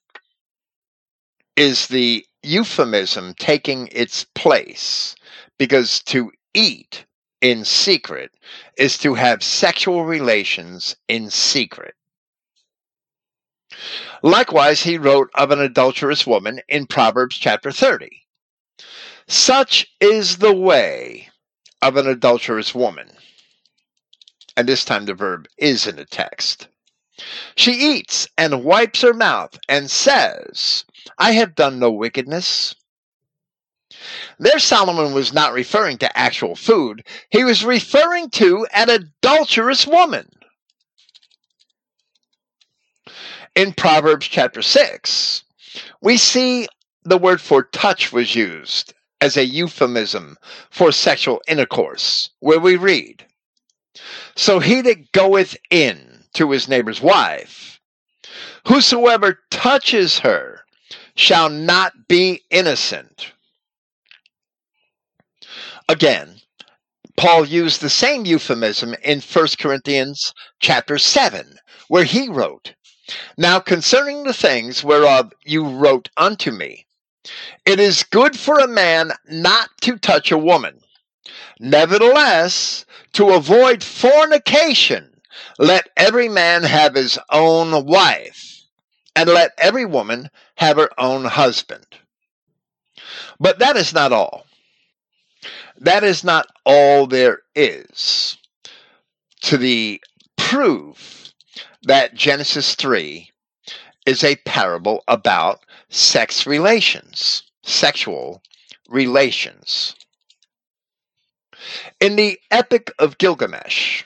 is 1.57 1.89
the 1.89 2.25
euphemism 2.43 3.35
taking 3.35 3.89
its 3.93 4.25
place 4.35 5.15
because 5.59 6.01
to 6.05 6.33
eat 6.55 7.05
in 7.41 7.65
secret 7.65 8.33
is 8.77 8.97
to 8.99 9.15
have 9.15 9.43
sexual 9.43 10.05
relations 10.05 10.97
in 11.09 11.31
secret. 11.31 11.95
Likewise, 14.23 14.83
he 14.83 14.99
wrote 14.99 15.31
of 15.35 15.51
an 15.51 15.61
adulterous 15.61 16.27
woman 16.27 16.61
in 16.69 16.87
Proverbs 16.87 17.37
chapter 17.37 17.73
30. 17.73 18.23
Such 19.27 19.87
is 20.01 20.39
the 20.39 20.55
way 20.55 21.29
of 21.81 21.97
an 21.97 22.07
adulterous 22.07 22.75
woman. 22.75 23.11
And 24.57 24.69
this 24.69 24.85
time 24.85 25.07
the 25.07 25.15
verb 25.15 25.49
is 25.57 25.87
in 25.87 25.97
the 25.97 26.05
text. 26.05 26.69
She 27.55 27.73
eats 27.73 28.29
and 28.37 28.65
wipes 28.65 29.03
her 29.03 29.15
mouth 29.15 29.59
and 29.69 29.91
says, 29.91 30.85
I 31.19 31.33
have 31.33 31.55
done 31.55 31.79
no 31.79 31.91
wickedness. 31.91 32.75
There, 34.39 34.59
Solomon 34.59 35.13
was 35.13 35.33
not 35.33 35.53
referring 35.53 35.99
to 35.99 36.19
actual 36.19 36.57
food, 36.57 37.05
he 37.31 37.45
was 37.45 37.65
referring 37.65 38.31
to 38.31 38.67
an 38.73 38.91
adulterous 38.91 39.87
woman. 39.87 40.31
In 43.55 43.75
Proverbs 43.75 44.29
chapter 44.29 44.63
6, 44.63 45.45
we 46.01 46.17
see 46.17 46.67
the 47.05 47.19
word 47.19 47.39
for 47.39 47.65
touch 47.65 48.11
was 48.11 48.35
used 48.35 48.95
as 49.21 49.37
a 49.37 49.45
euphemism 49.45 50.39
for 50.71 50.91
sexual 50.91 51.43
intercourse, 51.47 52.31
where 52.41 52.59
we 52.59 52.77
read, 52.77 53.27
So 54.37 54.59
he 54.59 54.81
that 54.81 55.13
goeth 55.13 55.55
in 55.71 56.25
to 56.33 56.51
his 56.51 56.67
neighbor's 56.67 57.03
wife, 57.03 57.79
whosoever 58.67 59.41
touches 59.51 60.21
her 60.21 60.65
shall 61.15 61.51
not 61.51 62.09
be 62.09 62.43
innocent. 62.51 63.33
Again, 65.91 66.41
Paul 67.19 67.45
used 67.45 67.83
the 67.83 67.91
same 67.91 68.25
euphemism 68.25 68.95
in 69.05 69.21
1 69.21 69.47
Corinthians 69.59 70.33
chapter 70.59 70.97
7, 70.97 71.59
where 71.89 72.05
he 72.05 72.31
wrote, 72.31 72.75
Now 73.37 73.61
concerning 73.61 74.25
the 74.25 74.35
things 74.35 74.83
whereof 74.85 75.33
you 75.45 75.69
wrote 75.69 76.09
unto 76.17 76.51
me, 76.51 76.87
it 77.65 77.79
is 77.79 78.03
good 78.03 78.39
for 78.39 78.59
a 78.59 78.69
man 78.69 79.13
not 79.29 79.71
to 79.83 79.97
touch 79.97 80.33
a 80.33 80.39
woman. 80.39 80.81
Nevertheless, 81.61 82.85
to 83.13 83.31
avoid 83.31 83.85
fornication, 83.85 85.21
let 85.59 85.89
every 85.97 86.29
man 86.29 86.65
have 86.65 86.95
his 86.95 87.19
own 87.31 87.87
wife, 87.87 88.63
and 89.15 89.29
let 89.29 89.53
every 89.59 89.87
woman 89.87 90.31
have 90.57 90.77
her 90.77 90.91
own 90.99 91.25
husband. 91.25 91.87
But 93.39 93.59
that 93.61 93.77
is 93.77 93.93
not 93.93 94.13
all. 94.13 94.47
That 95.79 96.05
is 96.05 96.25
not 96.25 96.47
all 96.65 97.07
there 97.07 97.43
is 97.55 98.37
to 99.43 99.57
the 99.57 100.01
proof 100.37 101.22
that 101.85 102.15
Genesis 102.15 102.75
3 102.75 103.31
is 104.07 104.25
a 104.25 104.37
parable 104.37 105.03
about 105.09 105.61
sex 105.89 106.47
relations, 106.47 107.45
sexual 107.63 108.43
relations. 108.89 109.95
In 112.01 112.17
the 112.17 112.39
Epic 112.51 112.91
of 112.99 113.19
Gilgamesh, 113.19 114.05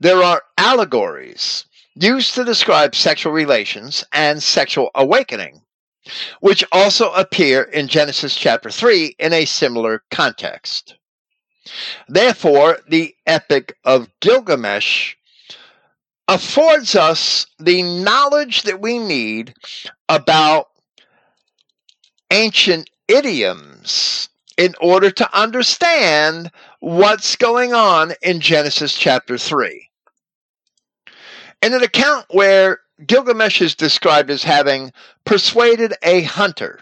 there 0.00 0.22
are 0.22 0.42
allegories 0.56 1.64
used 1.94 2.34
to 2.34 2.44
describe 2.44 2.94
sexual 2.94 3.32
relations 3.32 4.04
and 4.12 4.42
sexual 4.42 4.90
awakening, 4.94 5.62
which 6.40 6.64
also 6.70 7.12
appear 7.12 7.62
in 7.62 7.88
Genesis 7.88 8.36
chapter 8.36 8.70
3 8.70 9.16
in 9.18 9.32
a 9.32 9.44
similar 9.44 10.04
context. 10.10 10.94
Therefore, 12.08 12.78
the 12.88 13.14
Epic 13.26 13.76
of 13.84 14.08
Gilgamesh 14.20 15.17
affords 16.28 16.94
us 16.94 17.46
the 17.58 17.82
knowledge 17.82 18.62
that 18.62 18.80
we 18.80 18.98
need 18.98 19.54
about 20.08 20.68
ancient 22.30 22.90
idioms 23.08 24.28
in 24.58 24.74
order 24.80 25.10
to 25.10 25.38
understand 25.38 26.50
what's 26.80 27.36
going 27.36 27.72
on 27.72 28.12
in 28.22 28.40
Genesis 28.40 28.94
chapter 28.94 29.38
3. 29.38 29.88
In 31.62 31.72
an 31.72 31.82
account 31.82 32.26
where 32.30 32.80
Gilgamesh 33.06 33.62
is 33.62 33.74
described 33.74 34.30
as 34.30 34.42
having 34.42 34.92
persuaded 35.24 35.94
a 36.02 36.22
hunter 36.22 36.80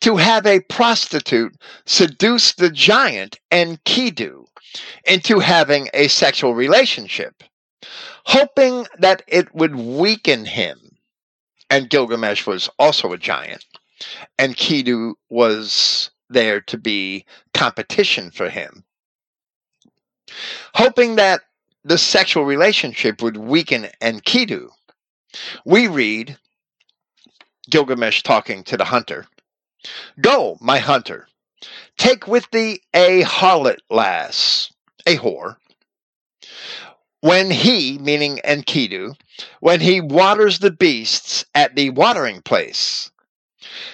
to 0.00 0.16
have 0.16 0.46
a 0.46 0.60
prostitute 0.60 1.54
seduce 1.86 2.54
the 2.54 2.70
giant 2.70 3.38
Enkidu 3.52 4.46
into 5.06 5.38
having 5.38 5.88
a 5.94 6.08
sexual 6.08 6.54
relationship, 6.54 7.44
hoping 8.24 8.86
that 8.98 9.22
it 9.26 9.54
would 9.54 9.76
weaken 9.76 10.44
him. 10.44 10.96
And 11.70 11.90
Gilgamesh 11.90 12.46
was 12.46 12.68
also 12.78 13.12
a 13.12 13.18
giant, 13.18 13.64
Enkidu 14.38 15.14
was 15.30 16.10
there 16.28 16.60
to 16.62 16.78
be 16.78 17.24
competition 17.52 18.30
for 18.30 18.48
him. 18.48 18.84
Hoping 20.74 21.16
that 21.16 21.42
the 21.84 21.98
sexual 21.98 22.44
relationship 22.44 23.22
would 23.22 23.36
weaken 23.36 23.88
Enkidu, 24.00 24.68
we 25.64 25.88
read 25.88 26.38
Gilgamesh 27.70 28.22
talking 28.22 28.64
to 28.64 28.76
the 28.76 28.84
hunter 28.84 29.26
Go, 30.20 30.56
my 30.60 30.78
hunter, 30.78 31.28
take 31.98 32.26
with 32.26 32.50
thee 32.50 32.80
a 32.94 33.22
harlot 33.22 33.78
lass, 33.90 34.72
a 35.06 35.16
whore. 35.16 35.56
When 37.24 37.50
he, 37.50 37.96
meaning 37.96 38.38
Enkidu, 38.44 39.14
when 39.60 39.80
he 39.80 39.98
waters 39.98 40.58
the 40.58 40.70
beasts 40.70 41.46
at 41.54 41.74
the 41.74 41.88
watering 41.88 42.42
place, 42.42 43.10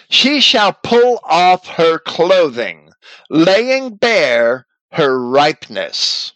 she 0.08 0.40
shall 0.40 0.72
pull 0.72 1.20
off 1.22 1.64
her 1.68 2.00
clothing, 2.00 2.90
laying 3.28 3.94
bare 3.94 4.66
her 4.94 5.16
ripeness. 5.16 6.32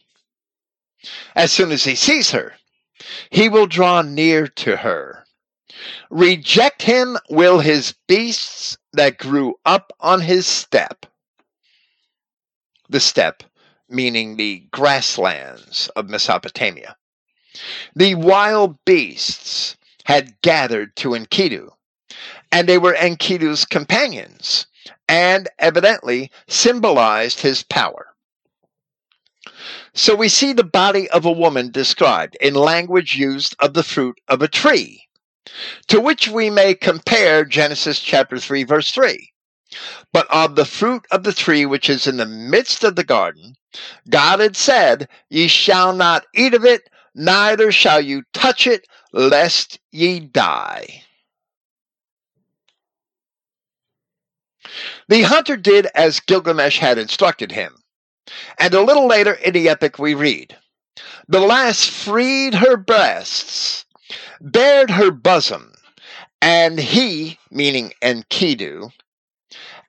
As 1.35 1.51
soon 1.51 1.73
as 1.73 1.83
he 1.83 1.97
sees 1.97 2.31
her, 2.31 2.55
he 3.29 3.49
will 3.49 3.67
draw 3.67 4.03
near 4.03 4.47
to 4.47 4.77
her. 4.77 5.25
Reject 6.11 6.83
him 6.83 7.19
will 7.29 7.59
his 7.59 7.97
beasts 8.07 8.79
that 8.93 9.19
grew 9.19 9.57
up 9.65 9.93
on 9.99 10.21
his 10.21 10.47
step. 10.47 11.07
The 12.89 13.01
steppe, 13.01 13.43
meaning 13.95 14.37
the 14.37 14.67
grasslands 14.71 15.89
of 15.97 16.09
Mesopotamia. 16.09 16.97
The 17.95 18.17
wild 18.17 18.77
beasts 18.85 19.77
had 20.05 20.41
gathered 20.43 20.97
to 20.97 21.11
Enkidu, 21.11 21.71
and 22.51 22.69
they 22.69 22.79
were 22.79 22.95
Enkidu's 22.95 23.65
companions, 23.65 24.67
and 25.09 25.49
evidently 25.59 26.31
symbolized 26.49 27.41
his 27.41 27.63
power. 27.63 28.09
So 29.95 30.17
we 30.17 30.29
see 30.29 30.53
the 30.53 30.65
body 30.65 31.09
of 31.11 31.25
a 31.25 31.33
woman 31.33 31.71
described 31.71 32.37
in 32.41 32.55
language 32.55 33.17
used 33.17 33.55
of 33.61 33.75
the 33.75 33.85
fruit 33.85 34.19
of 34.29 34.43
a 34.43 34.49
tree, 34.49 35.07
to 35.89 36.01
which 36.01 36.29
we 36.29 36.51
may 36.51 36.75
compare 36.75 37.45
Genesis 37.45 38.01
chapter 38.01 38.39
3, 38.39 38.65
verse 38.65 38.91
3. 38.91 39.33
But 40.12 40.27
of 40.31 40.57
the 40.57 40.65
fruit 40.65 41.07
of 41.11 41.25
the 41.25 41.33
tree 41.33 41.67
which 41.67 41.91
is 41.91 42.07
in 42.07 42.17
the 42.17 42.27
midst 42.27 42.85
of 42.85 42.97
the 42.97 43.05
garden, 43.05 43.57
God 44.09 44.41
had 44.41 44.57
said, 44.57 45.09
Ye 45.29 45.49
shall 45.49 45.93
not 45.93 46.27
eat 46.35 46.55
of 46.55 46.65
it, 46.65 46.89
neither 47.15 47.73
shall 47.73 48.01
you 48.01 48.23
touch 48.33 48.67
it, 48.67 48.87
lest 49.12 49.79
ye 49.91 50.21
die. 50.21 51.03
The 55.09 55.23
hunter 55.23 55.57
did 55.57 55.87
as 55.95 56.21
Gilgamesh 56.21 56.79
had 56.79 56.99
instructed 56.99 57.53
him. 57.53 57.77
And 58.59 58.73
a 58.75 58.83
little 58.83 59.07
later 59.07 59.35
in 59.35 59.53
the 59.53 59.69
epic 59.69 59.99
we 59.99 60.15
read, 60.15 60.57
The 61.29 61.41
lass 61.41 61.85
freed 61.85 62.55
her 62.55 62.77
breasts, 62.77 63.85
bared 64.41 64.91
her 64.91 65.11
bosom, 65.11 65.75
and 66.41 66.79
he, 66.79 67.39
meaning 67.51 67.93
Enkidu, 68.03 68.91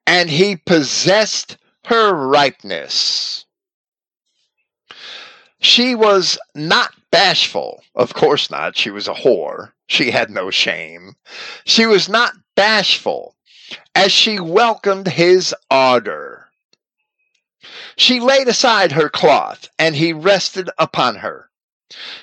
and 0.07 0.29
he 0.29 0.55
possessed 0.55 1.57
her 1.85 2.13
ripeness. 2.13 3.45
She 5.59 5.95
was 5.95 6.37
not 6.53 6.93
bashful. 7.11 7.83
Of 7.95 8.13
course 8.13 8.51
not. 8.51 8.77
She 8.77 8.91
was 8.91 9.07
a 9.07 9.13
whore. 9.13 9.71
She 9.87 10.11
had 10.11 10.29
no 10.29 10.51
shame. 10.51 11.15
She 11.65 11.85
was 11.85 12.09
not 12.09 12.33
bashful 12.55 13.35
as 13.95 14.11
she 14.11 14.39
welcomed 14.39 15.07
his 15.07 15.55
ardor. 15.71 16.49
She 17.97 18.19
laid 18.19 18.47
aside 18.47 18.91
her 18.91 19.09
cloth, 19.09 19.69
and 19.79 19.95
he 19.95 20.13
rested 20.13 20.69
upon 20.77 21.15
her. 21.15 21.49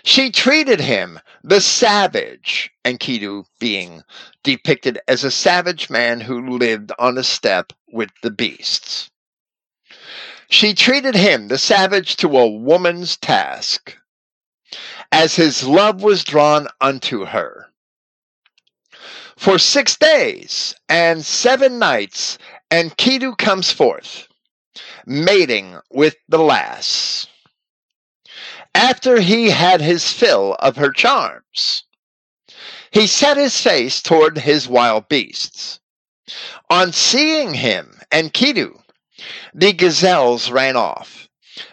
She 0.05 0.33
treated 0.33 0.81
him, 0.81 1.21
the 1.45 1.61
savage, 1.61 2.71
Enkidu 2.85 3.45
being 3.61 4.03
depicted 4.43 4.99
as 5.07 5.23
a 5.23 5.31
savage 5.31 5.89
man 5.89 6.21
who 6.21 6.59
lived 6.59 6.91
on 6.99 7.15
the 7.15 7.23
steppe 7.23 7.73
with 7.87 8.11
the 8.23 8.31
beasts. 8.31 9.11
She 10.51 10.75
treated 10.75 11.15
him, 11.15 11.49
the 11.49 11.59
savage, 11.59 12.17
to 12.17 12.39
a 12.39 12.47
woman's 12.47 13.17
task, 13.17 13.97
as 15.13 15.37
his 15.37 15.65
love 15.65 16.03
was 16.03 16.25
drawn 16.25 16.67
unto 16.81 17.27
her. 17.27 17.69
For 19.37 19.59
six 19.59 19.97
days 19.97 20.75
and 20.89 21.25
seven 21.25 21.79
nights, 21.79 22.37
Enkidu 22.71 23.37
comes 23.39 23.71
forth, 23.73 24.29
mating 25.07 25.79
with 25.91 26.17
the 26.29 26.39
lass. 26.39 27.27
After 28.75 29.21
he 29.21 29.51
had 29.51 29.81
his 29.81 30.13
fill 30.13 30.55
of 30.59 30.77
her 30.77 30.91
charms, 30.91 31.85
he 32.91 33.07
set 33.07 33.37
his 33.37 33.61
face 33.61 34.03
toward 34.03 34.39
his 34.39 34.69
wild 34.69 35.09
beasts. 35.09 35.81
On 36.71 36.93
seeing 36.93 37.55
him, 37.55 38.01
Enkidu, 38.11 38.81
the 39.55 39.73
gazelles 39.73 40.51
ran 40.51 40.77
off. 40.77 41.29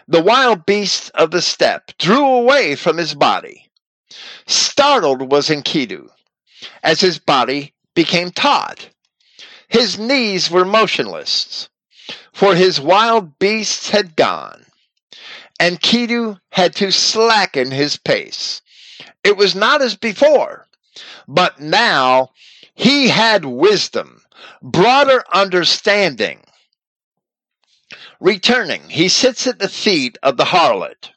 The 0.06 0.22
wild 0.22 0.66
beasts 0.66 1.10
of 1.10 1.30
the 1.30 1.42
steppe 1.42 1.96
drew 1.98 2.26
away 2.26 2.76
from 2.76 2.98
his 2.98 3.14
body. 3.14 3.70
Startled 4.46 5.30
was 5.30 5.48
Enkidu 5.48 6.08
as 6.82 7.00
his 7.00 7.18
body 7.18 7.72
became 7.94 8.30
taut. 8.30 8.88
His 9.68 9.98
knees 9.98 10.50
were 10.50 10.64
motionless, 10.64 11.68
for 12.32 12.54
his 12.54 12.80
wild 12.80 13.38
beasts 13.38 13.90
had 13.90 14.16
gone, 14.16 14.59
Enkidu 15.60 16.40
had 16.52 16.74
to 16.76 16.90
slacken 16.90 17.70
his 17.70 17.98
pace. 17.98 18.62
It 19.22 19.36
was 19.36 19.54
not 19.54 19.82
as 19.82 19.94
before, 19.94 20.66
but 21.28 21.60
now 21.60 22.30
he 22.74 23.08
had 23.08 23.44
wisdom, 23.44 24.22
broader 24.62 25.22
understanding. 25.32 26.40
Returning, 28.20 28.88
he 28.88 29.10
sits 29.10 29.46
at 29.46 29.58
the 29.58 29.68
feet 29.68 30.16
of 30.22 30.38
the 30.38 30.46
harlot. 30.46 31.10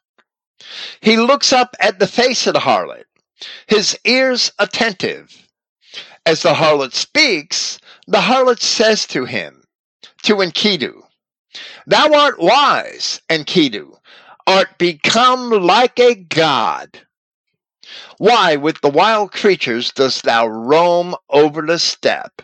He 1.00 1.16
looks 1.16 1.54
up 1.54 1.76
at 1.80 2.00
the 2.00 2.08
face 2.08 2.46
of 2.46 2.54
the 2.54 2.60
harlot, 2.60 3.06
his 3.68 3.98
ears 4.04 4.52
attentive 4.60 5.48
as 6.26 6.42
the 6.42 6.54
harlot 6.54 6.94
speaks, 6.94 7.80
the 8.08 8.22
harlot 8.22 8.62
says 8.62 9.06
to 9.08 9.26
him, 9.26 9.64
to 10.24 10.36
Enkidu, 10.36 11.02
Thou 11.86 12.14
art 12.14 12.40
wise, 12.40 13.22
Enkidu, 13.30 13.98
art 14.48 14.78
become 14.78 15.50
like 15.50 16.00
a 16.00 16.16
god. 16.16 17.02
Why, 18.18 18.56
with 18.56 18.82
the 18.82 18.90
wild 18.90 19.32
creatures 19.32 19.92
dost 19.92 20.24
thou 20.24 20.48
roam 20.48 21.16
over 21.30 21.62
the 21.62 21.80
steppe? 21.80 22.42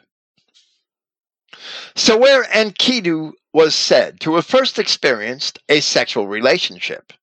So, 1.95 2.17
where 2.17 2.43
Enkidu 2.45 3.33
was 3.53 3.75
said 3.75 4.19
to 4.21 4.35
have 4.35 4.45
first 4.45 4.79
experienced 4.79 5.59
a 5.69 5.79
sexual 5.79 6.27
relationship, 6.27 7.13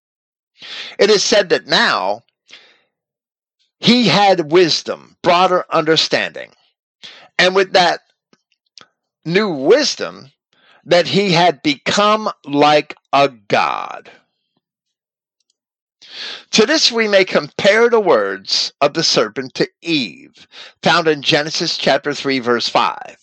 it 0.99 1.11
is 1.11 1.23
said 1.23 1.49
that 1.51 1.67
now 1.67 2.23
he 3.79 4.09
had 4.09 4.51
wisdom, 4.53 5.17
broader 5.23 5.65
understanding. 5.71 6.53
And 7.39 7.55
with 7.55 7.73
that 7.73 8.01
new 9.25 9.51
wisdom, 9.51 10.31
that 10.85 11.07
he 11.07 11.33
had 11.33 11.63
become 11.63 12.31
like 12.47 12.97
a 13.13 13.29
god. 13.29 14.11
To 16.53 16.67
this 16.67 16.91
we 16.91 17.09
may 17.09 17.25
compare 17.25 17.89
the 17.89 18.01
words 18.01 18.73
of 18.81 18.95
the 18.95 19.03
serpent 19.03 19.55
to 19.55 19.69
Eve, 19.83 20.47
found 20.83 21.09
in 21.09 21.23
Genesis 21.23 21.77
chapter 21.77 22.15
3, 22.15 22.39
verse 22.39 22.69
5. 22.69 23.17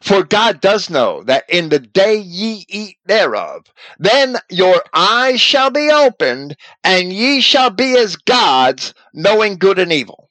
For 0.00 0.22
God 0.22 0.60
does 0.60 0.90
know 0.90 1.22
that 1.24 1.44
in 1.48 1.68
the 1.68 1.78
day 1.78 2.16
ye 2.16 2.64
eat 2.68 2.98
thereof, 3.06 3.66
then 3.98 4.36
your 4.50 4.82
eyes 4.92 5.40
shall 5.40 5.70
be 5.70 5.90
opened, 5.90 6.56
and 6.84 7.12
ye 7.12 7.40
shall 7.40 7.70
be 7.70 7.96
as 7.96 8.16
gods, 8.16 8.94
knowing 9.12 9.56
good 9.56 9.78
and 9.78 9.92
evil. 9.92 10.30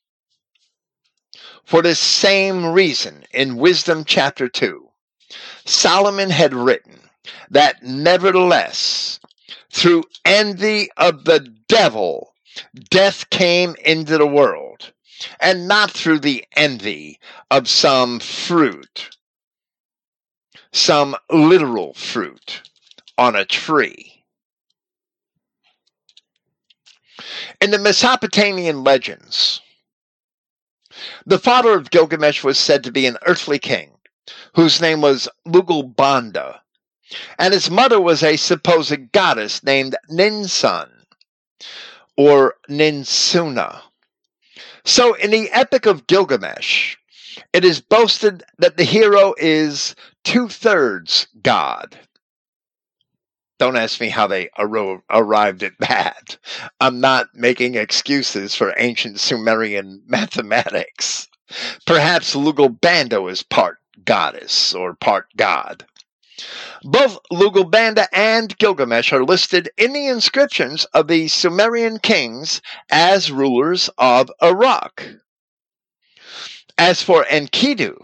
For 1.65 1.81
this 1.81 1.99
same 1.99 2.65
reason, 2.67 3.25
in 3.31 3.57
Wisdom 3.57 4.05
chapter 4.05 4.47
2, 4.47 4.87
Solomon 5.65 6.29
had 6.29 6.53
written 6.53 6.99
that 7.49 7.81
nevertheless, 7.81 9.19
through 9.75 10.03
envy 10.25 10.89
of 10.97 11.25
the 11.25 11.41
devil, 11.67 12.33
death 12.89 13.29
came 13.29 13.75
into 13.85 14.17
the 14.17 14.27
world, 14.27 14.91
and 15.39 15.67
not 15.67 15.91
through 15.91 16.19
the 16.19 16.45
envy 16.55 17.19
of 17.51 17.67
some 17.67 18.19
fruit 18.19 19.09
some 20.75 21.15
literal 21.31 21.93
fruit 21.93 22.61
on 23.17 23.33
a 23.35 23.45
tree. 23.45 24.23
In 27.61 27.71
the 27.71 27.79
Mesopotamian 27.79 28.83
legends, 28.83 29.61
the 31.25 31.39
father 31.39 31.73
of 31.73 31.91
Gilgamesh 31.91 32.43
was 32.43 32.59
said 32.59 32.83
to 32.83 32.91
be 32.91 33.05
an 33.05 33.17
earthly 33.25 33.57
king 33.57 33.91
whose 34.53 34.81
name 34.81 34.99
was 34.99 35.29
Lugalbanda, 35.47 36.59
and 37.37 37.53
his 37.53 37.69
mother 37.69 37.99
was 37.99 38.23
a 38.23 38.37
supposed 38.37 39.11
goddess 39.11 39.63
named 39.63 39.95
Ninsun 40.09 40.89
or 42.17 42.55
Ninsuna. 42.69 43.81
So 44.83 45.13
in 45.15 45.31
the 45.31 45.49
Epic 45.51 45.85
of 45.85 46.07
Gilgamesh, 46.07 46.95
it 47.53 47.65
is 47.65 47.81
boasted 47.81 48.43
that 48.59 48.77
the 48.77 48.83
hero 48.83 49.33
is 49.37 49.95
two 50.23 50.47
thirds 50.47 51.27
God. 51.41 51.97
Don't 53.57 53.77
ask 53.77 54.01
me 54.01 54.09
how 54.09 54.27
they 54.27 54.49
arrived 54.57 55.63
at 55.63 55.77
that. 55.79 56.37
I'm 56.81 56.99
not 56.99 57.33
making 57.33 57.75
excuses 57.75 58.53
for 58.53 58.73
ancient 58.77 59.19
Sumerian 59.19 60.03
mathematics. 60.05 61.29
Perhaps 61.85 62.35
Lugalbanda 62.35 63.31
is 63.31 63.43
part 63.43 63.77
goddess 64.03 64.73
or 64.73 64.93
part 64.93 65.27
god. 65.37 65.85
Both 66.87 67.17
Lugalbanda 67.31 68.07
and 68.13 68.55
Gilgamesh 68.59 69.11
are 69.11 69.25
listed 69.25 69.71
in 69.75 69.93
the 69.93 70.05
inscriptions 70.05 70.85
of 70.93 71.07
the 71.07 71.27
Sumerian 71.27 71.97
kings 71.97 72.61
as 72.91 73.31
rulers 73.31 73.89
of 73.97 74.29
Uruk. 74.39 75.15
As 76.77 77.01
for 77.01 77.23
Enkidu, 77.23 77.97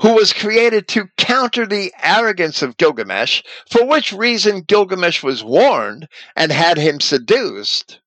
who 0.00 0.14
was 0.14 0.32
created 0.32 0.88
to 0.88 1.06
counter 1.16 1.66
the 1.66 1.94
arrogance 2.02 2.62
of 2.62 2.76
Gilgamesh, 2.78 3.44
for 3.70 3.86
which 3.86 4.12
reason 4.12 4.62
Gilgamesh 4.62 5.22
was 5.22 5.44
warned 5.44 6.08
and 6.34 6.50
had 6.50 6.78
him 6.78 6.98
seduced. 6.98 8.00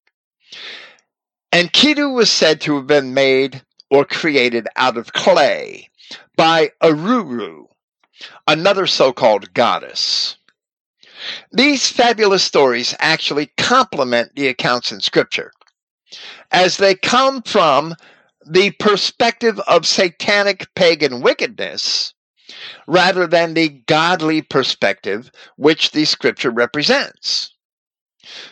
Enkidu 1.54 2.14
was 2.14 2.30
said 2.30 2.60
to 2.60 2.76
have 2.76 2.88
been 2.88 3.14
made 3.14 3.64
or 3.90 4.04
created 4.04 4.68
out 4.76 4.98
of 4.98 5.14
clay 5.14 5.90
by 6.36 6.72
Aruru, 6.84 7.67
another 8.48 8.88
so 8.88 9.14
called 9.14 9.54
goddess. 9.54 10.38
These 11.52 11.90
fabulous 11.90 12.44
stories 12.44 12.96
actually 13.00 13.48
complement 13.58 14.36
the 14.36 14.48
accounts 14.48 14.92
in 14.92 15.02
Scripture, 15.02 15.52
as 16.52 16.78
they 16.78 16.96
come 16.96 17.42
from 17.42 17.96
the 18.46 18.72
perspective 18.72 19.60
of 19.62 19.86
satanic 19.86 20.74
pagan 20.76 21.22
wickedness 21.22 22.14
rather 22.88 23.28
than 23.28 23.54
the 23.54 23.70
godly 23.70 24.42
perspective 24.42 25.32
which 25.58 25.92
the 25.92 26.06
scripture 26.06 26.52
represents. 26.52 27.54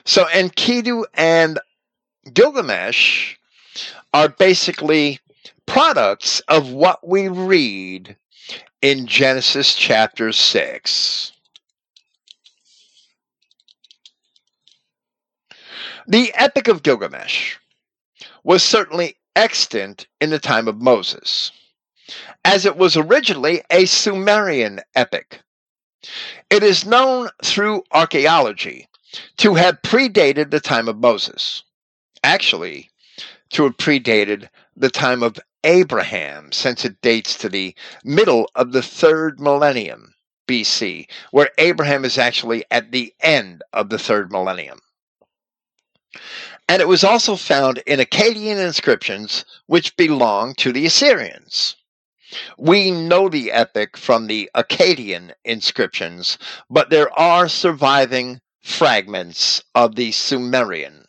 So 0.05 0.25
Enkidu 0.25 1.05
and 1.13 1.59
Gilgamesh 2.33 3.35
are 4.13 4.29
basically 4.29 5.19
products 5.65 6.41
of 6.47 6.71
what 6.71 7.07
we 7.07 7.27
read 7.27 8.17
in 8.85 9.07
Genesis 9.07 9.73
chapter 9.73 10.31
6. 10.31 11.31
The 16.07 16.31
Epic 16.35 16.67
of 16.67 16.83
Gilgamesh 16.83 17.55
was 18.43 18.61
certainly 18.61 19.15
extant 19.35 20.05
in 20.21 20.29
the 20.29 20.37
time 20.37 20.67
of 20.67 20.83
Moses, 20.83 21.51
as 22.43 22.67
it 22.67 22.77
was 22.77 22.95
originally 22.95 23.63
a 23.71 23.85
Sumerian 23.85 24.81
epic. 24.93 25.41
It 26.51 26.61
is 26.61 26.85
known 26.85 27.29
through 27.43 27.81
archaeology 27.91 28.87
to 29.37 29.55
have 29.55 29.81
predated 29.81 30.51
the 30.51 30.59
time 30.59 30.87
of 30.87 30.99
Moses, 30.99 31.63
actually, 32.23 32.91
to 33.49 33.63
have 33.63 33.77
predated 33.77 34.47
the 34.77 34.91
time 34.91 35.23
of 35.23 35.39
Abraham, 35.65 36.53
since 36.53 36.85
it 36.85 37.01
dates 37.01 37.35
to 37.39 37.49
the 37.49 37.75
middle 38.05 38.49
of 38.55 38.71
the 38.71 38.81
third 38.81 39.41
millennium 39.41 40.15
BC, 40.47 41.09
where 41.31 41.49
Abraham 41.57 42.05
is 42.05 42.17
actually 42.17 42.63
at 42.71 42.91
the 42.91 43.13
end 43.19 43.63
of 43.73 43.89
the 43.89 43.99
third 43.99 44.31
millennium 44.31 44.79
and 46.67 46.81
it 46.81 46.87
was 46.87 47.03
also 47.03 47.35
found 47.35 47.77
in 47.85 47.99
Akkadian 47.99 48.57
inscriptions 48.57 49.45
which 49.67 49.95
belong 49.97 50.55
to 50.55 50.71
the 50.71 50.85
Assyrians. 50.85 51.75
We 52.57 52.91
know 52.91 53.29
the 53.29 53.51
epic 53.51 53.97
from 53.97 54.27
the 54.27 54.49
Akkadian 54.55 55.33
inscriptions, 55.43 56.37
but 56.69 56.89
there 56.89 57.11
are 57.17 57.47
surviving 57.47 58.41
fragments 58.63 59.63
of 59.75 59.95
the 59.95 60.11
Sumerian. 60.11 61.04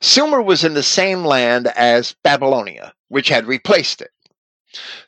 Sumer 0.00 0.42
was 0.42 0.64
in 0.64 0.74
the 0.74 0.82
same 0.82 1.24
land 1.24 1.68
as 1.68 2.14
Babylonia, 2.22 2.94
which 3.08 3.28
had 3.28 3.46
replaced 3.46 4.00
it. 4.00 4.10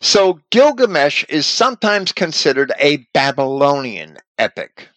So 0.00 0.40
Gilgamesh 0.50 1.24
is 1.28 1.46
sometimes 1.46 2.12
considered 2.12 2.72
a 2.78 3.06
Babylonian 3.12 4.18
epic. 4.38 4.88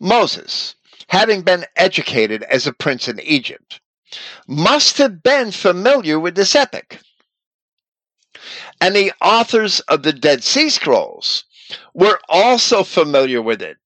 Moses, 0.00 0.74
having 1.08 1.42
been 1.42 1.64
educated 1.76 2.42
as 2.44 2.66
a 2.66 2.72
prince 2.72 3.08
in 3.08 3.20
Egypt, 3.20 3.80
must 4.46 4.98
have 4.98 5.22
been 5.22 5.50
familiar 5.50 6.18
with 6.18 6.34
this 6.34 6.54
epic. 6.54 7.00
And 8.80 8.94
the 8.94 9.12
authors 9.20 9.80
of 9.80 10.02
the 10.02 10.12
Dead 10.12 10.44
Sea 10.44 10.68
Scrolls 10.68 11.44
were 11.94 12.20
also 12.28 12.82
familiar 12.82 13.42
with 13.42 13.62
it, 13.62 13.78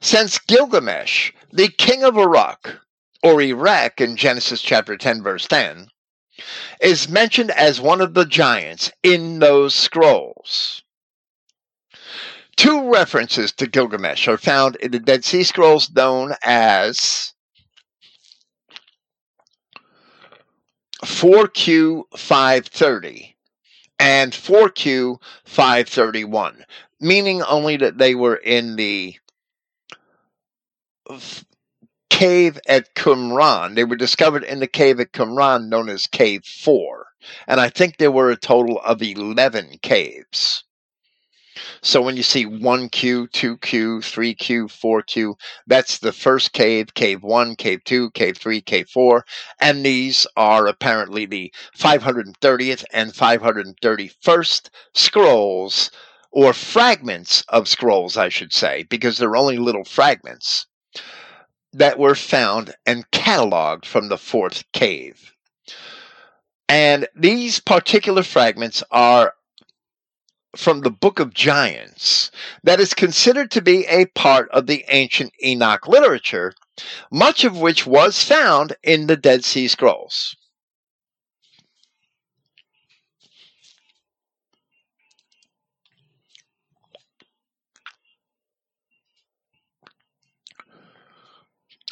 since 0.00 0.38
Gilgamesh, 0.38 1.32
the 1.52 1.68
king 1.68 2.02
of 2.02 2.16
Uruk, 2.16 2.80
or 3.22 3.40
Erech 3.40 4.00
in 4.00 4.16
Genesis 4.16 4.62
chapter 4.62 4.96
10, 4.96 5.22
verse 5.22 5.46
10, 5.46 5.88
is 6.80 7.08
mentioned 7.08 7.50
as 7.50 7.80
one 7.80 8.00
of 8.00 8.14
the 8.14 8.24
giants 8.24 8.90
in 9.02 9.38
those 9.38 9.74
scrolls. 9.74 10.82
Two 12.56 12.90
references 12.90 13.52
to 13.52 13.66
Gilgamesh 13.66 14.28
are 14.28 14.38
found 14.38 14.76
in 14.76 14.90
the 14.90 14.98
Dead 14.98 15.24
Sea 15.24 15.44
Scrolls 15.44 15.90
known 15.90 16.34
as 16.42 17.32
4Q 21.04 22.04
530 22.16 23.36
and 23.98 24.32
4Q 24.32 25.20
531, 25.44 26.64
meaning 27.00 27.42
only 27.42 27.76
that 27.78 27.98
they 27.98 28.14
were 28.14 28.36
in 28.36 28.76
the 28.76 29.16
cave 32.10 32.58
at 32.66 32.94
Qumran. 32.94 33.76
They 33.76 33.84
were 33.84 33.96
discovered 33.96 34.44
in 34.44 34.60
the 34.60 34.66
cave 34.66 35.00
at 35.00 35.12
Qumran 35.12 35.68
known 35.68 35.88
as 35.88 36.06
Cave 36.06 36.44
4. 36.44 37.06
And 37.46 37.60
I 37.60 37.70
think 37.70 37.96
there 37.96 38.10
were 38.10 38.30
a 38.30 38.36
total 38.36 38.80
of 38.80 39.00
11 39.00 39.78
caves. 39.80 40.64
So 41.82 42.02
when 42.02 42.16
you 42.16 42.22
see 42.22 42.44
1Q, 42.44 43.30
2Q, 43.30 44.00
3Q, 44.00 44.64
4Q, 44.66 45.34
that's 45.66 45.98
the 45.98 46.12
first 46.12 46.52
cave, 46.52 46.92
cave 46.94 47.22
1, 47.22 47.56
cave 47.56 47.84
2, 47.84 48.10
cave 48.10 48.36
3, 48.36 48.60
cave 48.60 48.88
4. 48.88 49.24
And 49.60 49.84
these 49.84 50.26
are 50.36 50.66
apparently 50.66 51.26
the 51.26 51.52
530th 51.78 52.84
and 52.92 53.12
531st 53.12 54.68
scrolls, 54.94 55.90
or 56.32 56.52
fragments 56.52 57.44
of 57.48 57.68
scrolls, 57.68 58.16
I 58.16 58.28
should 58.28 58.52
say, 58.52 58.84
because 58.84 59.18
they're 59.18 59.36
only 59.36 59.58
little 59.58 59.84
fragments 59.84 60.66
that 61.72 61.98
were 61.98 62.14
found 62.14 62.74
and 62.86 63.10
cataloged 63.10 63.84
from 63.84 64.08
the 64.08 64.18
fourth 64.18 64.64
cave. 64.72 65.34
And 66.68 67.08
these 67.14 67.60
particular 67.60 68.22
fragments 68.22 68.82
are 68.90 69.34
from 70.56 70.80
the 70.80 70.90
Book 70.90 71.20
of 71.20 71.34
Giants 71.34 72.30
that 72.64 72.80
is 72.80 72.94
considered 72.94 73.50
to 73.52 73.62
be 73.62 73.86
a 73.86 74.06
part 74.06 74.48
of 74.50 74.66
the 74.66 74.84
ancient 74.88 75.32
Enoch 75.44 75.86
literature, 75.86 76.54
much 77.10 77.44
of 77.44 77.58
which 77.58 77.86
was 77.86 78.22
found 78.22 78.76
in 78.82 79.06
the 79.06 79.16
Dead 79.16 79.44
Sea 79.44 79.68
Scrolls. 79.68 80.36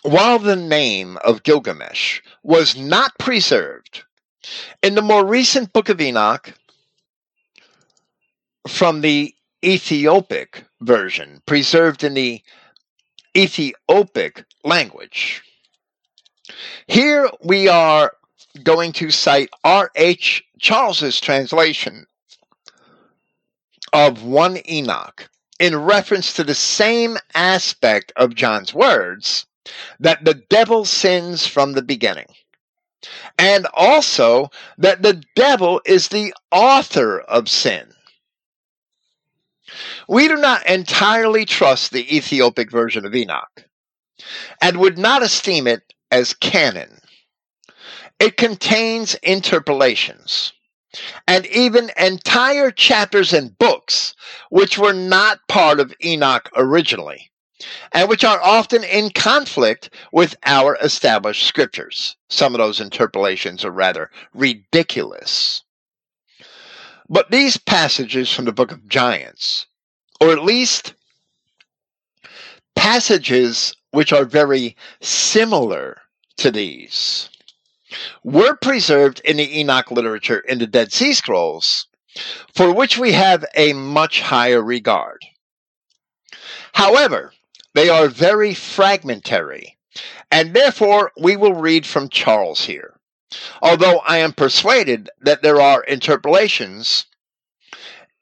While 0.02 0.38
the 0.38 0.56
name 0.56 1.18
of 1.24 1.42
Gilgamesh 1.42 2.20
was 2.42 2.76
not 2.76 3.18
preserved 3.18 4.04
in 4.82 4.94
the 4.94 5.02
more 5.02 5.26
recent 5.26 5.72
Book 5.72 5.88
of 5.88 6.00
Enoch 6.00 6.54
from 8.66 9.00
the 9.00 9.34
Ethiopic 9.64 10.64
version, 10.80 11.42
preserved 11.46 12.04
in 12.04 12.14
the 12.14 12.40
Ethiopic 13.36 14.44
language. 14.64 15.42
Here 16.86 17.28
we 17.42 17.68
are 17.68 18.12
going 18.62 18.92
to 18.92 19.10
cite 19.10 19.50
R.H. 19.64 20.44
Charles's 20.58 21.20
translation 21.20 22.06
of 23.92 24.22
1 24.22 24.60
Enoch 24.68 25.28
in 25.58 25.76
reference 25.76 26.32
to 26.34 26.44
the 26.44 26.54
same 26.54 27.16
aspect 27.34 28.12
of 28.16 28.34
John's 28.34 28.72
words 28.72 29.46
that 30.00 30.24
the 30.24 30.34
devil 30.34 30.84
sins 30.84 31.46
from 31.46 31.72
the 31.72 31.82
beginning. 31.82 32.26
And 33.38 33.66
also 33.74 34.50
that 34.78 35.02
the 35.02 35.22
devil 35.36 35.80
is 35.86 36.08
the 36.08 36.34
author 36.50 37.20
of 37.20 37.48
sin. 37.48 37.92
We 40.08 40.28
do 40.28 40.36
not 40.36 40.66
entirely 40.66 41.44
trust 41.44 41.92
the 41.92 42.16
Ethiopic 42.16 42.70
version 42.70 43.04
of 43.04 43.14
Enoch 43.14 43.64
and 44.60 44.78
would 44.78 44.98
not 44.98 45.22
esteem 45.22 45.66
it 45.66 45.82
as 46.10 46.34
canon. 46.34 46.98
It 48.18 48.36
contains 48.36 49.14
interpolations 49.16 50.52
and 51.26 51.46
even 51.46 51.90
entire 51.98 52.70
chapters 52.70 53.32
and 53.32 53.56
books 53.58 54.14
which 54.50 54.78
were 54.78 54.94
not 54.94 55.46
part 55.48 55.78
of 55.80 55.94
Enoch 56.04 56.48
originally, 56.56 57.30
and 57.92 58.08
which 58.08 58.24
are 58.24 58.40
often 58.42 58.84
in 58.84 59.10
conflict 59.10 59.90
with 60.12 60.36
our 60.44 60.76
established 60.80 61.44
scriptures. 61.44 62.16
Some 62.28 62.54
of 62.54 62.58
those 62.58 62.80
interpolations 62.80 63.64
are 63.64 63.70
rather 63.70 64.10
ridiculous. 64.34 65.62
But 67.08 67.30
these 67.30 67.56
passages 67.56 68.32
from 68.32 68.44
the 68.44 68.52
book 68.52 68.70
of 68.70 68.88
Giants, 68.88 69.66
or 70.20 70.30
at 70.30 70.44
least 70.44 70.94
passages 72.76 73.74
which 73.90 74.12
are 74.12 74.24
very 74.24 74.76
similar 75.00 76.02
to 76.36 76.50
these, 76.50 77.30
were 78.22 78.54
preserved 78.56 79.20
in 79.24 79.38
the 79.38 79.58
Enoch 79.58 79.90
literature 79.90 80.40
in 80.40 80.58
the 80.58 80.66
Dead 80.66 80.92
Sea 80.92 81.14
Scrolls, 81.14 81.86
for 82.54 82.72
which 82.72 82.98
we 82.98 83.12
have 83.12 83.44
a 83.54 83.72
much 83.72 84.20
higher 84.20 84.62
regard. 84.62 85.24
However, 86.74 87.32
they 87.78 87.88
are 87.88 88.08
very 88.08 88.54
fragmentary, 88.54 89.78
and 90.32 90.52
therefore 90.52 91.12
we 91.16 91.36
will 91.36 91.54
read 91.54 91.86
from 91.86 92.08
Charles 92.08 92.64
here. 92.64 92.98
Although 93.62 93.98
I 94.00 94.18
am 94.18 94.32
persuaded 94.32 95.08
that 95.20 95.42
there 95.42 95.60
are 95.60 95.84
interpolations 95.84 97.06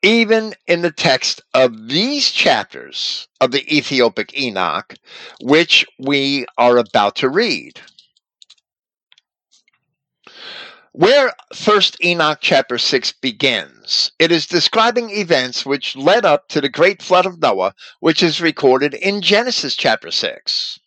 even 0.02 0.52
in 0.66 0.82
the 0.82 0.90
text 0.90 1.40
of 1.54 1.88
these 1.88 2.30
chapters 2.30 3.28
of 3.40 3.50
the 3.50 3.64
Ethiopic 3.74 4.38
Enoch, 4.38 4.94
which 5.40 5.86
we 5.98 6.44
are 6.58 6.76
about 6.76 7.16
to 7.16 7.30
read. 7.30 7.80
Where 10.96 11.34
First 11.54 12.02
Enoch 12.02 12.38
chapter 12.40 12.78
6 12.78 13.12
begins, 13.20 14.12
it 14.18 14.32
is 14.32 14.46
describing 14.46 15.10
events 15.10 15.66
which 15.66 15.94
led 15.94 16.24
up 16.24 16.48
to 16.48 16.62
the 16.62 16.70
great 16.70 17.02
flood 17.02 17.26
of 17.26 17.38
Noah, 17.38 17.74
which 18.00 18.22
is 18.22 18.40
recorded 18.40 18.94
in 18.94 19.20
Genesis 19.20 19.76
chapter 19.76 20.10
6. 20.10 20.78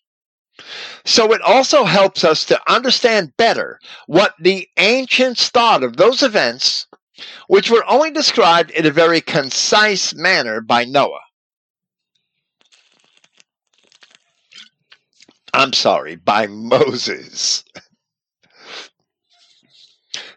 So 1.05 1.32
it 1.32 1.43
also 1.43 1.84
helps 1.84 2.24
us 2.24 2.43
to 2.45 2.60
understand 2.68 3.38
better 3.38 3.80
what 4.07 4.34
the 4.39 4.68
ancients 4.78 5.49
thought 5.49 5.84
of 5.84 5.97
those 5.97 6.24
events, 6.24 6.88
which 7.47 7.70
were 7.70 7.86
only 7.88 8.10
described 8.10 8.72
in 8.72 8.88
a 8.88 8.91
very 8.91 9.22
concise 9.22 10.16
manner 10.16 10.60
by 10.60 10.86
Noah. 10.86 11.22
I'm 15.53 15.74
sorry, 15.74 16.16
by 16.16 16.47
Moses. 16.49 17.64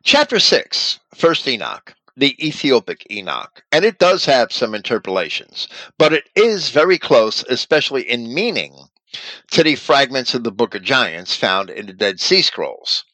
Chapter 0.04 0.40
6, 0.40 0.98
First 1.14 1.46
Enoch, 1.46 1.94
the 2.16 2.34
Ethiopic 2.44 3.06
Enoch. 3.08 3.62
And 3.70 3.84
it 3.84 4.00
does 4.00 4.24
have 4.24 4.50
some 4.50 4.74
interpolations, 4.74 5.68
but 5.96 6.12
it 6.12 6.28
is 6.34 6.70
very 6.70 6.98
close, 6.98 7.44
especially 7.48 8.02
in 8.02 8.34
meaning, 8.34 8.74
to 9.52 9.62
the 9.62 9.76
fragments 9.76 10.34
of 10.34 10.42
the 10.42 10.50
Book 10.50 10.74
of 10.74 10.82
Giants 10.82 11.36
found 11.36 11.70
in 11.70 11.86
the 11.86 11.92
Dead 11.92 12.18
Sea 12.18 12.42
Scrolls. 12.42 13.04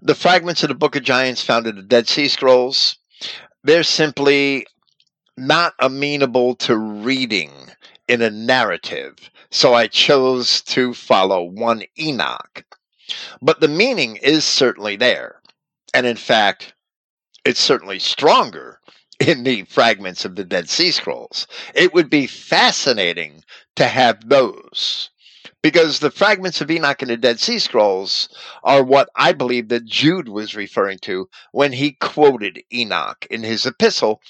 The 0.00 0.14
fragments 0.14 0.62
of 0.62 0.70
the 0.70 0.74
Book 0.74 0.96
of 0.96 1.02
Giants 1.02 1.42
found 1.42 1.66
in 1.66 1.76
the 1.76 1.82
Dead 1.82 2.08
Sea 2.08 2.28
Scrolls, 2.28 2.96
they're 3.62 3.82
simply 3.82 4.66
not 5.36 5.74
amenable 5.78 6.54
to 6.56 6.74
reading 6.74 7.52
in 8.08 8.22
a 8.22 8.30
narrative. 8.30 9.16
So 9.50 9.74
I 9.74 9.88
chose 9.88 10.62
to 10.62 10.94
follow 10.94 11.44
one 11.44 11.82
Enoch. 11.98 12.64
But 13.42 13.60
the 13.60 13.68
meaning 13.68 14.16
is 14.16 14.46
certainly 14.46 14.96
there. 14.96 15.42
And 15.94 16.06
in 16.06 16.16
fact, 16.16 16.74
it's 17.44 17.60
certainly 17.60 18.00
stronger 18.00 18.80
in 19.20 19.44
the 19.44 19.62
fragments 19.64 20.24
of 20.24 20.34
the 20.34 20.44
Dead 20.44 20.68
Sea 20.68 20.90
Scrolls. 20.90 21.46
It 21.74 21.94
would 21.94 22.10
be 22.10 22.26
fascinating 22.26 23.44
to 23.76 23.86
have 23.86 24.28
those 24.28 25.10
because 25.62 26.00
the 26.00 26.10
fragments 26.10 26.60
of 26.60 26.70
Enoch 26.70 27.00
in 27.00 27.08
the 27.08 27.16
Dead 27.16 27.40
Sea 27.40 27.58
Scrolls 27.58 28.28
are 28.64 28.82
what 28.82 29.08
I 29.16 29.32
believe 29.32 29.68
that 29.68 29.86
Jude 29.86 30.28
was 30.28 30.54
referring 30.54 30.98
to 31.02 31.28
when 31.52 31.72
he 31.72 31.92
quoted 31.92 32.62
Enoch 32.72 33.26
in 33.30 33.42
his 33.42 33.64
epistle. 33.64 34.20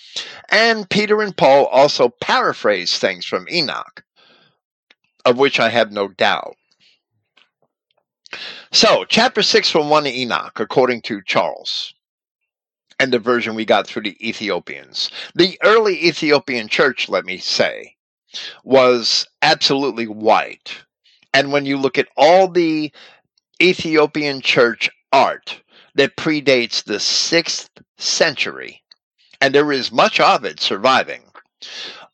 And 0.51 0.89
Peter 0.89 1.23
and 1.23 1.37
Paul 1.37 1.67
also 1.67 2.11
paraphrase 2.21 2.99
things 2.99 3.25
from 3.25 3.49
Enoch, 3.51 4.05
of 5.25 5.39
which 5.39 5.59
I 5.59 5.71
have 5.71 5.91
no 5.91 6.09
doubt. 6.09 6.57
So, 8.73 9.05
chapter 9.05 9.43
6 9.43 9.71
from 9.71 9.89
1 9.89 10.07
Enoch, 10.07 10.59
according 10.59 11.03
to 11.03 11.23
Charles, 11.23 11.95
and 12.99 13.13
the 13.13 13.19
version 13.19 13.55
we 13.55 13.65
got 13.65 13.87
through 13.87 14.03
the 14.03 14.29
Ethiopians. 14.29 15.11
The 15.35 15.59
early 15.63 16.07
Ethiopian 16.07 16.69
church, 16.69 17.09
let 17.09 17.25
me 17.25 17.39
say, 17.39 17.97
was 18.65 19.27
absolutely 19.43 20.07
white. 20.07 20.77
And 21.33 21.53
when 21.53 21.67
you 21.67 21.77
look 21.77 21.99
at 21.99 22.09
all 22.17 22.49
the 22.49 22.93
Ethiopian 23.63 24.41
church 24.41 24.91
art 25.13 25.61
that 25.95 26.17
predates 26.17 26.83
the 26.83 26.95
6th 26.95 27.69
century, 27.99 28.83
and 29.41 29.55
there 29.55 29.73
is 29.73 29.93
much 29.93 30.19
of 30.21 30.45
it 30.45 30.61
surviving, 30.61 31.23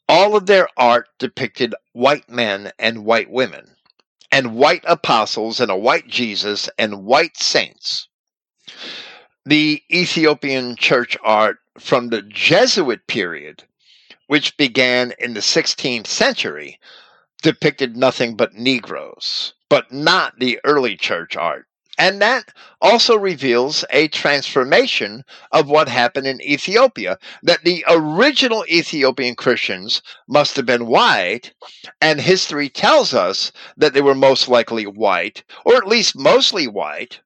all 0.08 0.36
of 0.36 0.46
their 0.46 0.68
art 0.76 1.08
depicted 1.18 1.74
white 1.92 2.28
men 2.28 2.72
and 2.78 3.04
white 3.04 3.30
women 3.30 3.76
and 4.32 4.54
white 4.54 4.84
apostles 4.86 5.60
and 5.60 5.70
a 5.70 5.76
white 5.76 6.06
Jesus 6.06 6.68
and 6.78 7.04
white 7.04 7.36
saints. 7.36 8.08
The 9.44 9.82
Ethiopian 9.92 10.76
church 10.76 11.16
art 11.22 11.58
from 11.78 12.08
the 12.08 12.22
Jesuit 12.22 13.06
period, 13.06 13.64
which 14.26 14.56
began 14.56 15.12
in 15.18 15.34
the 15.34 15.40
16th 15.40 16.06
century, 16.06 16.78
depicted 17.42 17.96
nothing 17.96 18.36
but 18.36 18.54
Negroes, 18.54 19.54
but 19.68 19.90
not 19.90 20.38
the 20.38 20.60
early 20.64 20.96
church 20.96 21.36
art. 21.36 21.66
And 22.00 22.22
that 22.22 22.54
also 22.80 23.14
reveals 23.14 23.84
a 23.90 24.08
transformation 24.08 25.22
of 25.52 25.68
what 25.68 25.86
happened 25.86 26.26
in 26.26 26.40
Ethiopia. 26.40 27.18
That 27.42 27.62
the 27.62 27.84
original 27.86 28.64
Ethiopian 28.70 29.34
Christians 29.34 30.00
must 30.26 30.56
have 30.56 30.64
been 30.64 30.86
white, 30.86 31.52
and 32.00 32.18
history 32.18 32.70
tells 32.70 33.12
us 33.12 33.52
that 33.76 33.92
they 33.92 34.00
were 34.00 34.14
most 34.14 34.48
likely 34.48 34.86
white, 34.86 35.44
or 35.66 35.74
at 35.76 35.86
least 35.86 36.16
mostly 36.16 36.66
white, 36.66 37.20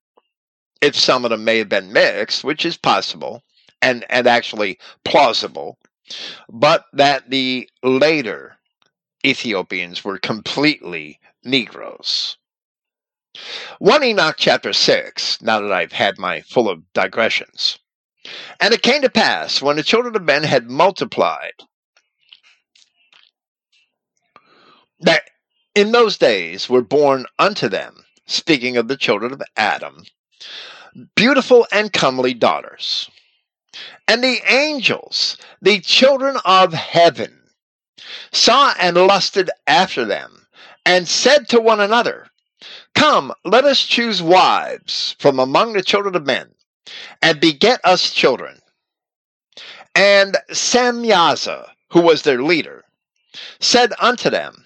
if 0.81 0.97
some 0.97 1.25
of 1.25 1.31
them 1.31 1.45
may 1.45 1.59
have 1.59 1.69
been 1.69 1.93
mixed, 1.93 2.43
which 2.43 2.67
is 2.67 2.77
possible 2.77 3.45
and, 3.81 4.05
and 4.11 4.27
actually 4.27 4.81
plausible, 5.05 5.79
but 6.49 6.87
that 6.93 7.31
the 7.31 7.71
later 7.85 8.57
Ethiopians 9.25 10.05
were 10.05 10.19
completely 10.19 11.21
Negroes. 11.45 12.39
1 13.79 14.05
Enoch 14.05 14.37
chapter 14.39 14.73
6, 14.73 15.43
now 15.43 15.61
that 15.61 15.73
I've 15.73 15.93
had 15.93 16.19
my 16.19 16.41
full 16.43 16.69
of 16.69 16.93
digressions. 16.93 17.79
And 18.61 18.73
it 18.73 18.83
came 18.83 19.03
to 19.03 19.11
pass, 19.11 19.61
when 19.61 19.77
the 19.77 19.83
children 19.83 20.17
of 20.17 20.23
men 20.23 20.45
had 20.45 20.71
multiplied, 20.71 21.55
that 25.01 25.23
in 25.75 25.93
those 25.93 26.17
days 26.17 26.69
were 26.69 26.83
born 26.83 27.27
unto 27.39 27.69
them, 27.69 28.05
speaking 28.27 28.77
of 28.77 28.89
the 28.89 28.97
children 28.97 29.33
of 29.33 29.43
Adam, 29.57 30.05
beautiful 31.17 31.67
and 31.73 31.93
comely 31.93 32.35
daughters. 32.35 33.11
And 34.07 34.23
the 34.23 34.41
angels, 34.49 35.37
the 35.61 35.81
children 35.81 36.37
of 36.45 36.73
heaven, 36.73 37.43
saw 38.33 38.75
and 38.79 38.97
lusted 38.97 39.51
after 39.67 40.05
them, 40.05 40.47
and 40.87 41.09
said 41.09 41.49
to 41.49 41.61
one 41.61 41.81
another, 41.81 42.29
Come, 43.07 43.35
let 43.45 43.67
us 43.67 43.85
choose 43.85 44.23
wives 44.23 45.15
from 45.19 45.39
among 45.39 45.75
the 45.75 45.83
children 45.83 46.17
of 46.17 46.25
men, 46.25 46.55
and 47.21 47.39
beget 47.39 47.79
us 47.85 48.11
children. 48.11 48.63
And 49.95 50.39
Samyaza, 50.51 51.69
who 51.91 52.01
was 52.01 52.23
their 52.23 52.43
leader, 52.43 52.83
said 53.61 53.93
unto 53.99 54.31
them, 54.31 54.65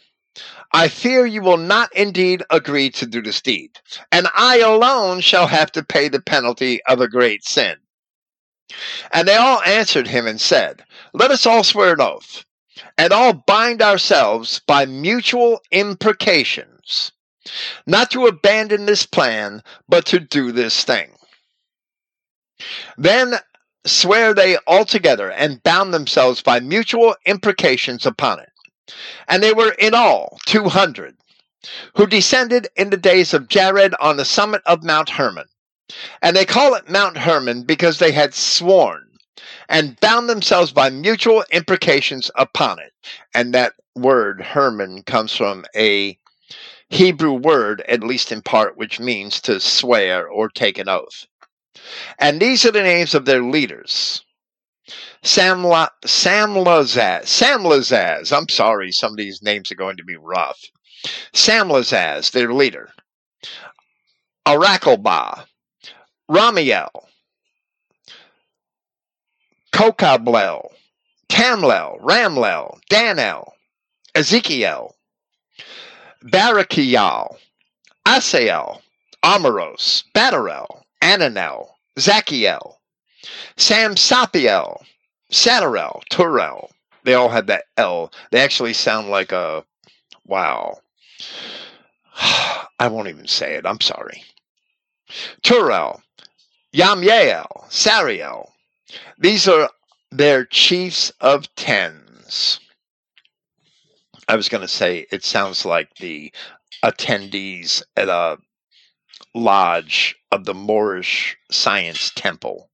I 0.73 0.87
fear 0.87 1.27
you 1.27 1.43
will 1.43 1.57
not 1.57 1.93
indeed 1.97 2.45
agree 2.49 2.91
to 2.91 3.07
do 3.07 3.21
this 3.21 3.41
deed, 3.41 3.73
and 4.13 4.29
I 4.33 4.61
alone 4.61 5.21
shall 5.21 5.49
have 5.49 5.73
to 5.73 5.83
pay 5.83 6.07
the 6.07 6.23
penalty 6.23 6.81
of 6.85 7.01
a 7.01 7.09
great 7.09 7.45
sin. 7.45 7.75
And 9.13 9.27
they 9.27 9.35
all 9.35 9.61
answered 9.63 10.07
him 10.07 10.29
and 10.29 10.41
said, 10.41 10.85
Let 11.13 11.33
us 11.33 11.45
all 11.45 11.65
swear 11.65 11.95
an 11.95 12.01
oath, 12.01 12.45
and 12.97 13.13
all 13.13 13.33
bind 13.33 13.83
ourselves 13.83 14.61
by 14.65 14.87
mutual 14.87 15.61
imprecations, 15.73 17.11
not 17.87 18.11
to 18.11 18.27
abandon 18.27 18.87
this 18.87 19.07
plan, 19.07 19.63
but 19.89 20.07
to 20.07 20.21
do 20.21 20.53
this 20.53 20.85
thing. 20.85 21.11
Then 22.97 23.35
swear 23.87 24.35
they 24.35 24.57
all 24.67 24.85
together 24.85 25.31
and 25.31 25.63
bound 25.63 25.95
themselves 25.95 26.43
by 26.43 26.61
mutual 26.61 27.15
imprecations 27.25 28.05
upon 28.05 28.41
it. 28.41 28.51
And 29.29 29.43
they 29.43 29.53
were 29.53 29.73
in 29.79 29.95
all 29.95 30.39
two 30.47 30.65
hundred, 30.65 31.17
who 31.95 32.07
descended 32.07 32.69
in 32.77 32.91
the 32.91 32.97
days 32.97 33.35
of 33.35 33.49
Jared 33.49 33.95
on 34.01 34.17
the 34.17 34.25
summit 34.25 34.63
of 34.67 34.83
Mount 34.83 35.11
Hermon. 35.11 35.47
And 36.23 36.37
they 36.37 36.45
call 36.45 36.75
it 36.75 36.91
Mount 36.91 37.17
Hermon 37.17 37.63
because 37.63 37.99
they 37.99 38.13
had 38.13 38.35
sworn 38.35 39.05
and 39.69 39.99
bound 40.01 40.29
themselves 40.29 40.73
by 40.73 40.91
mutual 40.91 41.45
imprecations 41.51 42.31
upon 42.37 42.79
it. 42.79 42.93
And 43.35 43.55
that 43.55 43.75
word 43.95 44.41
Hermon 44.41 45.03
comes 45.03 45.35
from 45.35 45.65
a 45.77 46.19
Hebrew 46.91 47.33
word, 47.33 47.83
at 47.89 48.03
least 48.03 48.33
in 48.33 48.43
part, 48.43 48.77
which 48.77 48.99
means 48.99 49.41
to 49.43 49.61
swear 49.61 50.27
or 50.29 50.49
take 50.49 50.79
an 50.79 50.89
oath. 50.89 51.27
And 52.19 52.41
these 52.41 52.65
are 52.65 52.73
the 52.73 52.83
names 52.83 53.15
of 53.15 53.25
their 53.25 53.43
leaders. 53.43 54.25
Samla, 55.23 55.89
Samlazaz, 56.05 57.25
Samlazaz, 57.25 58.37
I'm 58.37 58.49
sorry, 58.49 58.93
some 58.93 59.13
of 59.13 59.19
these 59.19 59.43
names 59.43 59.71
are 59.71 59.77
going 59.77 59.99
to 59.99 60.05
be 60.05 60.17
rough. 60.17 60.59
Samlazaz, 61.35 62.31
their 62.31 62.53
leader. 62.53 62.91
Arakelbah, 64.47 65.45
Ramiel, 66.31 66.89
Kokablel, 69.73 70.71
Tamlel, 71.29 72.01
Ramlel, 72.01 72.79
Danel, 72.89 73.53
Ezekiel, 74.15 74.97
Barakiel, 76.25 77.37
Asael, 78.07 78.81
Amaros, 79.25 80.05
Badarel, 80.15 80.83
Ananel, 81.03 81.69
Zachiel, 81.97 82.75
Samsapiel, 83.57 84.83
Satarel, 85.33 86.03
Turel. 86.11 86.71
They 87.05 87.15
all 87.15 87.29
had 87.29 87.47
that 87.47 87.65
L. 87.77 88.13
They 88.31 88.41
actually 88.41 88.73
sound 88.73 89.09
like 89.09 89.33
a 89.33 89.65
wow. 90.27 90.79
I 92.79 92.89
won't 92.89 93.09
even 93.09 93.27
say 93.27 93.55
it. 93.55 93.67
I'm 93.67 93.81
sorry. 93.81 94.25
Turel, 95.43 96.01
Yamyael, 96.75 97.69
Sariel. 97.71 98.51
These 99.19 99.49
are 99.49 99.71
their 100.11 100.45
chiefs 100.45 101.13
of 101.21 101.55
tens. 101.55 102.61
I 104.29 104.37
was 104.37 104.51
going 104.51 104.61
to 104.61 104.69
say 104.69 105.07
it 105.11 105.25
sounds 105.25 105.65
like 105.65 105.95
the 105.97 106.33
attendees 106.85 107.83
at 107.97 108.11
a 108.11 108.37
lodge 109.35 110.17
of 110.31 110.45
the 110.45 110.55
Moorish 110.55 111.37
Science 111.51 112.13
Temple, 112.15 112.69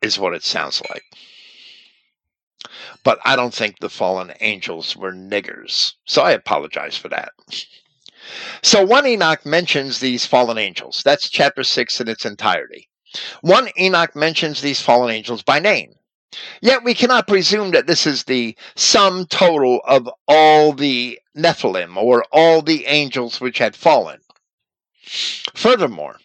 is 0.00 0.18
what 0.18 0.34
it 0.34 0.42
sounds 0.42 0.82
like. 0.88 1.04
But 3.04 3.18
I 3.24 3.36
don't 3.36 3.54
think 3.54 3.78
the 3.78 3.90
fallen 3.90 4.32
angels 4.40 4.96
were 4.96 5.12
niggers, 5.12 5.92
so 6.06 6.22
I 6.22 6.32
apologize 6.32 6.96
for 6.96 7.08
that. 7.08 7.32
So 8.62 8.84
1 8.84 9.06
Enoch 9.06 9.44
mentions 9.44 10.00
these 10.00 10.24
fallen 10.24 10.56
angels. 10.56 11.02
That's 11.04 11.28
chapter 11.28 11.64
6 11.64 12.00
in 12.00 12.08
its 12.08 12.24
entirety. 12.24 12.88
1 13.42 13.68
Enoch 13.78 14.16
mentions 14.16 14.60
these 14.60 14.80
fallen 14.80 15.10
angels 15.10 15.42
by 15.42 15.58
name. 15.58 15.96
Yet 16.60 16.82
we 16.82 16.94
cannot 16.94 17.26
presume 17.26 17.72
that 17.72 17.86
this 17.86 18.06
is 18.06 18.24
the 18.24 18.56
sum 18.74 19.26
total 19.26 19.80
of 19.84 20.08
all 20.26 20.72
the 20.72 21.18
Nephilim 21.36 21.96
or 21.96 22.24
all 22.32 22.62
the 22.62 22.86
angels 22.86 23.40
which 23.40 23.58
had 23.58 23.76
fallen. 23.76 24.20
Furthermore, 25.54 26.18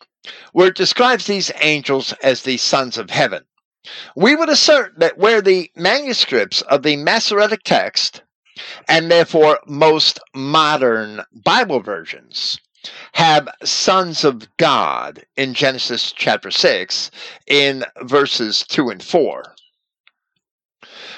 where 0.54 0.68
it 0.68 0.76
describes 0.76 1.26
these 1.26 1.52
angels 1.62 2.14
as 2.24 2.42
the 2.42 2.58
sons 2.58 2.98
of 2.98 3.10
heaven, 3.10 3.44
we 4.16 4.36
would 4.36 4.50
assert 4.50 5.00
that 5.00 5.18
where 5.18 5.42
the 5.42 5.72
manuscripts 5.76 6.62
of 6.64 6.84
the 6.84 6.98
Masoretic 6.98 7.64
text, 7.64 8.22
and 8.88 9.10
therefore 9.12 9.60
most 9.66 10.20
modern 10.34 11.22
Bible 11.34 11.82
versions, 11.82 12.60
have 13.14 13.50
sons 13.64 14.24
of 14.24 14.48
God 14.58 15.26
in 15.36 15.54
Genesis 15.54 16.14
chapter 16.16 16.52
6 16.52 17.12
in 17.48 17.86
verses 18.04 18.64
2 18.68 18.90
and 18.90 19.04
4, 19.04 19.56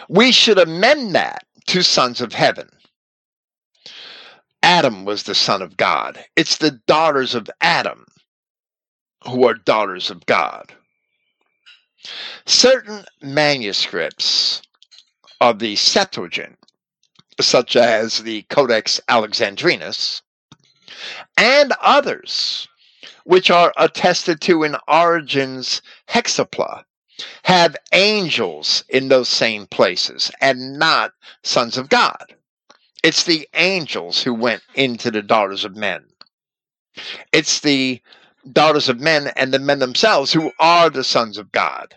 we 0.08 0.32
should 0.32 0.58
amend 0.58 1.16
that 1.16 1.46
to 1.68 1.82
sons 1.82 2.22
of 2.22 2.34
heaven. 2.34 2.70
Adam 4.62 5.06
was 5.06 5.24
the 5.24 5.36
son 5.36 5.62
of 5.62 5.78
God. 5.78 6.24
It's 6.36 6.58
the 6.58 6.72
daughters 6.72 7.36
of 7.36 7.50
Adam 7.62 8.06
who 9.28 9.48
are 9.48 9.54
daughters 9.54 10.10
of 10.10 10.26
God. 10.26 10.74
Certain 12.46 13.06
manuscripts 13.22 14.62
of 15.42 15.60
the 15.60 15.76
Septuagint, 15.76 16.58
such 17.40 17.76
as 17.76 18.24
the 18.24 18.44
Codex 18.44 19.00
Alexandrinus, 19.08 20.22
and 21.38 21.74
others, 21.82 22.68
which 23.24 23.50
are 23.50 23.74
attested 23.78 24.42
to 24.42 24.64
in 24.64 24.76
Origen's 24.88 25.82
Hexapla, 26.10 26.84
have 27.44 27.76
angels 27.94 28.84
in 28.90 29.08
those 29.08 29.30
same 29.30 29.68
places 29.68 30.32
and 30.42 30.78
not 30.80 31.14
sons 31.44 31.78
of 31.78 31.90
God. 31.90 32.36
It's 33.04 33.24
the 33.24 33.48
angels 33.54 34.22
who 34.22 34.34
went 34.34 34.62
into 34.76 35.12
the 35.12 35.22
daughters 35.22 35.64
of 35.66 35.76
men. 35.76 36.06
It's 37.32 37.60
the 37.62 38.02
daughters 38.52 38.90
of 38.90 39.00
men 39.00 39.32
and 39.36 39.54
the 39.54 39.60
men 39.60 39.80
themselves 39.80 40.34
who 40.34 40.52
are 40.60 40.90
the 40.90 41.04
sons 41.04 41.38
of 41.38 41.52
God. 41.52 41.96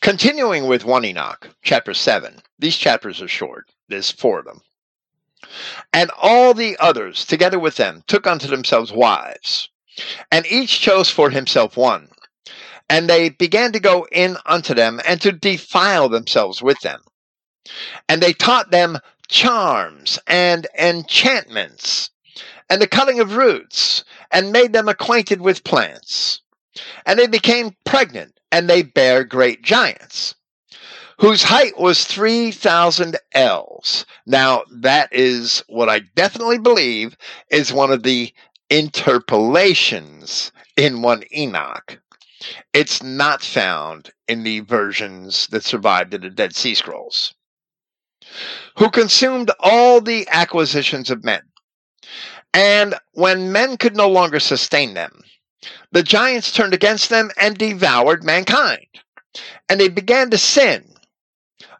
Continuing 0.00 0.66
with 0.66 0.84
1 0.84 1.04
Enoch, 1.04 1.50
chapter 1.62 1.92
7. 1.92 2.40
These 2.58 2.76
chapters 2.76 3.20
are 3.20 3.28
short, 3.28 3.70
there's 3.88 4.10
four 4.10 4.38
of 4.38 4.46
them. 4.46 4.62
And 5.92 6.10
all 6.20 6.54
the 6.54 6.76
others, 6.78 7.24
together 7.24 7.58
with 7.58 7.76
them, 7.76 8.02
took 8.06 8.26
unto 8.26 8.46
themselves 8.46 8.92
wives, 8.92 9.68
and 10.30 10.46
each 10.46 10.80
chose 10.80 11.10
for 11.10 11.30
himself 11.30 11.76
one. 11.76 12.08
And 12.90 13.08
they 13.08 13.28
began 13.28 13.72
to 13.72 13.80
go 13.80 14.06
in 14.10 14.36
unto 14.46 14.74
them 14.74 15.00
and 15.06 15.20
to 15.20 15.32
defile 15.32 16.08
themselves 16.08 16.62
with 16.62 16.80
them. 16.80 17.00
And 18.08 18.22
they 18.22 18.32
taught 18.32 18.70
them 18.70 18.98
charms 19.28 20.18
and 20.26 20.66
enchantments 20.78 22.10
and 22.70 22.80
the 22.80 22.86
cutting 22.86 23.20
of 23.20 23.36
roots 23.36 24.04
and 24.30 24.52
made 24.52 24.72
them 24.72 24.88
acquainted 24.88 25.40
with 25.40 25.64
plants. 25.64 26.40
And 27.04 27.18
they 27.18 27.26
became 27.26 27.76
pregnant 27.84 28.38
and 28.52 28.68
they 28.68 28.82
bare 28.82 29.24
great 29.24 29.62
giants 29.62 30.34
whose 31.18 31.42
height 31.42 31.78
was 31.78 32.04
3,000 32.04 33.16
ells. 33.32 34.06
Now, 34.24 34.62
that 34.70 35.08
is 35.12 35.62
what 35.68 35.88
I 35.88 36.00
definitely 36.14 36.58
believe 36.58 37.16
is 37.50 37.72
one 37.72 37.90
of 37.90 38.04
the 38.04 38.32
interpolations 38.70 40.52
in 40.76 41.02
1 41.02 41.22
Enoch. 41.34 42.00
It's 42.72 43.02
not 43.02 43.42
found 43.42 44.10
in 44.28 44.42
the 44.42 44.60
versions 44.60 45.46
that 45.48 45.64
survived 45.64 46.14
in 46.14 46.20
the 46.20 46.30
Dead 46.30 46.54
Sea 46.54 46.74
Scrolls. 46.74 47.34
Who 48.76 48.90
consumed 48.90 49.50
all 49.58 50.00
the 50.00 50.28
acquisitions 50.30 51.10
of 51.10 51.24
men. 51.24 51.42
And 52.54 52.94
when 53.12 53.52
men 53.52 53.76
could 53.76 53.96
no 53.96 54.08
longer 54.08 54.40
sustain 54.40 54.94
them, 54.94 55.22
the 55.92 56.02
giants 56.02 56.52
turned 56.52 56.74
against 56.74 57.08
them 57.08 57.30
and 57.40 57.56
devoured 57.56 58.22
mankind. 58.24 58.86
And 59.68 59.80
they 59.80 59.88
began 59.88 60.30
to 60.30 60.38
sin 60.38 60.94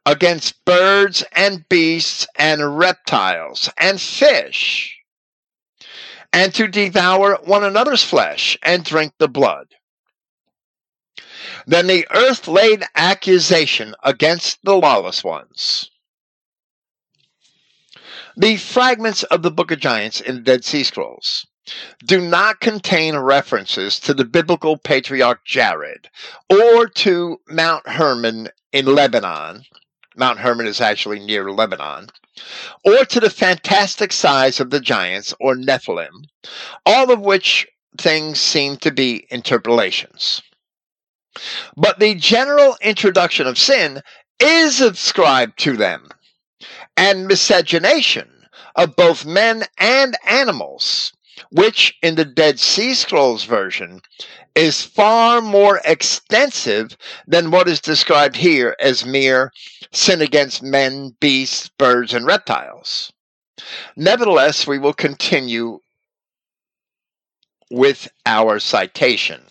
against 0.04 0.64
birds 0.64 1.22
and 1.32 1.68
beasts 1.68 2.26
and 2.36 2.78
reptiles 2.78 3.70
and 3.76 4.00
fish, 4.00 4.97
and 6.32 6.54
to 6.54 6.68
devour 6.68 7.38
one 7.44 7.64
another's 7.64 8.02
flesh 8.02 8.58
and 8.62 8.84
drink 8.84 9.12
the 9.18 9.28
blood. 9.28 9.66
Then 11.66 11.86
the 11.86 12.06
earth 12.10 12.48
laid 12.48 12.84
accusation 12.94 13.94
against 14.02 14.58
the 14.62 14.74
lawless 14.74 15.22
ones. 15.22 15.90
The 18.36 18.56
fragments 18.56 19.22
of 19.24 19.42
the 19.42 19.50
Book 19.50 19.70
of 19.70 19.80
Giants 19.80 20.20
in 20.20 20.36
the 20.36 20.40
Dead 20.42 20.64
Sea 20.64 20.84
Scrolls 20.84 21.46
do 22.04 22.20
not 22.20 22.60
contain 22.60 23.16
references 23.16 23.98
to 24.00 24.14
the 24.14 24.24
biblical 24.24 24.76
patriarch 24.76 25.44
Jared 25.44 26.08
or 26.48 26.86
to 26.86 27.40
Mount 27.48 27.86
Hermon 27.88 28.48
in 28.72 28.86
Lebanon. 28.86 29.64
Mount 30.18 30.40
Hermon 30.40 30.66
is 30.66 30.80
actually 30.80 31.20
near 31.20 31.50
Lebanon. 31.50 32.08
Or 32.84 33.04
to 33.04 33.20
the 33.20 33.30
fantastic 33.30 34.12
size 34.12 34.60
of 34.60 34.70
the 34.70 34.80
giants 34.80 35.32
or 35.40 35.54
Nephilim, 35.54 36.24
all 36.84 37.10
of 37.10 37.20
which 37.20 37.66
things 37.96 38.40
seem 38.40 38.76
to 38.78 38.90
be 38.90 39.26
interpolations. 39.30 40.42
But 41.76 42.00
the 42.00 42.16
general 42.16 42.76
introduction 42.80 43.46
of 43.46 43.58
sin 43.58 44.02
is 44.40 44.80
ascribed 44.80 45.58
to 45.60 45.76
them, 45.76 46.08
and 46.96 47.28
miscegenation 47.28 48.28
of 48.74 48.96
both 48.96 49.24
men 49.24 49.64
and 49.78 50.16
animals 50.26 51.12
which 51.50 51.96
in 52.02 52.14
the 52.14 52.24
Dead 52.24 52.58
Sea 52.58 52.94
Scrolls 52.94 53.44
version 53.44 54.00
is 54.54 54.84
far 54.84 55.40
more 55.40 55.80
extensive 55.84 56.96
than 57.26 57.50
what 57.50 57.68
is 57.68 57.80
described 57.80 58.36
here 58.36 58.74
as 58.80 59.06
mere 59.06 59.52
sin 59.92 60.20
against 60.20 60.62
men, 60.62 61.14
beasts, 61.20 61.68
birds, 61.78 62.12
and 62.12 62.26
reptiles. 62.26 63.12
Nevertheless, 63.96 64.66
we 64.66 64.78
will 64.78 64.92
continue 64.92 65.80
with 67.70 68.08
our 68.26 68.58
citation. 68.58 69.42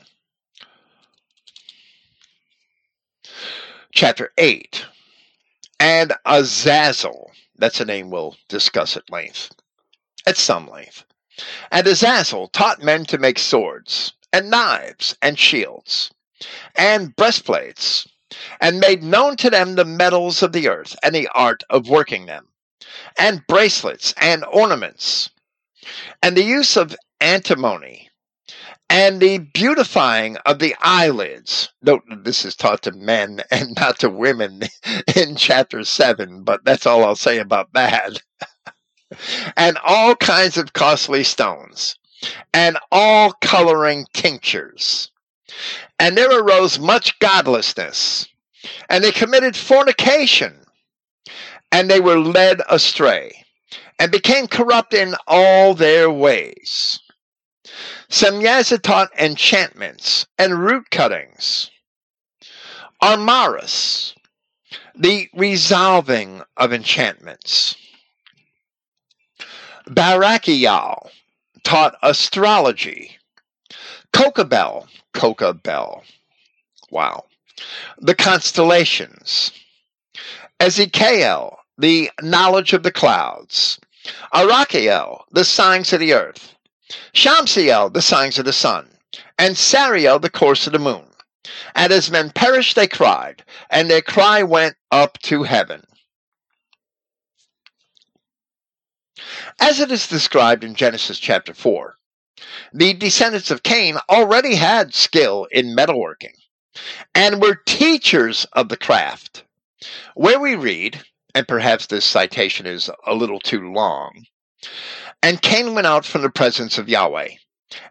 Chapter 3.94 4.32
8 4.38 4.86
And 5.80 6.14
Azazel, 6.26 7.32
that's 7.58 7.80
a 7.80 7.86
name 7.86 8.10
we'll 8.10 8.36
discuss 8.48 8.98
at 8.98 9.10
length, 9.10 9.52
at 10.26 10.38
some 10.38 10.68
length. 10.68 11.04
And 11.72 11.88
Azazel 11.88 12.48
taught 12.50 12.84
men 12.84 13.06
to 13.06 13.18
make 13.18 13.40
swords, 13.40 14.14
and 14.34 14.50
knives, 14.50 15.16
and 15.22 15.38
shields, 15.40 16.12
and 16.76 17.16
breastplates, 17.16 18.08
and 18.62 18.80
made 18.80 19.04
known 19.04 19.38
to 19.38 19.50
them 19.50 19.76
the 19.76 19.86
metals 19.86 20.44
of 20.44 20.52
the 20.54 20.68
earth, 20.70 20.96
and 21.04 21.14
the 21.16 21.30
art 21.34 21.64
of 21.70 21.90
working 21.90 22.26
them, 22.26 22.48
and 23.18 23.46
bracelets, 23.48 24.14
and 24.18 24.46
ornaments, 24.46 25.30
and 26.24 26.38
the 26.38 26.44
use 26.44 26.78
of 26.78 26.96
antimony, 27.22 28.10
and 28.90 29.22
the 29.22 29.40
beautifying 29.40 30.38
of 30.46 30.60
the 30.60 30.76
eyelids. 30.82 31.70
Note 31.82 32.04
this 32.24 32.46
is 32.46 32.56
taught 32.56 32.84
to 32.84 32.92
men 32.94 33.42
and 33.52 33.76
not 33.76 34.00
to 34.00 34.10
women 34.10 34.62
in 35.16 35.36
chapter 35.36 35.84
7, 35.84 36.44
but 36.44 36.64
that's 36.66 36.86
all 36.86 37.04
I'll 37.06 37.16
say 37.16 37.40
about 37.40 37.74
that. 37.74 38.22
and 39.56 39.78
all 39.84 40.16
kinds 40.16 40.58
of 40.58 40.74
costly 40.74 41.24
stones, 41.24 41.98
and 42.54 42.78
all 42.92 43.34
coloring 43.42 44.06
tinctures. 44.14 45.12
And 46.00 46.18
there 46.18 46.40
arose 46.40 46.80
much 46.80 47.18
godlessness, 47.20 48.28
and 48.90 49.04
they 49.04 49.12
committed 49.12 49.56
fornication, 49.56 50.66
and 51.72 51.90
they 51.90 52.00
were 52.00 52.20
led 52.20 52.62
astray, 52.70 53.46
and 54.00 54.12
became 54.12 54.48
corrupt 54.48 54.94
in 54.94 55.16
all 55.28 55.74
their 55.74 56.10
ways. 56.12 57.00
Semyaza 58.10 58.82
taught 58.82 59.10
enchantments 59.20 60.28
and 60.38 60.64
root 60.64 60.90
cuttings. 60.90 61.72
Armaris, 63.02 64.14
the 64.96 65.30
resolving 65.34 66.42
of 66.56 66.74
enchantments. 66.74 67.76
Barakiel 69.88 71.10
taught 71.64 71.96
astrology. 72.04 73.18
Kokabel, 74.14 74.88
Kokabel, 75.14 76.04
wow, 76.92 77.26
the 78.00 78.16
constellations. 78.16 79.52
Ezekiel, 80.60 81.58
the 81.78 82.10
knowledge 82.22 82.74
of 82.74 82.84
the 82.84 82.92
clouds. 82.92 83.80
Arakiel, 84.34 85.24
the 85.32 85.46
signs 85.46 85.94
of 85.94 86.00
the 86.00 86.14
earth. 86.14 86.56
Shamsiel, 87.14 87.94
the 87.94 88.02
signs 88.02 88.40
of 88.40 88.46
the 88.46 88.54
sun. 88.54 88.88
And 89.38 89.56
Sariel, 89.56 90.20
the 90.22 90.30
course 90.30 90.68
of 90.68 90.74
the 90.74 90.80
moon. 90.80 91.06
And 91.76 91.94
as 91.94 92.12
men 92.12 92.32
perished, 92.32 92.76
they 92.76 92.88
cried, 92.88 93.44
and 93.70 93.90
their 93.90 94.02
cry 94.02 94.44
went 94.44 94.76
up 94.92 95.18
to 95.24 95.44
heaven. 95.44 95.84
As 99.60 99.80
it 99.80 99.92
is 99.92 100.08
described 100.08 100.64
in 100.64 100.76
Genesis 100.76 101.18
chapter 101.18 101.52
4, 101.52 101.98
the 102.74 102.94
descendants 102.94 103.50
of 103.50 103.64
Cain 103.64 103.98
already 104.08 104.54
had 104.56 104.94
skill 104.94 105.48
in 105.52 105.76
metalworking 105.76 106.36
and 107.16 107.42
were 107.42 107.64
teachers 107.66 108.46
of 108.54 108.70
the 108.70 108.78
craft. 108.78 109.44
Where 110.14 110.40
we 110.40 110.54
read, 110.54 111.04
and 111.34 111.48
perhaps 111.48 111.88
this 111.88 112.06
citation 112.06 112.68
is 112.68 112.92
a 113.08 113.16
little 113.16 113.40
too 113.40 113.72
long, 113.72 114.26
and 115.24 115.42
Cain 115.42 115.74
went 115.74 115.88
out 115.88 116.06
from 116.06 116.22
the 116.22 116.30
presence 116.30 116.78
of 116.78 116.88
Yahweh 116.88 117.32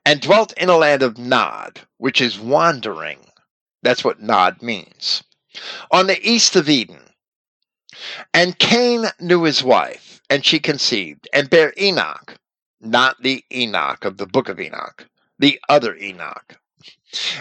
and 0.04 0.20
dwelt 0.20 0.52
in 0.52 0.68
a 0.68 0.76
land 0.76 1.02
of 1.02 1.18
Nod, 1.18 1.80
which 1.98 2.20
is 2.20 2.38
wandering. 2.38 3.18
That's 3.82 4.04
what 4.04 4.22
Nod 4.22 4.62
means. 4.62 5.24
On 5.90 6.06
the 6.06 6.20
east 6.22 6.54
of 6.54 6.68
Eden. 6.68 7.00
And 8.32 8.58
Cain 8.58 9.06
knew 9.18 9.42
his 9.42 9.64
wife 9.64 10.05
and 10.30 10.44
she 10.44 10.58
conceived 10.58 11.28
and 11.32 11.50
bare 11.50 11.72
Enoch, 11.78 12.36
not 12.80 13.22
the 13.22 13.44
Enoch 13.52 14.04
of 14.04 14.16
the 14.16 14.26
book 14.26 14.48
of 14.48 14.60
Enoch, 14.60 15.06
the 15.38 15.60
other 15.68 15.96
Enoch. 15.96 16.58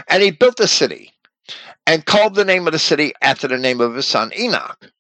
And 0.08 0.22
he 0.24 0.32
built 0.32 0.60
a 0.60 0.68
city 0.68 1.12
and 1.86 2.06
called 2.06 2.36
the 2.36 2.46
name 2.46 2.68
of 2.68 2.74
the 2.74 2.80
city 2.80 3.14
after 3.22 3.48
the 3.48 3.58
name 3.58 3.82
of 3.82 3.96
his 3.96 4.08
son 4.08 4.32
Enoch. 4.38 4.92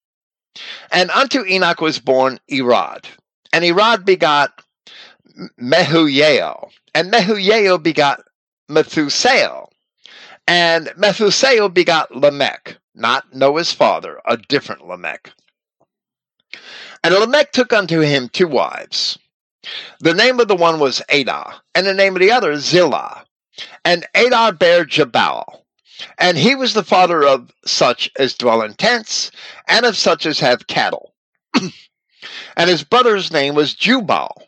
And 0.91 1.12
unto 1.12 1.45
Enoch 1.45 1.82
was 1.82 1.99
born 1.99 2.40
Irad, 2.49 3.06
and 3.52 3.66
Irad 3.66 4.06
begot 4.06 4.62
Mehujael, 5.60 6.70
and 6.94 7.12
Mehujael 7.12 7.82
begot 7.82 8.24
Methusael, 8.70 9.70
and 10.48 10.88
Methusael 10.98 11.74
begot 11.74 12.16
Lamech, 12.16 12.78
not 12.94 13.34
Noah's 13.34 13.74
father, 13.74 14.22
a 14.26 14.38
different 14.38 14.88
Lamech. 14.88 15.32
And 17.06 17.14
Lamech 17.14 17.52
took 17.52 17.72
unto 17.72 17.99
him 17.99 18.30
two 18.30 18.48
wives. 18.48 19.19
The 19.99 20.15
name 20.15 20.40
of 20.40 20.48
the 20.48 20.56
one 20.56 20.80
was 20.80 21.03
Adah, 21.07 21.61
and 21.76 21.86
the 21.86 21.94
name 21.94 22.15
of 22.15 22.19
the 22.19 22.32
other 22.32 22.56
Zillah. 22.56 23.26
And 23.84 24.07
Adah 24.15 24.53
bare 24.53 24.86
Jabal. 24.86 25.68
And 26.18 26.36
he 26.36 26.56
was 26.56 26.73
the 26.73 26.84
father 26.84 27.23
of 27.23 27.52
such 27.64 28.10
as 28.18 28.34
dwell 28.34 28.64
in 28.64 28.73
tents, 28.73 29.30
and 29.68 29.86
of 29.86 29.95
such 29.95 30.26
as 30.26 30.40
have 30.40 30.65
cattle. 30.65 31.14
and 32.57 32.72
his 32.72 32.84
brother's 32.84 33.32
name 33.32 33.53
was 33.53 33.76
Jubal. 33.76 34.41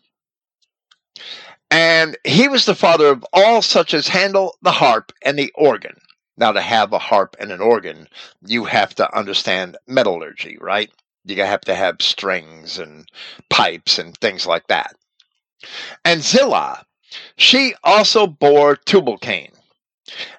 And 1.69 2.17
he 2.23 2.47
was 2.47 2.65
the 2.65 2.73
father 2.73 3.09
of 3.09 3.23
all 3.34 3.61
such 3.61 3.93
as 3.93 4.07
handle 4.07 4.57
the 4.63 4.71
harp 4.71 5.11
and 5.21 5.38
the 5.38 5.51
organ. 5.53 5.99
Now, 6.38 6.53
to 6.53 6.61
have 6.61 6.91
a 6.91 6.97
harp 6.97 7.35
and 7.39 7.51
an 7.51 7.61
organ, 7.61 8.07
you 8.43 8.65
have 8.65 8.95
to 8.95 9.15
understand 9.15 9.77
metallurgy, 9.85 10.57
right? 10.59 10.91
You 11.28 11.44
have 11.44 11.62
to 11.62 11.76
have 11.76 12.02
strings 12.02 12.80
and 12.80 13.08
pipes 13.49 13.99
and 13.99 14.16
things 14.18 14.48
like 14.48 14.68
that. 14.68 14.95
And 16.06 16.22
Zillah, 16.22 16.86
she 17.38 17.74
also 17.84 18.28
bore 18.28 18.76
Tubal-Cain, 18.76 19.52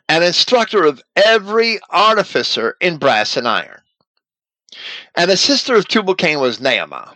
an 0.08 0.22
instructor 0.22 0.84
of 0.84 1.02
every 1.16 1.78
artificer 1.90 2.76
in 2.80 2.98
brass 2.98 3.36
and 3.36 3.46
iron. 3.46 3.80
And 5.16 5.30
the 5.30 5.36
sister 5.36 5.74
of 5.74 5.88
Tubal-Cain 5.88 6.40
was 6.40 6.58
Naamah. 6.58 7.14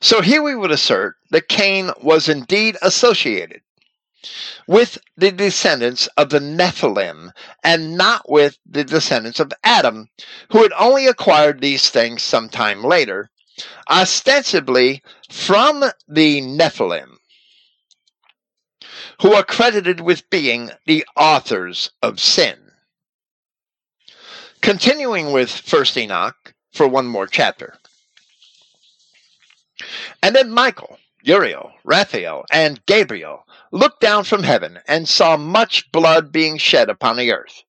So 0.00 0.20
here 0.20 0.42
we 0.42 0.54
would 0.54 0.70
assert 0.70 1.16
that 1.30 1.48
Cain 1.48 1.90
was 2.02 2.28
indeed 2.28 2.76
associated 2.82 3.62
with 4.66 4.98
the 5.16 5.30
descendants 5.30 6.06
of 6.16 6.30
the 6.30 6.40
Nephilim 6.40 7.30
and 7.62 7.96
not 7.96 8.30
with 8.30 8.58
the 8.66 8.84
descendants 8.84 9.40
of 9.40 9.52
Adam, 9.62 10.08
who 10.50 10.62
had 10.62 10.72
only 10.78 11.06
acquired 11.06 11.60
these 11.60 11.90
things 11.90 12.22
some 12.22 12.48
time 12.48 12.82
later, 12.82 13.30
ostensibly 13.90 15.02
from 15.30 15.84
the 16.08 16.40
Nephilim, 16.40 17.18
who 19.20 19.34
are 19.34 19.44
credited 19.44 20.00
with 20.00 20.28
being 20.30 20.70
the 20.86 21.04
authors 21.16 21.90
of 22.02 22.20
sin. 22.20 22.58
Continuing 24.60 25.32
with 25.32 25.50
First 25.50 25.96
Enoch 25.96 26.54
for 26.72 26.88
one 26.88 27.06
more 27.06 27.26
chapter. 27.26 27.74
And 30.22 30.34
then 30.34 30.50
Michael, 30.50 30.98
Uriel, 31.26 31.72
Raphael, 31.84 32.44
and 32.52 32.84
Gabriel 32.84 33.46
looked 33.72 34.00
down 34.02 34.24
from 34.24 34.42
heaven 34.42 34.80
and 34.86 35.08
saw 35.08 35.38
much 35.38 35.90
blood 35.90 36.30
being 36.30 36.58
shed 36.58 36.90
upon 36.90 37.16
the 37.16 37.32
earth, 37.32 37.62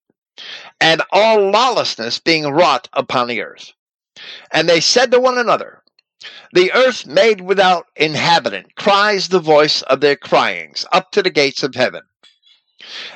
and 0.78 1.00
all 1.10 1.50
lawlessness 1.50 2.18
being 2.18 2.46
wrought 2.46 2.86
upon 2.92 3.28
the 3.28 3.40
earth. 3.40 3.72
And 4.52 4.68
they 4.68 4.80
said 4.80 5.10
to 5.10 5.20
one 5.20 5.38
another, 5.38 5.82
The 6.52 6.70
earth 6.74 7.06
made 7.06 7.40
without 7.40 7.86
inhabitant 7.96 8.74
cries 8.76 9.28
the 9.28 9.40
voice 9.40 9.80
of 9.82 10.02
their 10.02 10.16
cryings 10.16 10.84
up 10.92 11.10
to 11.12 11.22
the 11.22 11.30
gates 11.30 11.62
of 11.62 11.74
heaven. 11.74 12.02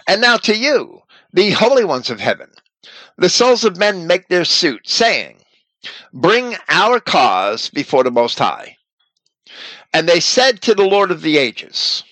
And 0.09 0.23
now 0.23 0.39
to 0.39 0.57
you, 0.57 1.03
the 1.35 1.51
holy 1.51 1.85
ones 1.85 2.09
of 2.09 2.19
heaven, 2.19 2.51
the 3.19 3.29
souls 3.29 3.65
of 3.65 3.77
men 3.77 4.07
make 4.07 4.29
their 4.29 4.47
suit, 4.47 4.89
saying, 4.89 5.43
Bring 6.15 6.57
our 6.71 6.99
cause 6.99 7.69
before 7.69 8.05
the 8.05 8.11
Most 8.11 8.39
High. 8.39 8.79
And 9.93 10.09
they 10.09 10.21
said 10.21 10.61
to 10.63 10.75
the 10.75 10.85
Lord 10.87 11.11
of 11.11 11.23
the 11.23 11.37
ages, 11.37 12.05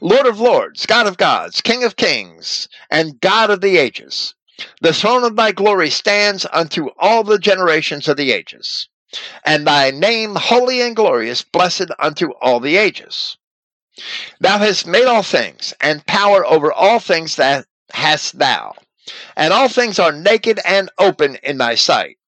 Lord 0.00 0.26
of 0.26 0.40
lords, 0.40 0.86
God 0.86 1.06
of 1.06 1.16
gods, 1.16 1.60
King 1.60 1.84
of 1.84 1.96
kings, 1.96 2.68
and 2.90 3.20
God 3.20 3.50
of 3.50 3.60
the 3.60 3.78
ages, 3.78 4.34
the 4.80 4.92
throne 4.92 5.24
of 5.24 5.36
thy 5.36 5.52
glory 5.52 5.88
stands 5.90 6.46
unto 6.52 6.90
all 6.98 7.24
the 7.24 7.38
generations 7.38 8.08
of 8.08 8.16
the 8.16 8.32
ages, 8.32 8.88
and 9.44 9.66
thy 9.66 9.90
name 9.90 10.34
holy 10.34 10.80
and 10.82 10.94
glorious, 10.94 11.42
blessed 11.42 11.90
unto 11.98 12.32
all 12.32 12.60
the 12.60 12.76
ages. 12.76 13.38
Thou 14.40 14.58
hast 14.58 14.86
made 14.86 15.06
all 15.06 15.22
things, 15.22 15.72
and 15.80 16.06
power 16.06 16.44
over 16.44 16.72
all 16.72 16.98
things 16.98 17.36
that 17.36 17.66
hast 17.92 18.38
thou, 18.38 18.74
and 19.36 19.52
all 19.52 19.68
things 19.68 19.98
are 19.98 20.12
naked 20.12 20.60
and 20.64 20.90
open 20.98 21.36
in 21.42 21.58
thy 21.58 21.76
sight. 21.76 22.18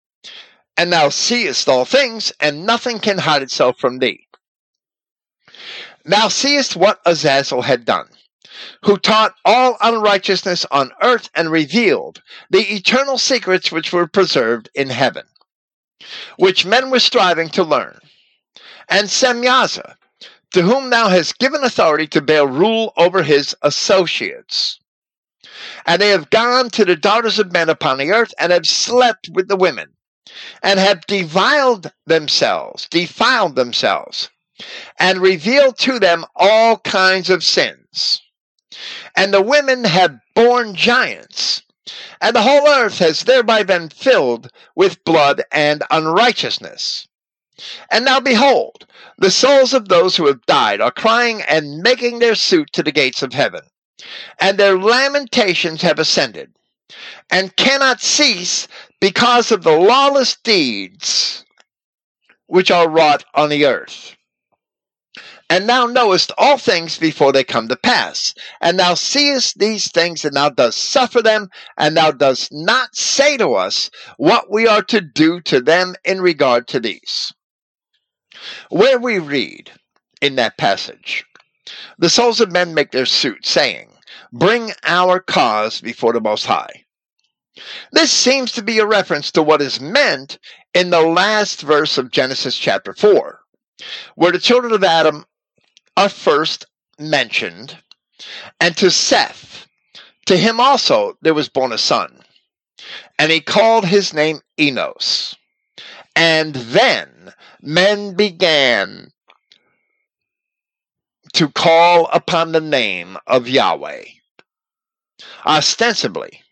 And 0.76 0.92
thou 0.92 1.08
seest 1.08 1.68
all 1.68 1.84
things, 1.84 2.32
and 2.40 2.66
nothing 2.66 2.98
can 2.98 3.18
hide 3.18 3.42
itself 3.42 3.78
from 3.78 3.98
thee. 3.98 4.23
Thou 6.04 6.28
seest 6.28 6.76
what 6.76 7.00
Azazel 7.06 7.62
had 7.62 7.84
done, 7.84 8.08
who 8.82 8.98
taught 8.98 9.34
all 9.44 9.78
unrighteousness 9.80 10.66
on 10.70 10.92
earth 11.00 11.30
and 11.34 11.50
revealed 11.50 12.22
the 12.50 12.74
eternal 12.74 13.16
secrets 13.16 13.72
which 13.72 13.92
were 13.92 14.06
preserved 14.06 14.68
in 14.74 14.90
heaven, 14.90 15.24
which 16.36 16.66
men 16.66 16.90
were 16.90 17.00
striving 17.00 17.48
to 17.50 17.64
learn. 17.64 17.98
And 18.88 19.08
Semyaza, 19.08 19.96
to 20.52 20.62
whom 20.62 20.90
thou 20.90 21.08
hast 21.08 21.38
given 21.38 21.64
authority 21.64 22.06
to 22.08 22.20
bear 22.20 22.46
rule 22.46 22.92
over 22.96 23.22
his 23.22 23.56
associates. 23.62 24.78
And 25.86 26.00
they 26.00 26.10
have 26.10 26.30
gone 26.30 26.68
to 26.70 26.84
the 26.84 26.96
daughters 26.96 27.38
of 27.38 27.52
men 27.52 27.68
upon 27.68 27.98
the 27.98 28.10
earth 28.12 28.34
and 28.38 28.52
have 28.52 28.66
slept 28.66 29.30
with 29.32 29.48
the 29.48 29.56
women, 29.56 29.88
and 30.62 30.78
have 30.78 31.06
defiled 31.06 31.90
themselves, 32.06 32.88
defiled 32.90 33.56
themselves, 33.56 34.30
and 34.98 35.20
revealed 35.20 35.78
to 35.78 35.98
them 35.98 36.24
all 36.36 36.78
kinds 36.78 37.30
of 37.30 37.44
sins. 37.44 38.22
And 39.16 39.32
the 39.32 39.42
women 39.42 39.84
have 39.84 40.18
borne 40.34 40.74
giants, 40.74 41.62
and 42.20 42.34
the 42.34 42.42
whole 42.42 42.66
earth 42.68 42.98
has 42.98 43.24
thereby 43.24 43.62
been 43.62 43.88
filled 43.88 44.50
with 44.74 45.04
blood 45.04 45.42
and 45.52 45.82
unrighteousness. 45.90 47.06
And 47.90 48.04
now 48.04 48.18
behold, 48.18 48.86
the 49.18 49.30
souls 49.30 49.74
of 49.74 49.88
those 49.88 50.16
who 50.16 50.26
have 50.26 50.44
died 50.46 50.80
are 50.80 50.90
crying 50.90 51.42
and 51.42 51.78
making 51.78 52.18
their 52.18 52.34
suit 52.34 52.72
to 52.72 52.82
the 52.82 52.92
gates 52.92 53.22
of 53.22 53.32
heaven, 53.32 53.62
and 54.40 54.58
their 54.58 54.76
lamentations 54.76 55.82
have 55.82 56.00
ascended, 56.00 56.52
and 57.30 57.54
cannot 57.56 58.00
cease 58.00 58.66
because 59.00 59.52
of 59.52 59.62
the 59.62 59.76
lawless 59.76 60.36
deeds 60.42 61.44
which 62.46 62.70
are 62.70 62.88
wrought 62.88 63.24
on 63.34 63.48
the 63.48 63.66
earth. 63.66 64.16
And 65.50 65.68
thou 65.68 65.86
knowest 65.86 66.32
all 66.38 66.56
things 66.56 66.98
before 66.98 67.32
they 67.32 67.44
come 67.44 67.68
to 67.68 67.76
pass. 67.76 68.34
And 68.60 68.78
thou 68.78 68.94
seest 68.94 69.58
these 69.58 69.90
things, 69.90 70.24
and 70.24 70.34
thou 70.34 70.48
dost 70.48 70.78
suffer 70.78 71.20
them, 71.20 71.50
and 71.76 71.96
thou 71.96 72.12
dost 72.12 72.50
not 72.50 72.96
say 72.96 73.36
to 73.36 73.54
us 73.54 73.90
what 74.16 74.50
we 74.50 74.66
are 74.66 74.82
to 74.84 75.00
do 75.00 75.40
to 75.42 75.60
them 75.60 75.94
in 76.04 76.20
regard 76.20 76.66
to 76.68 76.80
these. 76.80 77.32
Where 78.70 78.98
we 78.98 79.18
read 79.18 79.70
in 80.20 80.36
that 80.36 80.56
passage, 80.56 81.24
the 81.98 82.10
souls 82.10 82.40
of 82.40 82.50
men 82.50 82.74
make 82.74 82.90
their 82.90 83.06
suit, 83.06 83.46
saying, 83.46 83.90
Bring 84.32 84.72
our 84.82 85.20
cause 85.20 85.80
before 85.80 86.12
the 86.12 86.20
Most 86.20 86.46
High. 86.46 86.84
This 87.92 88.10
seems 88.10 88.50
to 88.52 88.62
be 88.62 88.80
a 88.80 88.86
reference 88.86 89.30
to 89.32 89.42
what 89.42 89.62
is 89.62 89.80
meant 89.80 90.38
in 90.74 90.90
the 90.90 91.02
last 91.02 91.62
verse 91.62 91.96
of 91.98 92.10
Genesis 92.10 92.58
chapter 92.58 92.92
4, 92.92 93.40
where 94.16 94.32
the 94.32 94.40
children 94.40 94.72
of 94.72 94.82
Adam 94.82 95.24
are 95.96 96.08
first 96.08 96.66
mentioned, 96.98 97.78
and 98.60 98.76
to 98.76 98.90
Seth, 98.90 99.66
to 100.26 100.36
him 100.36 100.60
also 100.60 101.16
there 101.22 101.34
was 101.34 101.48
born 101.48 101.72
a 101.72 101.78
son, 101.78 102.22
and 103.18 103.30
he 103.30 103.40
called 103.40 103.86
his 103.86 104.14
name 104.14 104.40
Enos. 104.58 105.34
And 106.16 106.54
then 106.54 107.32
men 107.60 108.14
began 108.14 109.10
to 111.32 111.48
call 111.48 112.08
upon 112.12 112.52
the 112.52 112.60
name 112.60 113.18
of 113.26 113.48
Yahweh. 113.48 114.04
Ostensibly, 115.44 116.42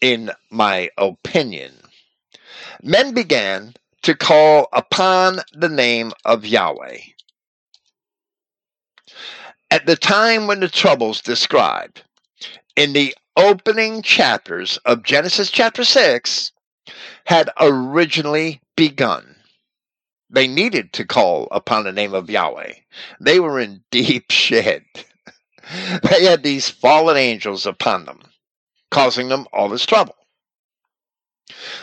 in 0.00 0.32
my 0.50 0.90
opinion, 0.98 1.72
men 2.82 3.14
began 3.14 3.74
to 4.02 4.14
call 4.14 4.68
upon 4.72 5.40
the 5.52 5.68
name 5.68 6.12
of 6.24 6.44
Yahweh. 6.44 6.98
At 9.70 9.86
the 9.86 9.96
time 9.96 10.48
when 10.48 10.58
the 10.58 10.68
troubles 10.68 11.20
described 11.20 12.02
in 12.74 12.92
the 12.92 13.14
opening 13.36 14.02
chapters 14.02 14.78
of 14.78 15.04
Genesis 15.04 15.48
chapter 15.48 15.84
6 15.84 16.50
had 17.26 17.50
originally 17.60 18.60
begun. 18.76 19.36
They 20.28 20.48
needed 20.48 20.92
to 20.94 21.04
call 21.04 21.46
upon 21.52 21.84
the 21.84 21.92
name 21.92 22.14
of 22.14 22.28
Yahweh. 22.28 22.74
They 23.20 23.38
were 23.38 23.60
in 23.60 23.84
deep 23.92 24.32
shit. 24.32 24.82
they 26.02 26.24
had 26.24 26.42
these 26.42 26.68
fallen 26.68 27.16
angels 27.16 27.64
upon 27.64 28.06
them, 28.06 28.22
causing 28.90 29.28
them 29.28 29.46
all 29.52 29.68
this 29.68 29.86
trouble. 29.86 30.16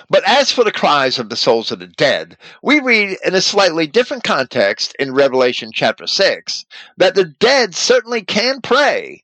But 0.10 0.24
as 0.26 0.52
for 0.52 0.64
the 0.64 0.72
cries 0.72 1.20
of 1.20 1.30
the 1.30 1.36
souls 1.36 1.72
of 1.72 1.80
the 1.80 1.88
dead, 1.88 2.38
we 2.62 2.80
read 2.80 3.18
in 3.26 3.36
a 3.36 3.42
slightly 3.42 3.88
different 3.88 4.24
context 4.24 4.96
in 5.00 5.14
Revelation 5.14 5.72
chapter 5.74 6.08
6 6.08 6.66
that 6.98 7.16
the 7.16 7.26
dead 7.26 7.76
certainly 7.76 8.22
can 8.22 8.62
pray, 8.62 9.24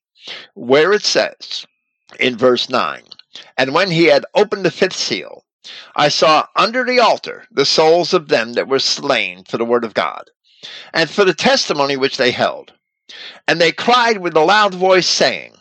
where 0.54 0.94
it 0.94 1.04
says 1.04 1.66
in 2.20 2.38
verse 2.38 2.70
9, 2.70 3.04
And 3.58 3.74
when 3.74 3.92
he 3.92 4.06
had 4.06 4.26
opened 4.36 4.66
the 4.66 4.72
fifth 4.72 4.96
seal, 4.96 5.44
I 5.96 6.10
saw 6.10 6.48
under 6.56 6.84
the 6.84 7.00
altar 7.00 7.46
the 7.50 7.66
souls 7.66 8.14
of 8.14 8.28
them 8.28 8.54
that 8.54 8.68
were 8.68 8.80
slain 8.80 9.46
for 9.46 9.58
the 9.58 9.66
word 9.66 9.86
of 9.86 9.94
God, 9.94 10.30
and 10.94 11.10
for 11.10 11.24
the 11.24 11.34
testimony 11.34 11.96
which 11.96 12.18
they 12.18 12.32
held. 12.32 12.74
And 13.48 13.60
they 13.62 13.72
cried 13.72 14.18
with 14.18 14.36
a 14.36 14.42
loud 14.42 14.74
voice, 14.74 15.08
saying, 15.08 15.56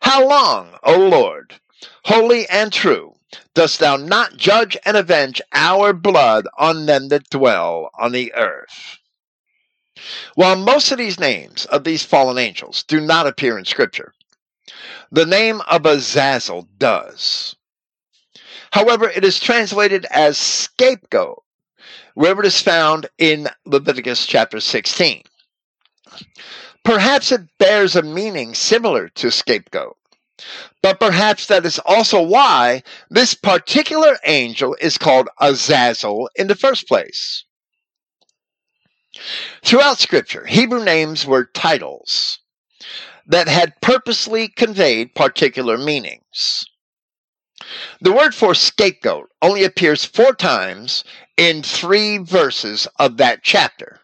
How 0.00 0.26
long, 0.26 0.78
O 0.82 0.96
Lord, 0.96 1.54
holy 2.04 2.48
and 2.48 2.72
true, 2.72 3.11
dost 3.54 3.78
thou 3.78 3.96
not 3.96 4.36
judge 4.36 4.76
and 4.84 4.96
avenge 4.96 5.40
our 5.52 5.92
blood 5.92 6.46
on 6.58 6.86
them 6.86 7.08
that 7.08 7.30
dwell 7.30 7.90
on 7.98 8.12
the 8.12 8.32
earth? 8.34 8.98
While 10.34 10.56
most 10.56 10.90
of 10.90 10.98
these 10.98 11.20
names 11.20 11.64
of 11.66 11.84
these 11.84 12.04
fallen 12.04 12.38
angels 12.38 12.82
do 12.82 13.00
not 13.00 13.26
appear 13.26 13.58
in 13.58 13.64
Scripture, 13.64 14.14
the 15.10 15.26
name 15.26 15.60
of 15.68 15.86
Azazel 15.86 16.66
does. 16.78 17.54
However, 18.72 19.08
it 19.08 19.24
is 19.24 19.38
translated 19.38 20.06
as 20.06 20.38
scapegoat, 20.38 21.42
wherever 22.14 22.42
it 22.42 22.46
is 22.46 22.60
found 22.60 23.08
in 23.18 23.48
Leviticus 23.66 24.26
chapter 24.26 24.60
16. 24.60 25.22
Perhaps 26.84 27.30
it 27.30 27.42
bears 27.58 27.94
a 27.94 28.02
meaning 28.02 28.54
similar 28.54 29.08
to 29.10 29.30
scapegoat, 29.30 29.96
but 30.82 30.98
perhaps 30.98 31.46
that 31.46 31.64
is 31.64 31.78
also 31.80 32.22
why 32.22 32.82
this 33.10 33.34
particular 33.34 34.18
angel 34.24 34.76
is 34.80 34.98
called 34.98 35.28
Azazel 35.40 36.28
in 36.34 36.48
the 36.48 36.56
first 36.56 36.88
place. 36.88 37.44
Throughout 39.64 39.98
Scripture, 39.98 40.46
Hebrew 40.46 40.82
names 40.82 41.26
were 41.26 41.44
titles 41.44 42.38
that 43.26 43.46
had 43.46 43.80
purposely 43.80 44.48
conveyed 44.48 45.14
particular 45.14 45.78
meanings. 45.78 46.64
The 48.00 48.12
word 48.12 48.34
for 48.34 48.54
scapegoat 48.54 49.30
only 49.40 49.64
appears 49.64 50.04
four 50.04 50.34
times 50.34 51.04
in 51.36 51.62
three 51.62 52.18
verses 52.18 52.88
of 52.98 53.18
that 53.18 53.42
chapter. 53.42 54.00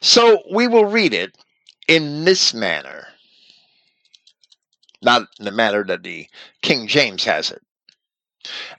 So 0.00 0.42
we 0.52 0.68
will 0.68 0.84
read 0.84 1.14
it 1.14 1.38
in 1.88 2.24
this 2.24 2.52
manner, 2.52 3.06
not 5.02 5.28
in 5.38 5.44
the 5.44 5.52
manner 5.52 5.84
that 5.84 6.02
the 6.02 6.26
King 6.62 6.86
James 6.86 7.24
has 7.24 7.50
it. 7.50 7.62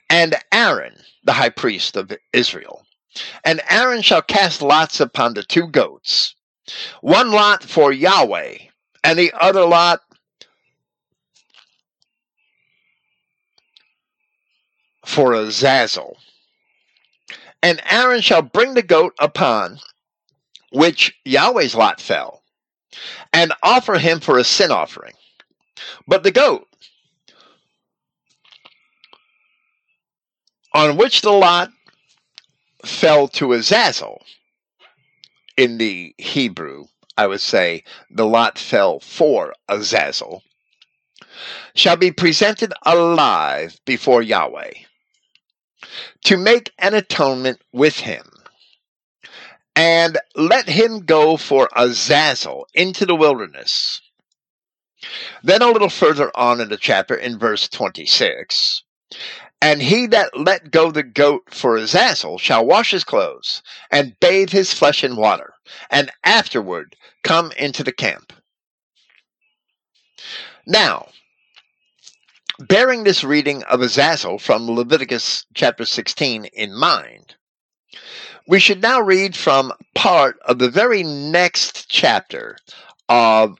And 0.08 0.36
Aaron, 0.52 0.96
the 1.24 1.32
high 1.32 1.50
priest 1.50 1.96
of 1.96 2.12
Israel, 2.32 2.84
and 3.44 3.60
Aaron 3.68 4.02
shall 4.02 4.22
cast 4.22 4.62
lots 4.62 5.00
upon 5.00 5.34
the 5.34 5.42
two 5.42 5.66
goats, 5.68 6.34
one 7.00 7.30
lot 7.30 7.62
for 7.62 7.92
Yahweh, 7.92 8.58
and 9.04 9.18
the 9.18 9.32
other 9.40 9.64
lot 9.64 10.00
for 15.04 15.32
Azazel. 15.32 16.16
And 17.62 17.80
Aaron 17.90 18.20
shall 18.20 18.42
bring 18.42 18.74
the 18.74 18.82
goat 18.82 19.14
upon 19.18 19.80
which 20.70 21.18
Yahweh's 21.24 21.74
lot 21.74 22.00
fell, 22.00 22.42
and 23.32 23.52
offer 23.62 23.98
him 23.98 24.20
for 24.20 24.38
a 24.38 24.44
sin 24.44 24.70
offering. 24.70 25.14
But 26.06 26.22
the 26.22 26.30
goat, 26.30 26.66
on 30.74 30.96
which 30.96 31.22
the 31.22 31.32
lot 31.32 31.70
fell 32.84 33.28
to 33.28 33.52
Azazel, 33.52 34.22
in 35.56 35.78
the 35.78 36.14
Hebrew, 36.18 36.86
I 37.16 37.26
would 37.26 37.40
say 37.40 37.82
the 38.10 38.26
lot 38.26 38.58
fell 38.58 39.00
for 39.00 39.54
Azazel, 39.68 40.42
shall 41.74 41.96
be 41.96 42.12
presented 42.12 42.72
alive 42.82 43.78
before 43.84 44.22
Yahweh 44.22 44.72
to 46.24 46.36
make 46.36 46.72
an 46.78 46.94
atonement 46.94 47.60
with 47.72 47.98
him. 47.98 48.24
And 49.74 50.18
let 50.34 50.68
him 50.68 51.04
go 51.04 51.36
for 51.36 51.68
Azazel 51.74 52.66
into 52.74 53.06
the 53.06 53.14
wilderness. 53.14 54.00
Then 55.42 55.62
a 55.62 55.70
little 55.70 55.88
further 55.88 56.30
on 56.34 56.60
in 56.60 56.68
the 56.68 56.76
chapter, 56.76 57.14
in 57.14 57.38
verse 57.38 57.68
26, 57.68 58.82
and 59.60 59.82
he 59.82 60.06
that 60.06 60.38
let 60.38 60.70
go 60.70 60.90
the 60.90 61.02
goat 61.02 61.42
for 61.50 61.76
his 61.76 61.94
Azazel 61.94 62.38
shall 62.38 62.64
wash 62.64 62.90
his 62.90 63.04
clothes 63.04 63.62
and 63.90 64.18
bathe 64.20 64.50
his 64.50 64.72
flesh 64.72 65.02
in 65.02 65.16
water, 65.16 65.54
and 65.90 66.10
afterward 66.24 66.96
come 67.24 67.52
into 67.56 67.82
the 67.82 67.92
camp. 67.92 68.32
Now, 70.66 71.08
bearing 72.58 73.04
this 73.04 73.24
reading 73.24 73.62
of 73.64 73.80
Azazel 73.80 74.38
from 74.38 74.70
Leviticus 74.70 75.46
chapter 75.54 75.84
16 75.84 76.44
in 76.46 76.76
mind, 76.76 77.36
we 78.46 78.60
should 78.60 78.82
now 78.82 79.00
read 79.00 79.36
from 79.36 79.72
part 79.94 80.38
of 80.44 80.58
the 80.58 80.70
very 80.70 81.02
next 81.02 81.88
chapter 81.88 82.56
of 83.08 83.58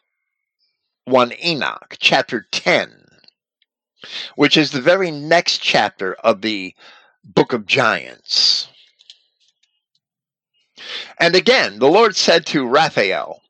1 1.08 1.32
Enoch, 1.42 1.96
chapter 1.98 2.46
10, 2.52 3.06
which 4.36 4.56
is 4.56 4.70
the 4.70 4.80
very 4.80 5.10
next 5.10 5.58
chapter 5.58 6.14
of 6.14 6.42
the 6.42 6.74
book 7.24 7.52
of 7.52 7.66
Giants. 7.66 8.68
And 11.18 11.34
again, 11.34 11.78
the 11.78 11.88
Lord 11.88 12.14
said 12.14 12.46
to 12.46 12.66
Raphael, 12.66 13.42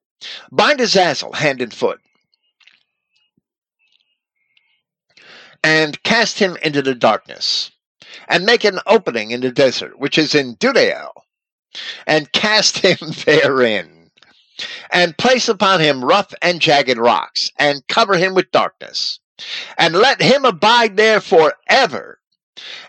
Bind 0.50 0.80
Azazel 0.80 1.32
hand 1.32 1.60
and 1.60 1.74
foot, 1.74 2.00
and 5.62 6.00
cast 6.02 6.38
him 6.38 6.56
into 6.62 6.80
the 6.80 6.94
darkness, 6.94 7.72
and 8.28 8.46
make 8.46 8.64
an 8.64 8.78
opening 8.86 9.32
in 9.32 9.40
the 9.40 9.50
desert, 9.50 9.98
which 9.98 10.16
is 10.16 10.34
in 10.34 10.56
Dudael, 10.56 11.10
and 12.06 12.32
cast 12.32 12.78
him 12.78 12.96
therein, 13.26 13.97
and 14.90 15.16
place 15.18 15.48
upon 15.48 15.80
him 15.80 16.04
rough 16.04 16.34
and 16.42 16.60
jagged 16.60 16.98
rocks, 16.98 17.50
and 17.58 17.86
cover 17.86 18.16
him 18.16 18.34
with 18.34 18.50
darkness, 18.50 19.20
and 19.76 19.94
let 19.94 20.20
him 20.20 20.44
abide 20.44 20.96
there 20.96 21.20
forever, 21.20 22.20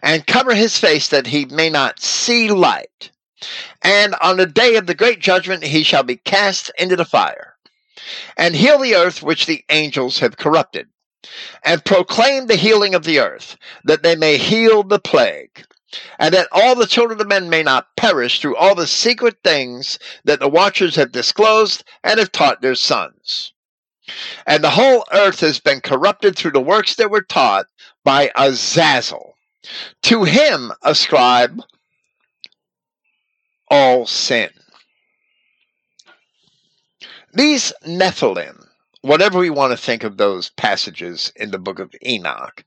and 0.01 0.25
cover 0.25 0.53
his 0.53 0.77
face 0.77 1.09
that 1.09 1.27
he 1.27 1.45
may 1.45 1.69
not 1.69 1.99
see 1.99 2.49
light. 2.49 3.11
And 3.81 4.15
on 4.21 4.37
the 4.37 4.45
day 4.45 4.75
of 4.75 4.87
the 4.87 4.95
great 4.95 5.19
judgment 5.19 5.63
he 5.63 5.83
shall 5.83 6.03
be 6.03 6.17
cast 6.17 6.71
into 6.77 6.95
the 6.95 7.05
fire, 7.05 7.55
and 8.35 8.55
heal 8.55 8.79
the 8.79 8.95
earth 8.95 9.21
which 9.21 9.45
the 9.45 9.63
angels 9.69 10.19
have 10.19 10.37
corrupted, 10.37 10.87
and 11.63 11.85
proclaim 11.85 12.47
the 12.47 12.55
healing 12.55 12.95
of 12.95 13.03
the 13.03 13.19
earth, 13.19 13.57
that 13.83 14.03
they 14.03 14.15
may 14.15 14.37
heal 14.37 14.83
the 14.83 14.99
plague 14.99 15.65
and 16.17 16.33
that 16.33 16.47
all 16.51 16.75
the 16.75 16.85
children 16.85 17.19
of 17.19 17.27
men 17.27 17.49
may 17.49 17.63
not 17.63 17.95
perish 17.95 18.39
through 18.39 18.55
all 18.55 18.75
the 18.75 18.87
secret 18.87 19.37
things 19.43 19.97
that 20.23 20.39
the 20.39 20.49
watchers 20.49 20.95
have 20.95 21.11
disclosed 21.11 21.83
and 22.03 22.19
have 22.19 22.31
taught 22.31 22.61
their 22.61 22.75
sons. 22.75 23.53
And 24.45 24.63
the 24.63 24.71
whole 24.71 25.05
earth 25.11 25.39
has 25.41 25.59
been 25.59 25.81
corrupted 25.81 26.35
through 26.35 26.51
the 26.51 26.61
works 26.61 26.95
that 26.95 27.11
were 27.11 27.21
taught 27.21 27.67
by 28.03 28.31
Azazel. 28.35 29.35
To 30.03 30.23
him 30.23 30.71
ascribe 30.81 31.61
all 33.69 34.07
sin. 34.07 34.49
These 37.33 37.71
Nephilim, 37.85 38.67
whatever 39.01 39.37
we 39.37 39.51
want 39.51 39.71
to 39.71 39.77
think 39.77 40.03
of 40.03 40.17
those 40.17 40.49
passages 40.49 41.31
in 41.35 41.51
the 41.51 41.59
book 41.59 41.77
of 41.77 41.93
Enoch, 42.03 42.63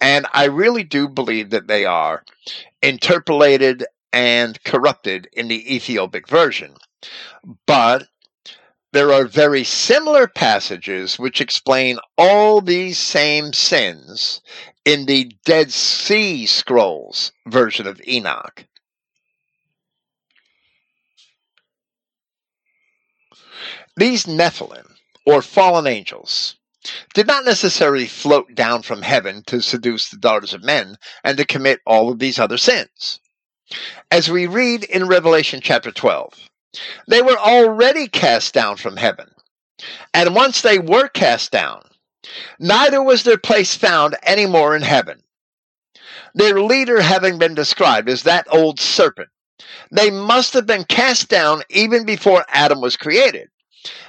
and 0.00 0.26
I 0.32 0.44
really 0.46 0.84
do 0.84 1.08
believe 1.08 1.50
that 1.50 1.66
they 1.66 1.84
are 1.84 2.24
interpolated 2.82 3.84
and 4.12 4.62
corrupted 4.64 5.28
in 5.32 5.48
the 5.48 5.74
Ethiopic 5.74 6.28
version. 6.28 6.74
But 7.66 8.08
there 8.92 9.12
are 9.12 9.24
very 9.24 9.64
similar 9.64 10.28
passages 10.28 11.18
which 11.18 11.40
explain 11.40 11.98
all 12.18 12.60
these 12.60 12.98
same 12.98 13.52
sins 13.52 14.42
in 14.84 15.06
the 15.06 15.32
Dead 15.44 15.72
Sea 15.72 16.44
Scrolls 16.44 17.32
version 17.46 17.86
of 17.86 18.00
Enoch. 18.06 18.66
These 23.96 24.24
Nephilim, 24.26 24.94
or 25.26 25.42
fallen 25.42 25.86
angels, 25.86 26.56
did 27.14 27.26
not 27.26 27.44
necessarily 27.44 28.06
float 28.06 28.54
down 28.54 28.82
from 28.82 29.02
heaven 29.02 29.42
to 29.46 29.60
seduce 29.60 30.08
the 30.08 30.16
daughters 30.16 30.52
of 30.52 30.64
men 30.64 30.96
and 31.22 31.36
to 31.38 31.44
commit 31.44 31.80
all 31.86 32.10
of 32.10 32.18
these 32.18 32.38
other 32.38 32.58
sins. 32.58 33.20
As 34.10 34.28
we 34.28 34.46
read 34.46 34.84
in 34.84 35.06
Revelation 35.06 35.60
chapter 35.62 35.92
12, 35.92 36.50
they 37.06 37.22
were 37.22 37.38
already 37.38 38.08
cast 38.08 38.52
down 38.52 38.76
from 38.76 38.96
heaven. 38.96 39.30
And 40.12 40.34
once 40.34 40.62
they 40.62 40.78
were 40.78 41.08
cast 41.08 41.50
down, 41.50 41.82
neither 42.58 43.02
was 43.02 43.22
their 43.22 43.38
place 43.38 43.74
found 43.74 44.16
any 44.22 44.46
more 44.46 44.76
in 44.76 44.82
heaven. 44.82 45.22
Their 46.34 46.60
leader 46.60 47.00
having 47.00 47.38
been 47.38 47.54
described 47.54 48.08
as 48.08 48.22
that 48.22 48.46
old 48.50 48.80
serpent, 48.80 49.28
they 49.90 50.10
must 50.10 50.54
have 50.54 50.66
been 50.66 50.84
cast 50.84 51.28
down 51.28 51.62
even 51.68 52.04
before 52.04 52.44
Adam 52.48 52.80
was 52.80 52.96
created 52.96 53.48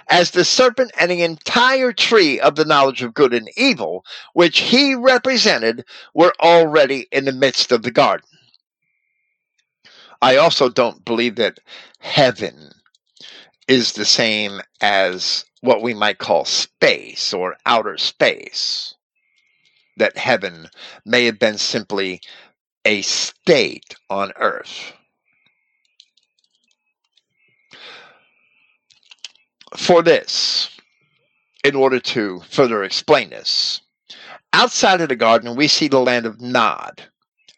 as 0.07 0.31
the 0.31 0.45
serpent 0.45 0.91
and 0.99 1.09
the 1.09 1.23
entire 1.23 1.91
tree 1.91 2.39
of 2.39 2.55
the 2.55 2.65
knowledge 2.65 3.01
of 3.01 3.13
good 3.13 3.33
and 3.33 3.49
evil, 3.57 4.05
which 4.33 4.59
he 4.59 4.95
represented, 4.95 5.85
were 6.13 6.33
already 6.39 7.07
in 7.11 7.25
the 7.25 7.31
midst 7.31 7.71
of 7.71 7.83
the 7.83 7.91
garden. 7.91 8.27
I 10.21 10.37
also 10.37 10.69
don't 10.69 11.03
believe 11.03 11.35
that 11.35 11.59
heaven 11.99 12.71
is 13.67 13.93
the 13.93 14.05
same 14.05 14.61
as 14.81 15.45
what 15.61 15.81
we 15.81 15.93
might 15.93 16.17
call 16.17 16.45
space 16.45 17.33
or 17.33 17.57
outer 17.65 17.97
space. 17.97 18.95
That 19.97 20.17
heaven 20.17 20.69
may 21.05 21.25
have 21.25 21.39
been 21.39 21.57
simply 21.57 22.21
a 22.85 23.01
state 23.01 23.95
on 24.09 24.31
earth. 24.37 24.93
For 29.75 30.01
this, 30.01 30.69
in 31.63 31.75
order 31.75 31.99
to 31.99 32.41
further 32.49 32.83
explain 32.83 33.29
this, 33.29 33.81
outside 34.51 35.01
of 35.01 35.09
the 35.09 35.15
garden, 35.15 35.55
we 35.55 35.67
see 35.67 35.87
the 35.87 35.99
land 35.99 36.25
of 36.25 36.41
Nod. 36.41 37.03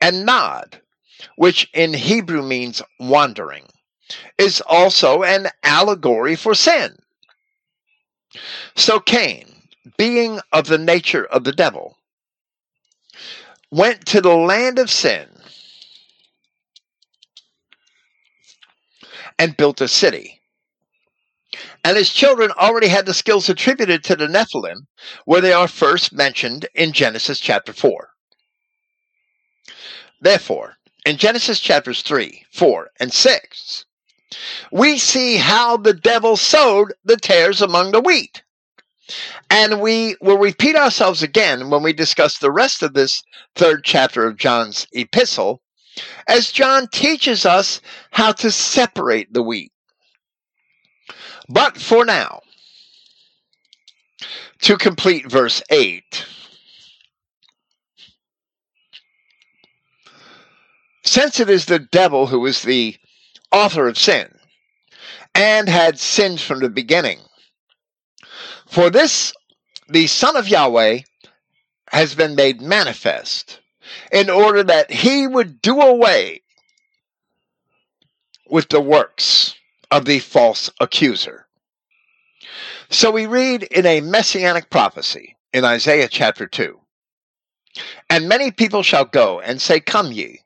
And 0.02 0.26
Nod, 0.26 0.82
which 1.36 1.70
in 1.74 1.94
Hebrew 1.94 2.42
means 2.42 2.82
wandering, 3.00 3.66
is 4.38 4.62
also 4.62 5.24
an 5.24 5.48
allegory 5.64 6.36
for 6.36 6.54
sin. 6.54 6.96
So 8.76 9.00
Cain, 9.00 9.46
being 9.98 10.40
of 10.52 10.68
the 10.68 10.78
nature 10.78 11.26
of 11.26 11.44
the 11.44 11.54
devil, 11.54 11.98
went 13.72 14.06
to 14.08 14.22
the 14.22 14.36
land 14.36 14.80
of 14.80 14.92
sin 14.92 15.28
and 19.40 19.58
built 19.58 19.82
a 19.82 19.88
city 19.88 20.35
and 21.84 21.98
his 21.98 22.12
children 22.12 22.52
already 22.52 22.88
had 22.88 23.06
the 23.06 23.14
skills 23.14 23.50
attributed 23.50 24.04
to 24.04 24.16
the 24.16 24.28
Nephilim, 24.28 24.88
where 25.26 25.42
they 25.42 25.54
are 25.54 25.68
first 25.68 26.12
mentioned 26.14 26.68
in 26.74 26.92
Genesis 26.92 27.40
chapter 27.40 27.74
4. 27.74 28.10
Therefore, 30.22 30.78
in 31.06 31.18
Genesis 31.18 31.60
chapters 31.60 32.02
3, 32.02 32.46
4, 32.52 32.90
and 33.00 33.14
6, 33.14 33.86
we 34.72 34.98
see 34.98 35.38
how 35.38 35.78
the 35.78 35.94
devil 35.94 36.36
sowed 36.36 36.94
the 37.04 37.18
tares 37.18 37.62
among 37.62 37.92
the 37.92 38.02
wheat. 38.02 38.42
And 39.52 39.82
we 39.82 40.16
will 40.20 40.40
repeat 40.40 40.76
ourselves 40.76 41.22
again 41.22 41.70
when 41.70 41.84
we 41.84 41.94
discuss 41.94 42.40
the 42.40 42.52
rest 42.52 42.82
of 42.82 42.94
this 42.94 43.22
third 43.56 43.84
chapter 43.84 44.26
of 44.26 44.38
John's 44.38 44.88
epistle, 44.94 45.62
as 46.28 46.52
John 46.52 46.88
teaches 46.88 47.46
us 47.46 47.82
how 48.12 48.32
to 48.32 48.50
separate 48.50 49.32
the 49.32 49.44
wheat 49.44 49.72
but 51.48 51.78
for 51.78 52.06
now, 52.06 52.42
to 54.62 54.78
complete 54.78 55.30
verse 55.30 55.62
8, 55.70 56.26
since 61.04 61.40
it 61.40 61.50
is 61.50 61.66
the 61.66 61.80
devil 61.80 62.28
who 62.28 62.46
is 62.46 62.62
the 62.64 62.98
author 63.52 63.88
of 63.88 63.98
sin 63.98 64.34
and 65.34 65.68
had 65.70 66.00
sinned 66.00 66.40
from 66.40 66.60
the 66.60 66.70
beginning. 66.70 67.20
For 68.66 68.90
this, 68.90 69.34
the 69.88 70.08
Son 70.08 70.36
of 70.36 70.48
Yahweh 70.48 71.00
has 71.92 72.16
been 72.16 72.36
made 72.36 72.62
manifest 72.62 73.60
in 74.12 74.30
order 74.30 74.64
that 74.64 74.90
he 74.92 75.28
would 75.28 75.62
do 75.62 75.80
away 75.80 76.42
with 78.50 78.70
the 78.70 78.82
works 78.82 79.55
of 79.92 80.06
the 80.06 80.20
false 80.20 80.70
accuser. 80.80 81.48
So 82.90 83.12
we 83.12 83.26
read 83.26 83.64
in 83.64 83.86
a 83.86 84.02
messianic 84.02 84.70
prophecy 84.70 85.38
in 85.54 85.66
Isaiah 85.66 86.08
chapter 86.08 86.48
2 86.48 86.80
And 88.10 88.30
many 88.30 88.52
people 88.52 88.84
shall 88.84 89.06
go 89.06 89.40
and 89.40 89.62
say, 89.62 89.80
Come 89.80 90.12
ye, 90.12 90.42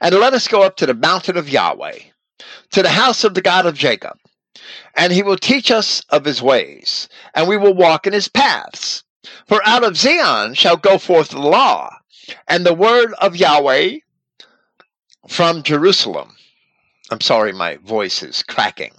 and 0.00 0.14
let 0.14 0.32
us 0.32 0.48
go 0.48 0.62
up 0.62 0.76
to 0.76 0.86
the 0.86 0.94
mountain 0.94 1.36
of 1.36 1.48
Yahweh, 1.48 1.98
to 2.72 2.82
the 2.82 2.90
house 2.90 3.24
of 3.24 3.34
the 3.34 3.42
God 3.42 3.66
of 3.66 3.74
Jacob, 3.74 4.16
and 4.96 5.12
he 5.12 5.22
will 5.22 5.36
teach 5.36 5.70
us 5.70 6.00
of 6.10 6.24
his 6.24 6.42
ways, 6.42 7.08
and 7.34 7.48
we 7.48 7.56
will 7.56 7.74
walk 7.74 8.06
in 8.06 8.12
his 8.12 8.28
paths. 8.28 9.04
For 9.46 9.66
out 9.66 9.84
of 9.84 9.96
Zion 9.96 10.54
shall 10.54 10.76
go 10.76 10.98
forth 10.98 11.30
the 11.30 11.38
law, 11.38 11.96
and 12.48 12.64
the 12.64 12.74
word 12.74 13.12
of 13.14 13.36
Yahweh 13.36 13.98
from 15.28 15.62
Jerusalem. 15.62 16.36
I'm 17.12 17.20
sorry, 17.20 17.52
my 17.52 17.76
voice 17.76 18.22
is 18.22 18.42
cracking. 18.42 18.94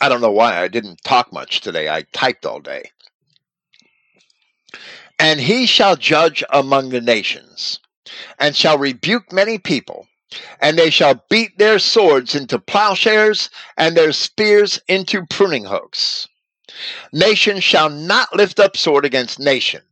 I 0.00 0.08
don't 0.08 0.20
know 0.20 0.32
why 0.32 0.60
I 0.60 0.66
didn't 0.66 1.04
talk 1.04 1.32
much 1.32 1.60
today. 1.60 1.88
I 1.88 2.02
typed 2.12 2.44
all 2.44 2.58
day. 2.58 2.90
And 5.20 5.38
he 5.38 5.66
shall 5.66 5.94
judge 5.94 6.42
among 6.50 6.88
the 6.88 7.00
nations, 7.00 7.78
and 8.40 8.56
shall 8.56 8.78
rebuke 8.78 9.30
many 9.30 9.58
people, 9.58 10.08
and 10.60 10.76
they 10.76 10.90
shall 10.90 11.24
beat 11.30 11.56
their 11.56 11.78
swords 11.78 12.34
into 12.34 12.58
plowshares, 12.58 13.48
and 13.76 13.96
their 13.96 14.10
spears 14.10 14.80
into 14.88 15.24
pruning 15.26 15.66
hooks. 15.66 16.26
Nation 17.12 17.60
shall 17.60 17.90
not 17.90 18.34
lift 18.34 18.58
up 18.58 18.76
sword 18.76 19.04
against 19.04 19.38
nation, 19.38 19.82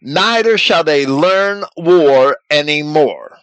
neither 0.00 0.58
shall 0.58 0.84
they 0.84 1.06
learn 1.06 1.64
war 1.76 2.36
any 2.50 2.82
more. 2.82 3.38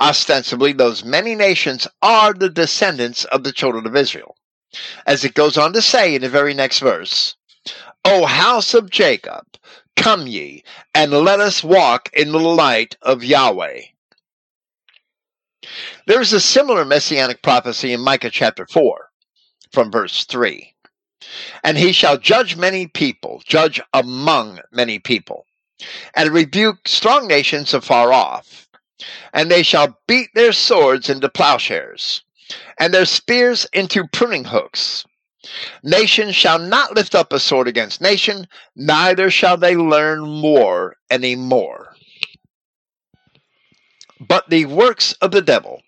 Ostensibly, 0.00 0.72
those 0.72 1.04
many 1.04 1.34
nations 1.34 1.86
are 2.00 2.32
the 2.32 2.48
descendants 2.48 3.24
of 3.26 3.44
the 3.44 3.52
children 3.52 3.86
of 3.86 3.94
Israel. 3.94 4.36
As 5.06 5.24
it 5.24 5.34
goes 5.34 5.58
on 5.58 5.72
to 5.74 5.82
say 5.82 6.14
in 6.14 6.22
the 6.22 6.28
very 6.28 6.54
next 6.54 6.78
verse, 6.80 7.36
O 8.04 8.26
house 8.26 8.74
of 8.74 8.90
Jacob, 8.90 9.44
come 9.96 10.26
ye, 10.26 10.64
and 10.94 11.12
let 11.12 11.40
us 11.40 11.62
walk 11.62 12.10
in 12.14 12.32
the 12.32 12.40
light 12.40 12.96
of 13.02 13.22
Yahweh. 13.22 13.82
There 16.06 16.20
is 16.20 16.32
a 16.32 16.40
similar 16.40 16.84
messianic 16.84 17.42
prophecy 17.42 17.92
in 17.92 18.00
Micah 18.00 18.30
chapter 18.30 18.66
4, 18.66 19.10
from 19.70 19.92
verse 19.92 20.24
3. 20.24 20.71
And 21.62 21.78
he 21.78 21.92
shall 21.92 22.18
judge 22.18 22.56
many 22.56 22.86
people, 22.86 23.42
judge 23.46 23.80
among 23.92 24.60
many 24.70 24.98
people, 24.98 25.46
and 26.14 26.30
rebuke 26.30 26.88
strong 26.88 27.26
nations 27.26 27.74
afar 27.74 28.12
off. 28.12 28.68
And 29.32 29.50
they 29.50 29.62
shall 29.62 29.98
beat 30.06 30.30
their 30.34 30.52
swords 30.52 31.08
into 31.08 31.28
plowshares, 31.28 32.22
and 32.78 32.92
their 32.92 33.06
spears 33.06 33.66
into 33.72 34.06
pruning 34.08 34.44
hooks. 34.44 35.04
Nation 35.82 36.30
shall 36.30 36.58
not 36.58 36.94
lift 36.94 37.14
up 37.14 37.32
a 37.32 37.40
sword 37.40 37.66
against 37.66 38.00
nation, 38.00 38.46
neither 38.76 39.30
shall 39.30 39.56
they 39.56 39.74
learn 39.74 40.40
war 40.40 40.96
any 41.10 41.34
more. 41.34 41.96
But 44.20 44.48
the 44.50 44.66
works 44.66 45.14
of 45.14 45.32
the 45.32 45.42
devil 45.42 45.82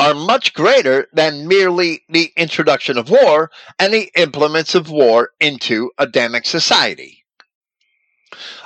are 0.00 0.14
much 0.14 0.54
greater 0.54 1.06
than 1.12 1.46
merely 1.46 2.02
the 2.08 2.32
introduction 2.34 2.96
of 2.96 3.10
war 3.10 3.50
and 3.78 3.92
the 3.92 4.10
implements 4.16 4.74
of 4.74 4.88
war 4.88 5.32
into 5.40 5.90
Adamic 5.98 6.46
society. 6.46 7.22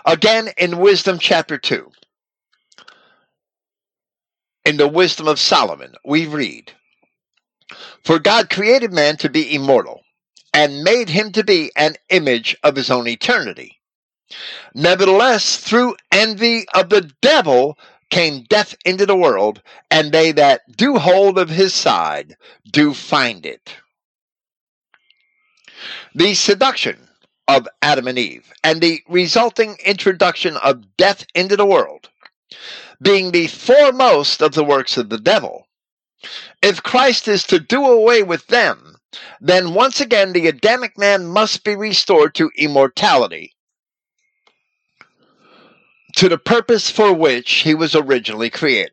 Again, 0.06 0.50
in 0.56 0.78
Wisdom 0.78 1.18
chapter 1.18 1.58
2, 1.58 1.90
in 4.64 4.76
the 4.76 4.86
Wisdom 4.86 5.26
of 5.26 5.40
Solomon, 5.40 5.96
we 6.04 6.28
read, 6.28 6.70
For 8.04 8.20
God 8.20 8.48
created 8.48 8.92
man 8.92 9.16
to 9.16 9.28
be 9.28 9.56
immortal, 9.56 10.02
and 10.52 10.84
made 10.84 11.08
him 11.08 11.32
to 11.32 11.42
be 11.42 11.72
an 11.74 11.96
image 12.10 12.56
of 12.62 12.76
his 12.76 12.92
own 12.92 13.08
eternity. 13.08 13.80
Nevertheless, 14.72 15.56
through 15.56 15.96
envy 16.12 16.64
of 16.74 16.90
the 16.90 17.10
devil, 17.20 17.76
came 18.14 18.44
death 18.44 18.76
into 18.84 19.04
the 19.04 19.16
world, 19.16 19.60
and 19.90 20.12
they 20.12 20.30
that 20.30 20.60
do 20.76 20.98
hold 20.98 21.36
of 21.36 21.48
his 21.48 21.74
side 21.74 22.36
do 22.70 22.94
find 22.94 23.44
it. 23.44 23.74
The 26.14 26.34
seduction 26.34 27.08
of 27.48 27.66
Adam 27.82 28.06
and 28.06 28.16
Eve 28.16 28.52
and 28.62 28.80
the 28.80 29.00
resulting 29.08 29.76
introduction 29.84 30.56
of 30.58 30.96
death 30.96 31.26
into 31.34 31.56
the 31.56 31.66
world, 31.66 32.08
being 33.02 33.32
the 33.32 33.48
foremost 33.48 34.40
of 34.42 34.54
the 34.54 34.62
works 34.62 34.96
of 34.96 35.08
the 35.08 35.18
devil, 35.18 35.66
if 36.62 36.84
Christ 36.84 37.26
is 37.26 37.42
to 37.48 37.58
do 37.58 37.84
away 37.84 38.22
with 38.22 38.46
them, 38.46 38.94
then 39.40 39.74
once 39.74 40.00
again 40.00 40.32
the 40.32 40.46
Adamic 40.46 40.96
man 40.96 41.26
must 41.26 41.64
be 41.64 41.74
restored 41.74 42.36
to 42.36 42.52
immortality 42.56 43.53
to 46.16 46.28
the 46.28 46.38
purpose 46.38 46.90
for 46.90 47.12
which 47.12 47.50
he 47.62 47.74
was 47.74 47.94
originally 47.94 48.50
created. 48.50 48.92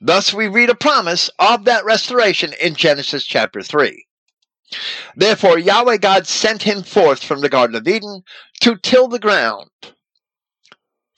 Thus, 0.00 0.32
we 0.32 0.48
read 0.48 0.70
a 0.70 0.74
promise 0.74 1.28
of 1.38 1.64
that 1.64 1.84
restoration 1.84 2.54
in 2.60 2.74
Genesis 2.74 3.24
chapter 3.24 3.62
3. 3.62 4.06
Therefore, 5.16 5.58
Yahweh 5.58 5.98
God 5.98 6.26
sent 6.26 6.62
him 6.62 6.82
forth 6.82 7.22
from 7.22 7.40
the 7.40 7.48
Garden 7.48 7.76
of 7.76 7.86
Eden 7.86 8.22
to 8.60 8.76
till 8.76 9.08
the 9.08 9.18
ground 9.18 9.70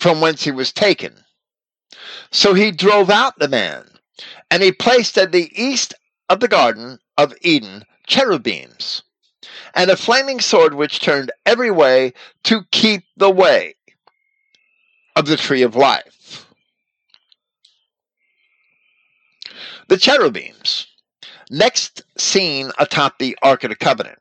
from 0.00 0.20
whence 0.20 0.42
he 0.42 0.50
was 0.50 0.72
taken. 0.72 1.24
So 2.30 2.54
he 2.54 2.72
drove 2.72 3.10
out 3.10 3.38
the 3.38 3.48
man, 3.48 3.98
and 4.50 4.62
he 4.62 4.72
placed 4.72 5.18
at 5.18 5.32
the 5.32 5.50
east 5.54 5.94
of 6.28 6.40
the 6.40 6.48
Garden 6.48 6.98
of 7.18 7.34
Eden 7.42 7.84
cherubims, 8.06 9.02
and 9.74 9.90
a 9.90 9.96
flaming 9.96 10.40
sword 10.40 10.74
which 10.74 11.00
turned 11.00 11.30
every 11.44 11.70
way 11.70 12.14
to 12.44 12.64
keep 12.72 13.04
the 13.16 13.30
way 13.30 13.76
of 15.16 15.26
the 15.26 15.36
tree 15.36 15.62
of 15.62 15.76
life. 15.76 16.46
The 19.88 19.96
cherubims, 19.96 20.86
next 21.50 22.02
seen 22.16 22.70
atop 22.78 23.18
the 23.18 23.36
Ark 23.42 23.64
of 23.64 23.70
the 23.70 23.76
Covenant, 23.76 24.18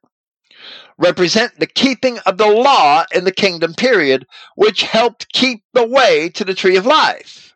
represent 0.97 1.59
the 1.59 1.68
keeping 1.68 2.19
of 2.19 2.38
the 2.38 2.47
law 2.47 3.05
in 3.13 3.23
the 3.23 3.31
kingdom 3.31 3.73
period, 3.73 4.27
which 4.55 4.84
helped 4.84 5.31
keep 5.34 5.63
the 5.73 5.88
way 5.88 6.30
to 6.30 6.43
the 6.43 6.53
tree 6.53 6.76
of 6.76 6.85
life. 6.85 7.53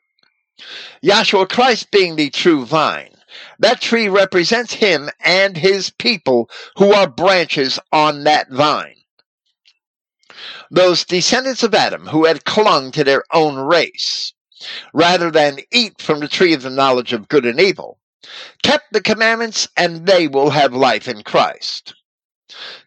Yahshua 1.04 1.50
Christ 1.50 1.92
being 1.92 2.16
the 2.16 2.30
true 2.30 2.66
vine, 2.66 3.16
that 3.60 3.82
tree 3.82 4.08
represents 4.08 4.74
him 4.74 5.10
and 5.20 5.58
his 5.58 5.90
people 5.90 6.50
who 6.78 6.94
are 6.94 7.08
branches 7.08 7.80
on 7.92 8.24
that 8.24 8.50
vine 8.50 8.96
those 10.72 11.06
descendants 11.06 11.64
of 11.64 11.74
Adam 11.74 12.08
who 12.08 12.26
had 12.26 12.46
clung 12.46 12.92
to 12.92 13.04
their 13.04 13.24
own 13.32 13.56
race, 13.56 14.34
rather 14.94 15.32
than 15.32 15.60
eat 15.72 16.02
from 16.02 16.20
the 16.20 16.28
tree 16.28 16.54
of 16.54 16.62
the 16.62 16.70
knowledge 16.70 17.14
of 17.14 17.28
good 17.28 17.46
and 17.46 17.60
evil, 17.60 18.00
kept 18.64 18.92
the 18.92 19.02
commandments, 19.02 19.68
and 19.78 20.06
they 20.06 20.28
will 20.28 20.50
have 20.50 20.74
life 20.74 21.08
in 21.08 21.24
Christ. 21.24 21.94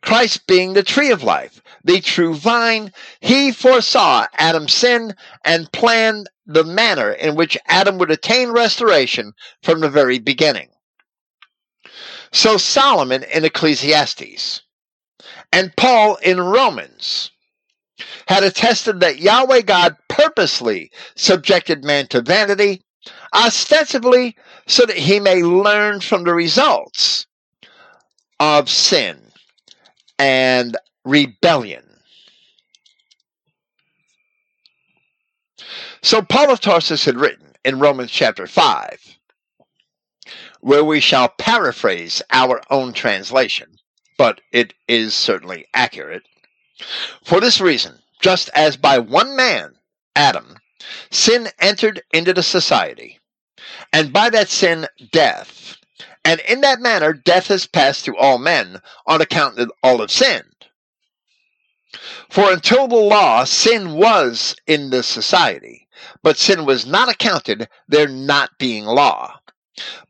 Christ 0.02 0.46
being 0.46 0.72
the 0.72 0.82
tree 0.82 1.10
of 1.10 1.22
life, 1.22 1.60
the 1.84 2.00
true 2.00 2.34
vine, 2.34 2.92
he 3.20 3.52
foresaw 3.52 4.26
Adam's 4.34 4.72
sin 4.72 5.14
and 5.44 5.70
planned 5.72 6.30
the 6.46 6.64
manner 6.64 7.12
in 7.12 7.34
which 7.34 7.58
Adam 7.66 7.98
would 7.98 8.10
attain 8.10 8.50
restoration 8.50 9.32
from 9.62 9.80
the 9.80 9.90
very 9.90 10.18
beginning. 10.18 10.70
So 12.32 12.56
Solomon 12.56 13.22
in 13.24 13.44
Ecclesiastes 13.44 14.62
and 15.52 15.74
Paul 15.76 16.16
in 16.16 16.40
Romans 16.40 17.30
had 18.26 18.44
attested 18.44 19.00
that 19.00 19.20
Yahweh 19.20 19.62
God 19.62 19.96
purposely 20.08 20.90
subjected 21.14 21.84
man 21.84 22.06
to 22.08 22.22
vanity, 22.22 22.82
ostensibly 23.34 24.36
so 24.66 24.84
that 24.86 24.96
he 24.96 25.20
may 25.20 25.42
learn 25.42 26.00
from 26.00 26.24
the 26.24 26.34
results 26.34 27.26
of 28.40 28.68
sin 28.68 29.20
and 30.18 30.76
rebellion. 31.04 31.84
So 36.02 36.22
Paul 36.22 36.52
of 36.52 36.60
Tarsus 36.60 37.04
had 37.04 37.18
written 37.18 37.54
in 37.64 37.80
Romans 37.80 38.10
chapter 38.10 38.46
5, 38.46 39.18
where 40.60 40.84
we 40.84 41.00
shall 41.00 41.28
paraphrase 41.28 42.22
our 42.30 42.62
own 42.70 42.92
translation, 42.92 43.78
but 44.16 44.40
it 44.52 44.74
is 44.86 45.14
certainly 45.14 45.66
accurate. 45.74 46.22
For 47.24 47.40
this 47.40 47.60
reason, 47.60 47.98
just 48.20 48.50
as 48.54 48.76
by 48.76 48.98
one 48.98 49.36
man, 49.36 49.74
Adam, 50.14 50.58
sin 51.10 51.48
entered 51.58 52.02
into 52.12 52.32
the 52.32 52.42
society, 52.42 53.20
and 53.92 54.12
by 54.12 54.30
that 54.30 54.48
sin, 54.48 54.86
death. 55.12 55.76
And 56.24 56.40
in 56.40 56.60
that 56.60 56.80
manner, 56.80 57.12
death 57.12 57.48
has 57.48 57.66
passed 57.66 58.04
through 58.04 58.18
all 58.18 58.38
men 58.38 58.80
on 59.06 59.20
account 59.20 59.56
that 59.56 59.70
all 59.82 59.98
have 59.98 60.10
sinned. 60.10 60.66
For 62.28 62.52
until 62.52 62.86
the 62.86 62.96
law, 62.96 63.44
sin 63.44 63.94
was 63.94 64.54
in 64.66 64.90
the 64.90 65.02
society, 65.02 65.88
but 66.22 66.38
sin 66.38 66.66
was 66.66 66.84
not 66.86 67.08
accounted, 67.08 67.68
there 67.88 68.08
not 68.08 68.58
being 68.58 68.84
law. 68.84 69.37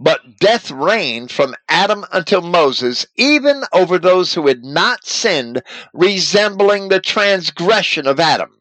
But 0.01 0.39
death 0.39 0.71
reigned 0.71 1.31
from 1.31 1.55
Adam 1.69 2.05
until 2.13 2.41
Moses, 2.41 3.07
even 3.17 3.65
over 3.73 3.99
those 3.99 4.33
who 4.33 4.47
had 4.47 4.65
not 4.65 5.07
sinned, 5.07 5.63
resembling 5.93 6.89
the 6.89 7.01
transgression 7.01 8.07
of 8.07 8.21
Adam, 8.21 8.61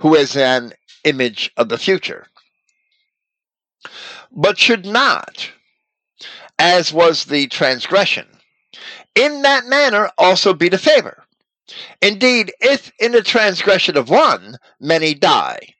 who 0.00 0.14
is 0.14 0.36
an 0.36 0.74
image 1.04 1.50
of 1.56 1.68
the 1.68 1.78
future. 1.78 2.26
But 4.30 4.58
should 4.58 4.84
not, 4.84 5.50
as 6.58 6.92
was 6.92 7.24
the 7.24 7.46
transgression, 7.48 8.26
in 9.14 9.42
that 9.42 9.66
manner 9.66 10.10
also 10.18 10.52
be 10.52 10.68
the 10.68 10.78
favor. 10.78 11.24
Indeed, 12.00 12.52
if 12.60 12.92
in 13.00 13.12
the 13.12 13.22
transgression 13.22 13.96
of 13.96 14.10
one 14.10 14.58
many 14.78 15.14
die, 15.14 15.74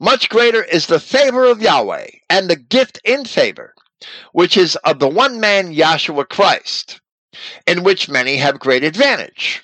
much 0.00 0.28
greater 0.28 0.64
is 0.64 0.86
the 0.86 0.98
favor 0.98 1.44
of 1.44 1.62
Yahweh 1.62 2.08
and 2.28 2.48
the 2.48 2.56
gift 2.56 3.00
in 3.04 3.24
favor 3.24 3.74
which 4.32 4.56
is 4.56 4.76
of 4.76 4.98
the 4.98 5.08
one 5.08 5.40
man 5.40 5.74
Yahshua 5.74 6.28
Christ, 6.28 7.00
in 7.66 7.82
which 7.82 8.08
many 8.08 8.36
have 8.36 8.58
great 8.58 8.84
advantage. 8.84 9.62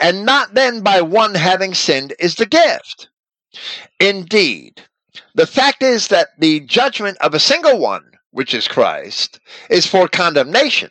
And 0.00 0.24
not 0.24 0.54
then 0.54 0.80
by 0.80 1.00
one 1.02 1.34
having 1.34 1.74
sinned 1.74 2.14
is 2.18 2.36
the 2.36 2.46
gift. 2.46 3.08
Indeed, 4.00 4.82
the 5.34 5.46
fact 5.46 5.82
is 5.82 6.08
that 6.08 6.28
the 6.38 6.60
judgment 6.60 7.18
of 7.20 7.34
a 7.34 7.40
single 7.40 7.78
one, 7.78 8.12
which 8.30 8.54
is 8.54 8.66
Christ, 8.66 9.38
is 9.70 9.86
for 9.86 10.08
condemnation, 10.08 10.90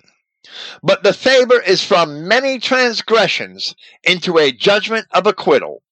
but 0.81 1.03
the 1.03 1.13
favor 1.13 1.59
is 1.61 1.83
from 1.83 2.27
many 2.27 2.59
transgressions 2.59 3.75
into 4.03 4.37
a 4.37 4.51
judgment 4.51 5.07
of 5.11 5.27
acquittal. 5.27 5.83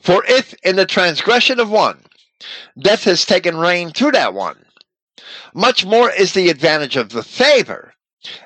For 0.00 0.24
if 0.26 0.54
in 0.62 0.76
the 0.76 0.86
transgression 0.86 1.58
of 1.60 1.70
one, 1.70 2.04
death 2.78 3.04
has 3.04 3.24
taken 3.24 3.56
reign 3.56 3.90
through 3.90 4.12
that 4.12 4.34
one, 4.34 4.63
much 5.54 5.84
more 5.84 6.10
is 6.10 6.32
the 6.32 6.50
advantage 6.50 6.96
of 6.96 7.10
the 7.10 7.22
favor 7.22 7.94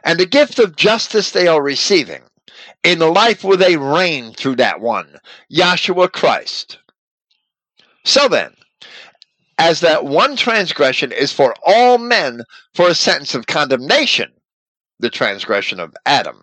and 0.04 0.18
the 0.18 0.26
gift 0.26 0.58
of 0.58 0.76
justice 0.76 1.30
they 1.30 1.46
are 1.46 1.62
receiving. 1.62 2.22
In 2.84 2.98
the 2.98 3.10
life 3.10 3.42
where 3.42 3.56
they 3.56 3.76
reign 3.76 4.32
through 4.32 4.56
that 4.56 4.80
one, 4.80 5.18
Yahshua 5.52 6.12
Christ. 6.12 6.78
So 8.04 8.28
then, 8.28 8.54
as 9.58 9.80
that 9.80 10.04
one 10.04 10.36
transgression 10.36 11.10
is 11.10 11.32
for 11.32 11.54
all 11.64 11.98
men 11.98 12.44
for 12.74 12.88
a 12.88 12.94
sentence 12.94 13.34
of 13.34 13.46
condemnation, 13.46 14.32
the 15.00 15.10
transgression 15.10 15.80
of 15.80 15.94
Adam. 16.06 16.40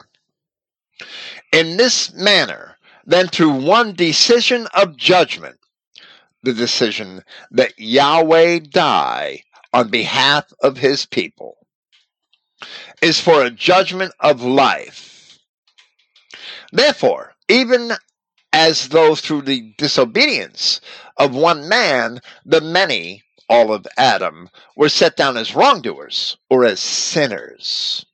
In 1.53 1.77
this 1.77 2.13
manner, 2.13 2.77
then 3.05 3.27
through 3.27 3.53
one 3.53 3.93
decision 3.93 4.67
of 4.73 4.97
judgment, 4.97 5.57
the 6.43 6.53
decision 6.53 7.23
that 7.51 7.73
Yahweh 7.77 8.59
die 8.69 9.41
on 9.75 9.89
behalf 9.89 10.53
of 10.61 10.77
his 10.77 11.05
people 11.05 11.57
is 13.01 13.19
for 13.19 13.43
a 13.43 13.51
judgment 13.51 14.13
of 14.21 14.41
life. 14.41 15.37
Therefore, 16.71 17.33
even 17.49 17.91
as 18.53 18.87
though 18.87 19.15
through 19.15 19.41
the 19.41 19.73
disobedience 19.77 20.79
of 21.17 21.35
one 21.35 21.67
man, 21.67 22.21
the 22.45 22.61
many, 22.61 23.21
all 23.49 23.73
of 23.73 23.85
Adam, 23.97 24.49
were 24.77 24.87
set 24.87 25.17
down 25.17 25.35
as 25.35 25.53
wrongdoers 25.53 26.37
or 26.49 26.63
as 26.63 26.79
sinners. 26.79 28.05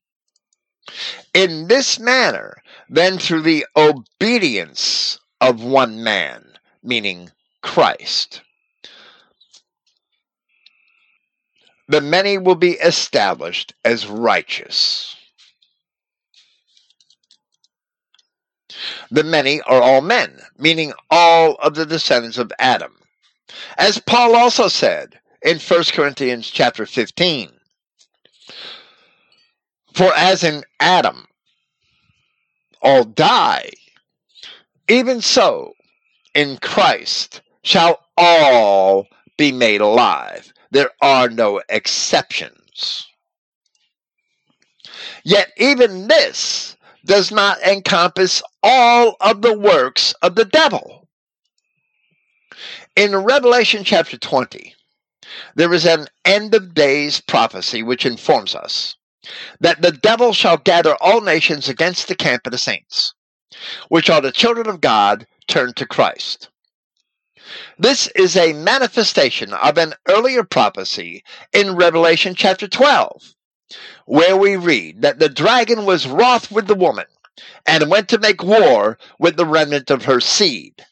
In 1.36 1.68
this 1.68 2.00
manner, 2.00 2.64
then 2.90 3.20
through 3.20 3.44
the 3.44 3.68
obedience 3.76 5.20
of 5.40 5.64
one 5.64 6.04
man, 6.04 6.44
meaning 6.82 7.30
Christ, 7.62 8.42
the 11.92 12.00
many 12.00 12.38
will 12.38 12.56
be 12.56 12.72
established 12.72 13.74
as 13.84 14.08
righteous. 14.08 15.18
The 19.12 19.26
many 19.26 19.60
are 19.64 19.82
all 19.82 20.00
men, 20.00 20.40
meaning 20.58 20.94
all 21.10 21.56
of 21.56 21.76
the 21.76 21.86
descendants 21.86 22.38
of 22.38 22.54
Adam. 22.60 22.94
As 23.78 24.00
Paul 24.00 24.38
also 24.38 24.70
said 24.70 25.20
in 25.42 25.60
1 25.60 25.84
Corinthians 25.92 26.50
chapter 26.50 26.86
15, 26.86 27.52
For 29.94 30.14
as 30.16 30.46
in 30.46 30.64
Adam 30.80 31.28
all 32.82 33.04
die, 33.04 33.70
even 34.88 35.20
so 35.20 35.74
in 36.34 36.58
Christ 36.62 37.42
shall 37.64 38.00
all 38.16 39.08
be 39.36 39.52
made 39.52 39.82
alive 39.82 40.54
there 40.72 40.92
are 41.02 41.30
no 41.30 41.62
exceptions. 41.70 43.08
Yet 45.24 45.52
even 45.58 46.08
this 46.08 46.76
does 47.06 47.32
not 47.32 47.62
encompass 47.62 48.42
all 48.64 49.16
of 49.22 49.42
the 49.42 49.58
works 49.58 50.14
of 50.22 50.36
the 50.36 50.46
devil. 50.46 51.08
In 52.96 53.16
Revelation 53.16 53.84
chapter 53.84 54.18
20, 54.18 54.76
there 55.56 55.74
is 55.74 55.86
an 55.86 56.08
end 56.26 56.54
of 56.54 56.74
days 56.74 57.22
prophecy 57.22 57.84
which 57.84 58.06
informs 58.06 58.56
us 58.56 58.96
that 59.60 59.82
the 59.82 59.92
devil 59.92 60.34
shall 60.34 60.58
gather 60.58 60.96
all 61.00 61.22
nations 61.22 61.70
against 61.70 62.08
the 62.08 62.16
camp 62.16 62.46
of 62.46 62.52
the 62.52 62.58
saints, 62.58 63.14
which 63.90 64.10
are 64.10 64.22
the 64.22 64.32
children 64.32 64.68
of 64.68 64.82
God 64.82 65.28
turned 65.48 65.76
to 65.78 65.86
Christ. 65.86 66.50
This 67.78 68.08
is 68.16 68.36
a 68.36 68.54
manifestation 68.54 69.54
of 69.54 69.78
an 69.78 69.94
earlier 70.08 70.44
prophecy 70.44 71.24
in 71.54 71.76
Revelation 71.76 72.36
chapter 72.36 72.68
12, 72.68 73.34
where 74.06 74.38
we 74.38 74.56
read 74.56 75.02
that 75.02 75.20
the 75.20 75.30
dragon 75.30 75.86
was 75.86 76.08
wroth 76.08 76.52
with 76.52 76.68
the 76.68 76.76
woman 76.76 77.06
and 77.66 77.90
went 77.90 78.10
to 78.10 78.20
make 78.20 78.44
war 78.44 78.98
with 79.20 79.38
the 79.38 79.46
remnant 79.46 79.90
of 79.90 80.06
her 80.06 80.20
seed, 80.20 80.86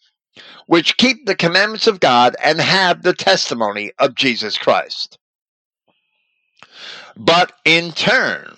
which 0.67 0.97
keep 0.97 1.25
the 1.25 1.35
commandments 1.35 1.87
of 1.87 1.99
God 1.99 2.35
and 2.41 2.59
have 2.59 3.03
the 3.03 3.13
testimony 3.13 3.91
of 3.99 4.15
Jesus 4.15 4.57
Christ. 4.57 5.17
But 7.15 7.51
in 7.65 7.91
turn, 7.91 8.55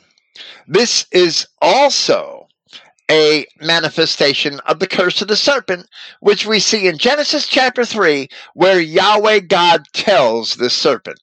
this 0.67 1.07
is 1.11 1.47
also 1.61 2.47
a 3.11 3.45
manifestation 3.59 4.61
of 4.61 4.79
the 4.79 4.87
curse 4.87 5.21
of 5.21 5.27
the 5.27 5.35
serpent, 5.35 5.85
which 6.21 6.45
we 6.45 6.61
see 6.61 6.87
in 6.87 6.97
Genesis 6.97 7.45
chapter 7.45 7.83
3, 7.83 8.29
where 8.53 8.79
Yahweh 8.79 9.39
God 9.39 9.83
tells 9.91 10.55
the 10.55 10.69
serpent, 10.69 11.19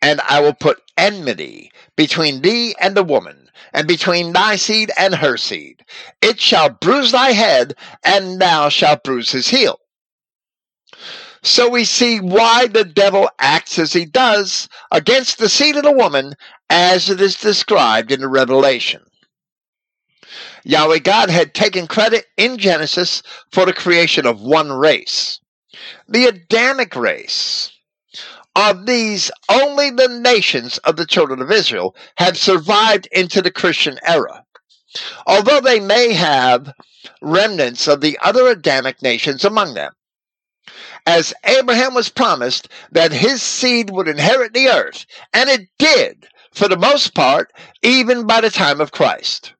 And 0.00 0.20
I 0.20 0.38
will 0.38 0.54
put 0.54 0.80
enmity 0.96 1.72
between 1.96 2.42
thee 2.42 2.76
and 2.80 2.96
the 2.96 3.02
woman, 3.02 3.50
and 3.72 3.88
between 3.88 4.32
thy 4.32 4.54
seed 4.54 4.92
and 4.96 5.16
her 5.16 5.36
seed. 5.36 5.82
It 6.22 6.40
shall 6.40 6.70
bruise 6.70 7.10
thy 7.10 7.32
head, 7.32 7.74
and 8.04 8.40
thou 8.40 8.68
shalt 8.68 9.02
bruise 9.02 9.32
his 9.32 9.48
heel. 9.48 9.80
So 11.42 11.68
we 11.68 11.84
see 11.84 12.20
why 12.20 12.68
the 12.68 12.84
devil 12.84 13.28
acts 13.40 13.76
as 13.80 13.92
he 13.92 14.04
does 14.04 14.68
against 14.92 15.38
the 15.38 15.48
seed 15.48 15.76
of 15.76 15.82
the 15.82 15.90
woman, 15.90 16.34
as 16.68 17.10
it 17.10 17.20
is 17.20 17.34
described 17.34 18.12
in 18.12 18.20
the 18.20 18.28
Revelation. 18.28 19.02
Yahweh 20.64 20.98
God 20.98 21.30
had 21.30 21.54
taken 21.54 21.86
credit 21.86 22.26
in 22.36 22.58
Genesis 22.58 23.22
for 23.50 23.64
the 23.64 23.72
creation 23.72 24.26
of 24.26 24.40
one 24.40 24.72
race, 24.72 25.40
the 26.08 26.26
Adamic 26.26 26.94
race. 26.96 27.72
Of 28.56 28.86
these, 28.86 29.30
only 29.48 29.90
the 29.90 30.08
nations 30.08 30.78
of 30.78 30.96
the 30.96 31.06
children 31.06 31.40
of 31.40 31.52
Israel 31.52 31.94
have 32.16 32.36
survived 32.36 33.08
into 33.12 33.40
the 33.40 33.52
Christian 33.52 33.98
era. 34.04 34.44
Although 35.24 35.60
they 35.60 35.78
may 35.78 36.12
have 36.14 36.74
remnants 37.22 37.86
of 37.86 38.00
the 38.00 38.18
other 38.20 38.48
Adamic 38.48 39.02
nations 39.02 39.44
among 39.44 39.74
them. 39.74 39.92
As 41.06 41.32
Abraham 41.44 41.94
was 41.94 42.08
promised 42.08 42.68
that 42.90 43.12
his 43.12 43.40
seed 43.40 43.88
would 43.90 44.08
inherit 44.08 44.52
the 44.52 44.68
earth, 44.68 45.06
and 45.32 45.48
it 45.48 45.68
did, 45.78 46.26
for 46.52 46.68
the 46.68 46.76
most 46.76 47.14
part, 47.14 47.52
even 47.82 48.26
by 48.26 48.40
the 48.40 48.50
time 48.50 48.80
of 48.80 48.92
Christ. 48.92 49.54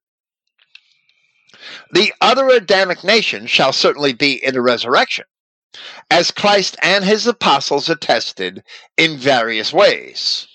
The 1.92 2.12
other 2.20 2.48
Adamic 2.48 3.02
nations 3.02 3.50
shall 3.50 3.72
certainly 3.72 4.12
be 4.12 4.42
in 4.44 4.54
the 4.54 4.62
resurrection, 4.62 5.24
as 6.10 6.30
Christ 6.30 6.76
and 6.82 7.04
his 7.04 7.26
apostles 7.26 7.88
attested 7.88 8.62
in 8.96 9.16
various 9.16 9.72
ways. 9.72 10.46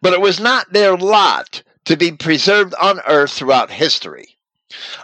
But 0.00 0.14
it 0.14 0.20
was 0.20 0.40
not 0.40 0.72
their 0.72 0.96
lot 0.96 1.62
to 1.84 1.96
be 1.96 2.12
preserved 2.12 2.74
on 2.80 3.00
earth 3.06 3.32
throughout 3.32 3.70
history, 3.70 4.38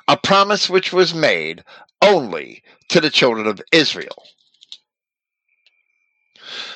a 0.08 0.16
promise 0.16 0.70
which 0.70 0.92
was 0.92 1.14
made 1.14 1.62
only 2.00 2.62
to 2.88 3.00
the 3.00 3.10
children 3.10 3.46
of 3.46 3.60
Israel. 3.72 4.24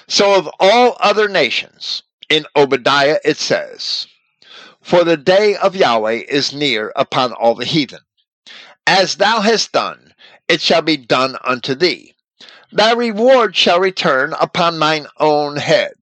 So, 0.07 0.35
of 0.35 0.49
all 0.61 0.97
other 1.01 1.29
nations, 1.29 2.03
in 2.29 2.47
Obadiah 2.57 3.19
it 3.25 3.37
says, 3.39 4.07
For 4.83 5.05
the 5.05 5.17
day 5.17 5.57
of 5.57 5.77
Yahweh 5.77 6.23
is 6.29 6.53
near 6.53 6.93
upon 6.97 7.33
all 7.33 7.55
the 7.55 7.65
heathen. 7.65 8.01
As 8.89 9.17
thou 9.17 9.43
hast 9.43 9.73
done, 9.73 10.15
it 10.49 10.63
shall 10.63 10.81
be 10.81 10.97
done 10.97 11.37
unto 11.45 11.75
thee. 11.75 12.15
Thy 12.73 12.93
reward 12.93 13.55
shall 13.55 13.81
return 13.81 14.33
upon 14.41 14.79
mine 14.79 15.07
own 15.19 15.57
head. 15.57 15.93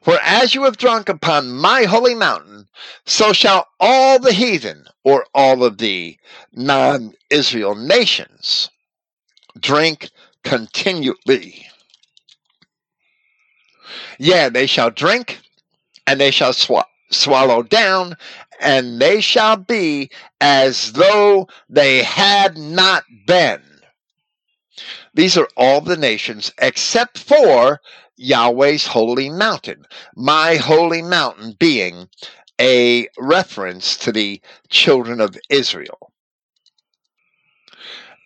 For 0.00 0.18
as 0.22 0.54
you 0.54 0.64
have 0.64 0.78
drunk 0.78 1.10
upon 1.10 1.52
my 1.52 1.82
holy 1.82 2.14
mountain, 2.14 2.68
so 3.04 3.34
shall 3.34 3.68
all 3.78 4.18
the 4.18 4.32
heathen, 4.32 4.86
or 5.04 5.26
all 5.34 5.62
of 5.62 5.76
the 5.76 6.16
non 6.54 7.12
Israel 7.28 7.74
nations, 7.74 8.70
drink 9.60 10.08
continually. 10.42 11.66
Yeah, 14.18 14.48
they 14.48 14.66
shall 14.66 14.90
drink, 14.90 15.40
and 16.06 16.18
they 16.18 16.30
shall 16.30 16.54
sw- 16.54 16.89
swallow 17.10 17.62
down, 17.62 18.16
and 18.60 19.00
they 19.00 19.20
shall 19.20 19.56
be 19.56 20.10
as 20.40 20.92
though 20.92 21.48
they 21.68 22.02
had 22.02 22.56
not 22.56 23.04
been. 23.26 23.62
These 25.14 25.36
are 25.36 25.48
all 25.56 25.80
the 25.80 25.96
nations 25.96 26.52
except 26.58 27.18
for 27.18 27.80
Yahweh's 28.16 28.86
holy 28.86 29.28
mountain, 29.30 29.86
my 30.14 30.56
holy 30.56 31.02
mountain 31.02 31.56
being 31.58 32.08
a 32.60 33.08
reference 33.18 33.96
to 33.96 34.12
the 34.12 34.40
children 34.68 35.20
of 35.20 35.38
Israel. 35.48 36.12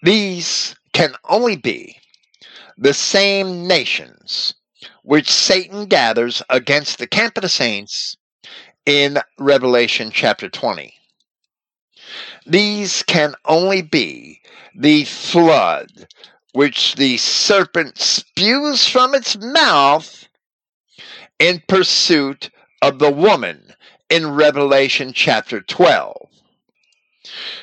These 0.02 0.74
can 0.93 1.15
only 1.28 1.56
be 1.56 1.98
the 2.77 2.94
same 2.94 3.66
nations 3.66 4.55
which 5.02 5.31
Satan 5.31 5.86
gathers 5.86 6.43
against 6.51 6.98
the 6.98 7.06
camp 7.06 7.39
of 7.39 7.43
the 7.43 7.48
saints 7.48 8.16
in 8.86 9.19
Revelation 9.39 10.11
chapter 10.12 10.48
20. 10.48 10.94
These 12.47 13.02
can 13.05 13.35
only 13.44 13.82
be 13.82 14.40
the 14.74 15.05
flood 15.05 16.09
which 16.52 16.94
the 16.97 17.16
serpent 17.16 17.98
spews 17.98 18.86
from 18.86 19.15
its 19.15 19.36
mouth 19.36 20.28
in 21.39 21.62
pursuit 21.66 22.51
of 22.82 22.98
the 22.98 23.11
woman 23.11 23.74
in 24.11 24.31
Revelation 24.31 25.12
chapter 25.12 25.61
12. 25.61 26.28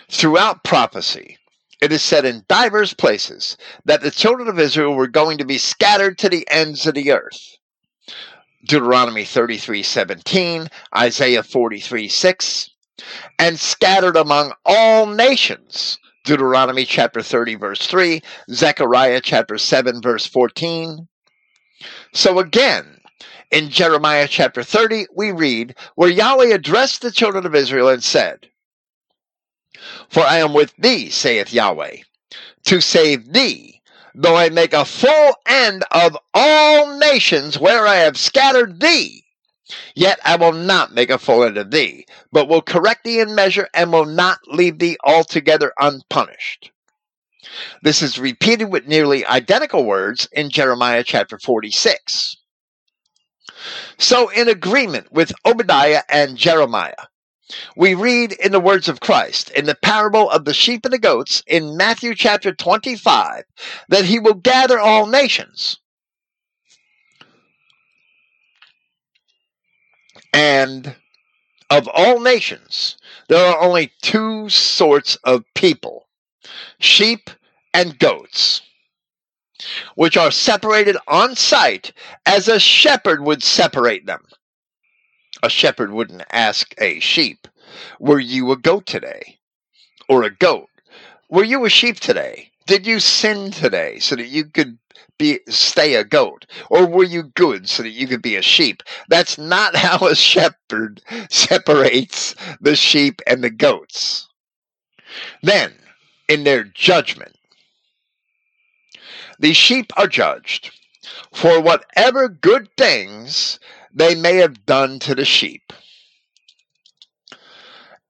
Throughout 0.09 0.63
prophecy, 0.63 1.37
it 1.81 1.91
is 1.91 2.03
said 2.03 2.25
in 2.25 2.45
divers 2.47 2.93
places 2.93 3.57
that 3.85 4.01
the 4.01 4.11
children 4.11 4.47
of 4.47 4.59
Israel 4.59 4.93
were 4.93 5.07
going 5.07 5.37
to 5.37 5.45
be 5.45 5.57
scattered 5.57 6.17
to 6.19 6.29
the 6.29 6.45
ends 6.49 6.85
of 6.85 6.95
the 6.95 7.11
earth. 7.11 7.57
Deuteronomy 8.65 9.25
33 9.25 9.83
17, 9.83 10.67
Isaiah 10.95 11.43
43 11.43 12.07
6, 12.07 12.69
and 13.39 13.59
scattered 13.59 14.15
among 14.15 14.53
all 14.65 15.07
nations 15.07 15.97
Deuteronomy 16.23 16.85
chapter 16.85 17.21
30, 17.23 17.55
verse 17.55 17.87
3, 17.87 18.21
Zechariah 18.51 19.21
chapter 19.21 19.57
7, 19.57 20.01
verse 20.01 20.27
14. 20.27 21.07
So 22.13 22.39
again, 22.39 22.99
in 23.49 23.69
Jeremiah 23.69 24.27
chapter 24.29 24.63
30, 24.63 25.07
we 25.15 25.31
read 25.31 25.75
where 25.95 26.09
Yahweh 26.09 26.53
addressed 26.53 27.01
the 27.01 27.11
children 27.11 27.45
of 27.45 27.55
Israel 27.55 27.89
and 27.89 28.03
said, 28.03 28.47
For 30.09 30.21
I 30.21 30.37
am 30.37 30.53
with 30.53 30.75
thee, 30.77 31.09
saith 31.09 31.51
Yahweh, 31.51 31.97
to 32.65 32.81
save 32.81 33.33
thee, 33.33 33.80
though 34.15 34.35
I 34.35 34.49
make 34.49 34.73
a 34.73 34.85
full 34.85 35.35
end 35.45 35.83
of 35.91 36.17
all 36.33 36.97
nations 36.97 37.59
where 37.59 37.87
I 37.87 37.95
have 37.95 38.17
scattered 38.17 38.79
thee. 38.79 39.23
Yet 39.95 40.19
I 40.25 40.35
will 40.35 40.51
not 40.51 40.93
make 40.93 41.09
a 41.09 41.17
full 41.17 41.43
end 41.43 41.57
of 41.57 41.71
thee, 41.71 42.05
but 42.31 42.47
will 42.47 42.61
correct 42.61 43.03
thee 43.03 43.19
in 43.19 43.35
measure, 43.35 43.69
and 43.73 43.91
will 43.91 44.05
not 44.05 44.39
leave 44.47 44.79
thee 44.79 44.97
altogether 45.03 45.71
unpunished. 45.79 46.71
This 47.81 48.01
is 48.01 48.19
repeated 48.19 48.65
with 48.65 48.87
nearly 48.87 49.25
identical 49.25 49.83
words 49.83 50.27
in 50.31 50.49
Jeremiah 50.49 51.03
chapter 51.03 51.39
46. 51.39 52.37
So, 53.97 54.29
in 54.29 54.47
agreement 54.47 55.11
with 55.11 55.33
Obadiah 55.45 56.03
and 56.09 56.37
Jeremiah, 56.37 57.07
we 57.75 57.93
read 57.93 58.33
in 58.33 58.51
the 58.51 58.59
words 58.59 58.89
of 58.89 58.99
Christ 58.99 59.49
in 59.51 59.65
the 59.65 59.75
parable 59.75 60.29
of 60.29 60.45
the 60.45 60.53
sheep 60.53 60.85
and 60.85 60.93
the 60.93 60.99
goats 60.99 61.43
in 61.47 61.77
Matthew 61.77 62.15
chapter 62.15 62.53
25 62.53 63.43
that 63.89 64.05
he 64.05 64.19
will 64.19 64.35
gather 64.35 64.79
all 64.79 65.07
nations 65.07 65.77
And 70.33 70.95
of 71.69 71.87
all 71.93 72.19
nations, 72.19 72.97
there 73.27 73.45
are 73.45 73.61
only 73.61 73.91
two 74.01 74.49
sorts 74.49 75.17
of 75.23 75.43
people 75.55 76.07
sheep 76.79 77.29
and 77.73 77.97
goats, 77.99 78.61
which 79.95 80.17
are 80.17 80.31
separated 80.31 80.97
on 81.07 81.35
sight 81.35 81.93
as 82.25 82.47
a 82.47 82.59
shepherd 82.59 83.21
would 83.23 83.43
separate 83.43 84.05
them. 84.05 84.25
A 85.43 85.49
shepherd 85.49 85.91
wouldn't 85.91 86.23
ask 86.31 86.73
a 86.77 86.99
sheep, 86.99 87.47
Were 87.99 88.19
you 88.19 88.51
a 88.51 88.57
goat 88.57 88.85
today? 88.85 89.39
Or 90.07 90.23
a 90.23 90.29
goat, 90.29 90.69
Were 91.29 91.43
you 91.43 91.65
a 91.65 91.69
sheep 91.69 91.99
today? 91.99 92.51
Did 92.67 92.85
you 92.85 92.99
sin 92.99 93.51
today 93.51 93.99
so 93.99 94.15
that 94.15 94.27
you 94.27 94.45
could 94.45 94.77
be 95.21 95.39
stay 95.47 95.93
a 95.95 96.03
goat 96.03 96.47
or 96.71 96.87
were 96.87 97.03
you 97.03 97.21
good 97.21 97.69
so 97.69 97.83
that 97.83 97.89
you 97.89 98.07
could 98.07 98.23
be 98.23 98.35
a 98.35 98.41
sheep 98.41 98.81
that's 99.07 99.37
not 99.37 99.75
how 99.85 100.07
a 100.07 100.15
shepherd 100.15 100.99
separates 101.29 102.33
the 102.59 102.75
sheep 102.75 103.21
and 103.27 103.43
the 103.43 103.49
goats 103.51 104.27
then 105.43 105.73
in 106.27 106.43
their 106.43 106.63
judgment 106.63 107.35
the 109.37 109.53
sheep 109.53 109.91
are 109.95 110.07
judged 110.07 110.71
for 111.31 111.61
whatever 111.61 112.27
good 112.27 112.67
things 112.77 113.59
they 113.93 114.15
may 114.15 114.35
have 114.35 114.65
done 114.65 114.99
to 114.99 115.15
the 115.15 115.25
sheep 115.25 115.73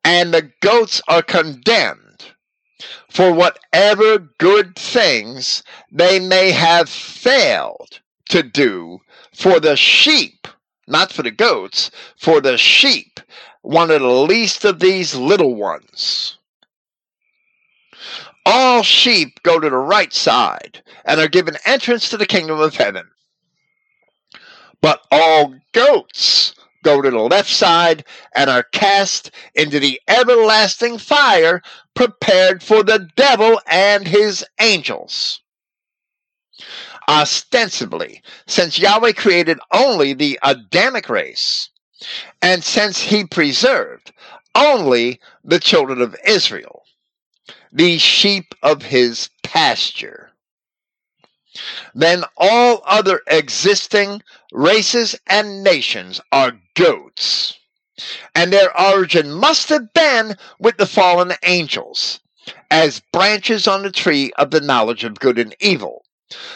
and 0.04 0.34
the 0.34 0.52
goats 0.62 1.02
are 1.08 1.22
condemned 1.22 2.34
for 3.10 3.32
whatever 3.34 4.18
good 4.18 4.76
things 4.76 5.64
they 5.92 6.20
may 6.20 6.52
have 6.52 6.90
failed 6.90 8.00
to 8.30 8.42
do 8.42 9.00
for 9.34 9.60
the 9.60 9.76
sheep, 9.76 10.48
not 10.88 11.12
for 11.12 11.24
the 11.24 11.32
goats, 11.32 11.92
for 12.18 12.42
the 12.42 12.58
sheep, 12.58 13.20
one 13.62 13.92
of 13.92 14.02
the 14.02 14.08
least 14.08 14.66
of 14.66 14.80
these 14.80 15.16
little 15.16 15.56
ones. 15.56 16.38
All 18.46 18.82
sheep 18.82 19.44
go 19.44 19.60
to 19.60 19.70
the 19.70 19.76
right 19.78 20.12
side 20.12 20.82
and 21.06 21.20
are 21.20 21.28
given 21.28 21.58
entrance 21.66 22.10
to 22.10 22.18
the 22.18 22.26
kingdom 22.26 22.60
of 22.60 22.76
heaven. 22.76 23.08
But 24.82 25.06
all 25.12 25.56
goats 25.74 26.54
go 26.84 27.02
to 27.02 27.12
the 27.12 27.20
left 27.20 27.50
side 27.50 28.06
and 28.36 28.50
are 28.50 28.64
cast 28.64 29.32
into 29.54 29.80
the 29.80 30.02
everlasting 30.08 30.98
fire 30.98 31.62
prepared 31.94 32.64
for 32.64 32.84
the 32.84 33.08
devil 33.16 33.62
and 33.68 34.08
his 34.08 34.46
angels. 34.60 35.42
Ostensibly, 37.08 38.22
since 38.48 38.80
Yahweh 38.80 39.14
created 39.14 39.60
only 39.72 40.14
the 40.14 40.40
Adamic 40.44 41.10
race, 41.10 41.70
and 42.42 42.64
since 42.64 43.00
he 43.02 43.26
preserved 43.26 44.12
only 44.56 45.20
the 45.44 45.60
children 45.60 46.02
of 46.02 46.16
Israel, 46.26 46.84
the 47.72 47.98
sheep 47.98 48.56
of 48.64 48.82
his 48.82 49.30
pasture, 49.44 50.31
then 51.94 52.24
all 52.38 52.82
other 52.86 53.22
existing 53.28 54.22
races 54.52 55.16
and 55.28 55.64
nations 55.64 56.22
are 56.32 56.60
goats. 56.76 57.58
And 58.34 58.52
their 58.52 58.78
origin 58.80 59.32
must 59.32 59.70
have 59.70 59.94
been 59.94 60.36
with 60.60 60.78
the 60.78 60.88
fallen 60.88 61.34
angels, 61.44 62.20
as 62.72 63.02
branches 63.12 63.68
on 63.68 63.84
the 63.84 63.92
tree 63.92 64.32
of 64.38 64.52
the 64.52 64.62
knowledge 64.62 65.04
of 65.04 65.20
good 65.20 65.38
and 65.38 65.56
evil. 65.60 66.06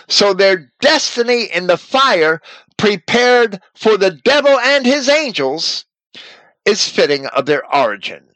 So 0.08 0.34
their 0.34 0.72
destiny 0.80 1.44
in 1.44 1.68
the 1.68 1.78
fire 1.78 2.42
prepared 2.78 3.62
for 3.76 3.98
the 3.98 4.12
devil 4.12 4.58
and 4.58 4.86
his 4.86 5.10
angels 5.10 5.86
is 6.66 6.90
fitting 6.90 7.26
of 7.28 7.46
their 7.46 7.64
origin. 7.74 8.28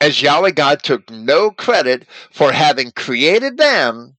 As 0.00 0.22
Yahweh 0.22 0.52
God 0.52 0.82
took 0.82 1.10
no 1.10 1.50
credit 1.50 2.06
for 2.30 2.52
having 2.52 2.92
created 2.92 3.58
them, 3.58 4.16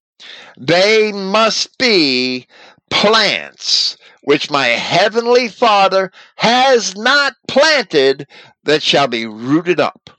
they 0.58 1.12
must 1.12 1.78
be 1.78 2.48
plants 2.90 3.98
which 4.24 4.50
my 4.50 4.68
heavenly 4.68 5.48
Father 5.48 6.12
has 6.36 6.96
not 6.96 7.34
planted 7.48 8.28
that 8.64 8.82
shall 8.82 9.08
be 9.08 9.26
rooted 9.26 9.80
up. 9.80 10.10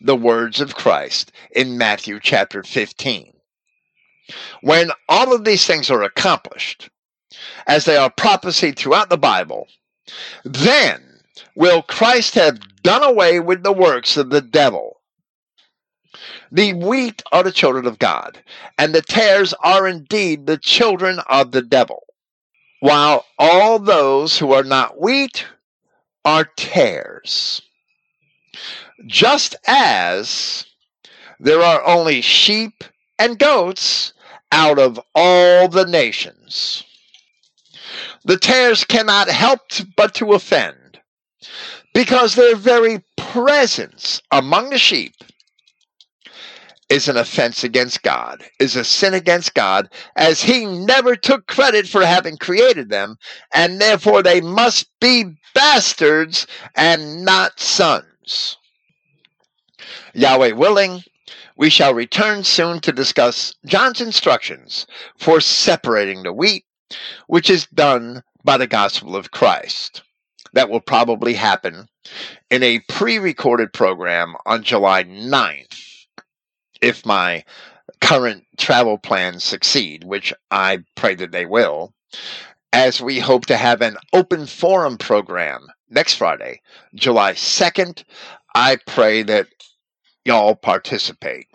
The 0.00 0.16
words 0.16 0.60
of 0.60 0.76
Christ 0.76 1.32
in 1.50 1.76
Matthew 1.76 2.20
chapter 2.20 2.62
15. 2.62 3.32
When 4.62 4.92
all 5.08 5.34
of 5.34 5.44
these 5.44 5.66
things 5.66 5.90
are 5.90 6.02
accomplished, 6.02 6.88
as 7.66 7.84
they 7.84 7.96
are 7.96 8.10
prophesied 8.10 8.78
throughout 8.78 9.10
the 9.10 9.18
Bible, 9.18 9.66
then 10.44 11.20
will 11.54 11.82
Christ 11.82 12.34
have 12.34 12.82
done 12.82 13.02
away 13.02 13.40
with 13.40 13.62
the 13.62 13.72
works 13.72 14.16
of 14.16 14.30
the 14.30 14.40
devil. 14.40 14.99
The 16.52 16.72
wheat 16.72 17.22
are 17.30 17.44
the 17.44 17.52
children 17.52 17.86
of 17.86 17.98
God, 17.98 18.42
and 18.76 18.92
the 18.92 19.02
tares 19.02 19.54
are 19.62 19.86
indeed 19.86 20.46
the 20.46 20.58
children 20.58 21.20
of 21.28 21.52
the 21.52 21.62
devil, 21.62 22.02
while 22.80 23.24
all 23.38 23.78
those 23.78 24.38
who 24.38 24.52
are 24.52 24.64
not 24.64 25.00
wheat 25.00 25.46
are 26.24 26.44
tares. 26.56 27.62
Just 29.06 29.54
as 29.66 30.66
there 31.38 31.62
are 31.62 31.84
only 31.84 32.20
sheep 32.20 32.82
and 33.18 33.38
goats 33.38 34.12
out 34.50 34.78
of 34.78 35.00
all 35.14 35.68
the 35.68 35.86
nations. 35.86 36.82
The 38.24 38.36
tares 38.36 38.84
cannot 38.84 39.28
help 39.28 39.60
but 39.96 40.14
to 40.16 40.32
offend, 40.32 41.00
because 41.94 42.34
their 42.34 42.56
very 42.56 43.04
presence 43.16 44.20
among 44.32 44.70
the 44.70 44.78
sheep 44.78 45.14
is 46.90 47.08
an 47.08 47.16
offense 47.16 47.62
against 47.62 48.02
God, 48.02 48.42
is 48.58 48.74
a 48.74 48.84
sin 48.84 49.14
against 49.14 49.54
God, 49.54 49.88
as 50.16 50.42
He 50.42 50.66
never 50.66 51.14
took 51.14 51.46
credit 51.46 51.86
for 51.86 52.04
having 52.04 52.36
created 52.36 52.90
them, 52.90 53.16
and 53.54 53.80
therefore 53.80 54.22
they 54.22 54.40
must 54.40 54.90
be 55.00 55.24
bastards 55.54 56.46
and 56.76 57.24
not 57.24 57.60
sons. 57.60 58.58
Yahweh 60.14 60.52
willing, 60.52 61.02
we 61.56 61.70
shall 61.70 61.94
return 61.94 62.42
soon 62.42 62.80
to 62.80 62.92
discuss 62.92 63.54
John's 63.66 64.00
instructions 64.00 64.86
for 65.16 65.40
separating 65.40 66.24
the 66.24 66.32
wheat, 66.32 66.64
which 67.28 67.48
is 67.48 67.66
done 67.66 68.22
by 68.42 68.56
the 68.56 68.66
gospel 68.66 69.14
of 69.14 69.30
Christ. 69.30 70.02
That 70.52 70.68
will 70.68 70.80
probably 70.80 71.34
happen 71.34 71.86
in 72.50 72.64
a 72.64 72.80
pre 72.88 73.18
recorded 73.18 73.72
program 73.72 74.34
on 74.46 74.64
July 74.64 75.04
9th, 75.04 75.89
if 76.80 77.04
my 77.04 77.44
current 78.00 78.44
travel 78.58 78.98
plans 78.98 79.44
succeed, 79.44 80.04
which 80.04 80.32
I 80.50 80.84
pray 80.94 81.14
that 81.16 81.32
they 81.32 81.46
will, 81.46 81.94
as 82.72 83.00
we 83.00 83.18
hope 83.18 83.46
to 83.46 83.56
have 83.56 83.82
an 83.82 83.96
open 84.12 84.46
forum 84.46 84.96
program 84.96 85.66
next 85.90 86.14
Friday, 86.14 86.60
July 86.94 87.32
2nd. 87.32 88.04
I 88.54 88.78
pray 88.86 89.22
that 89.24 89.48
y'all 90.24 90.54
participate. 90.54 91.46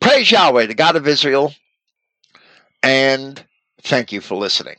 Praise 0.00 0.30
Yahweh, 0.30 0.66
the 0.66 0.74
God 0.74 0.96
of 0.96 1.08
Israel, 1.08 1.54
and 2.82 3.42
thank 3.82 4.12
you 4.12 4.20
for 4.20 4.36
listening. 4.36 4.76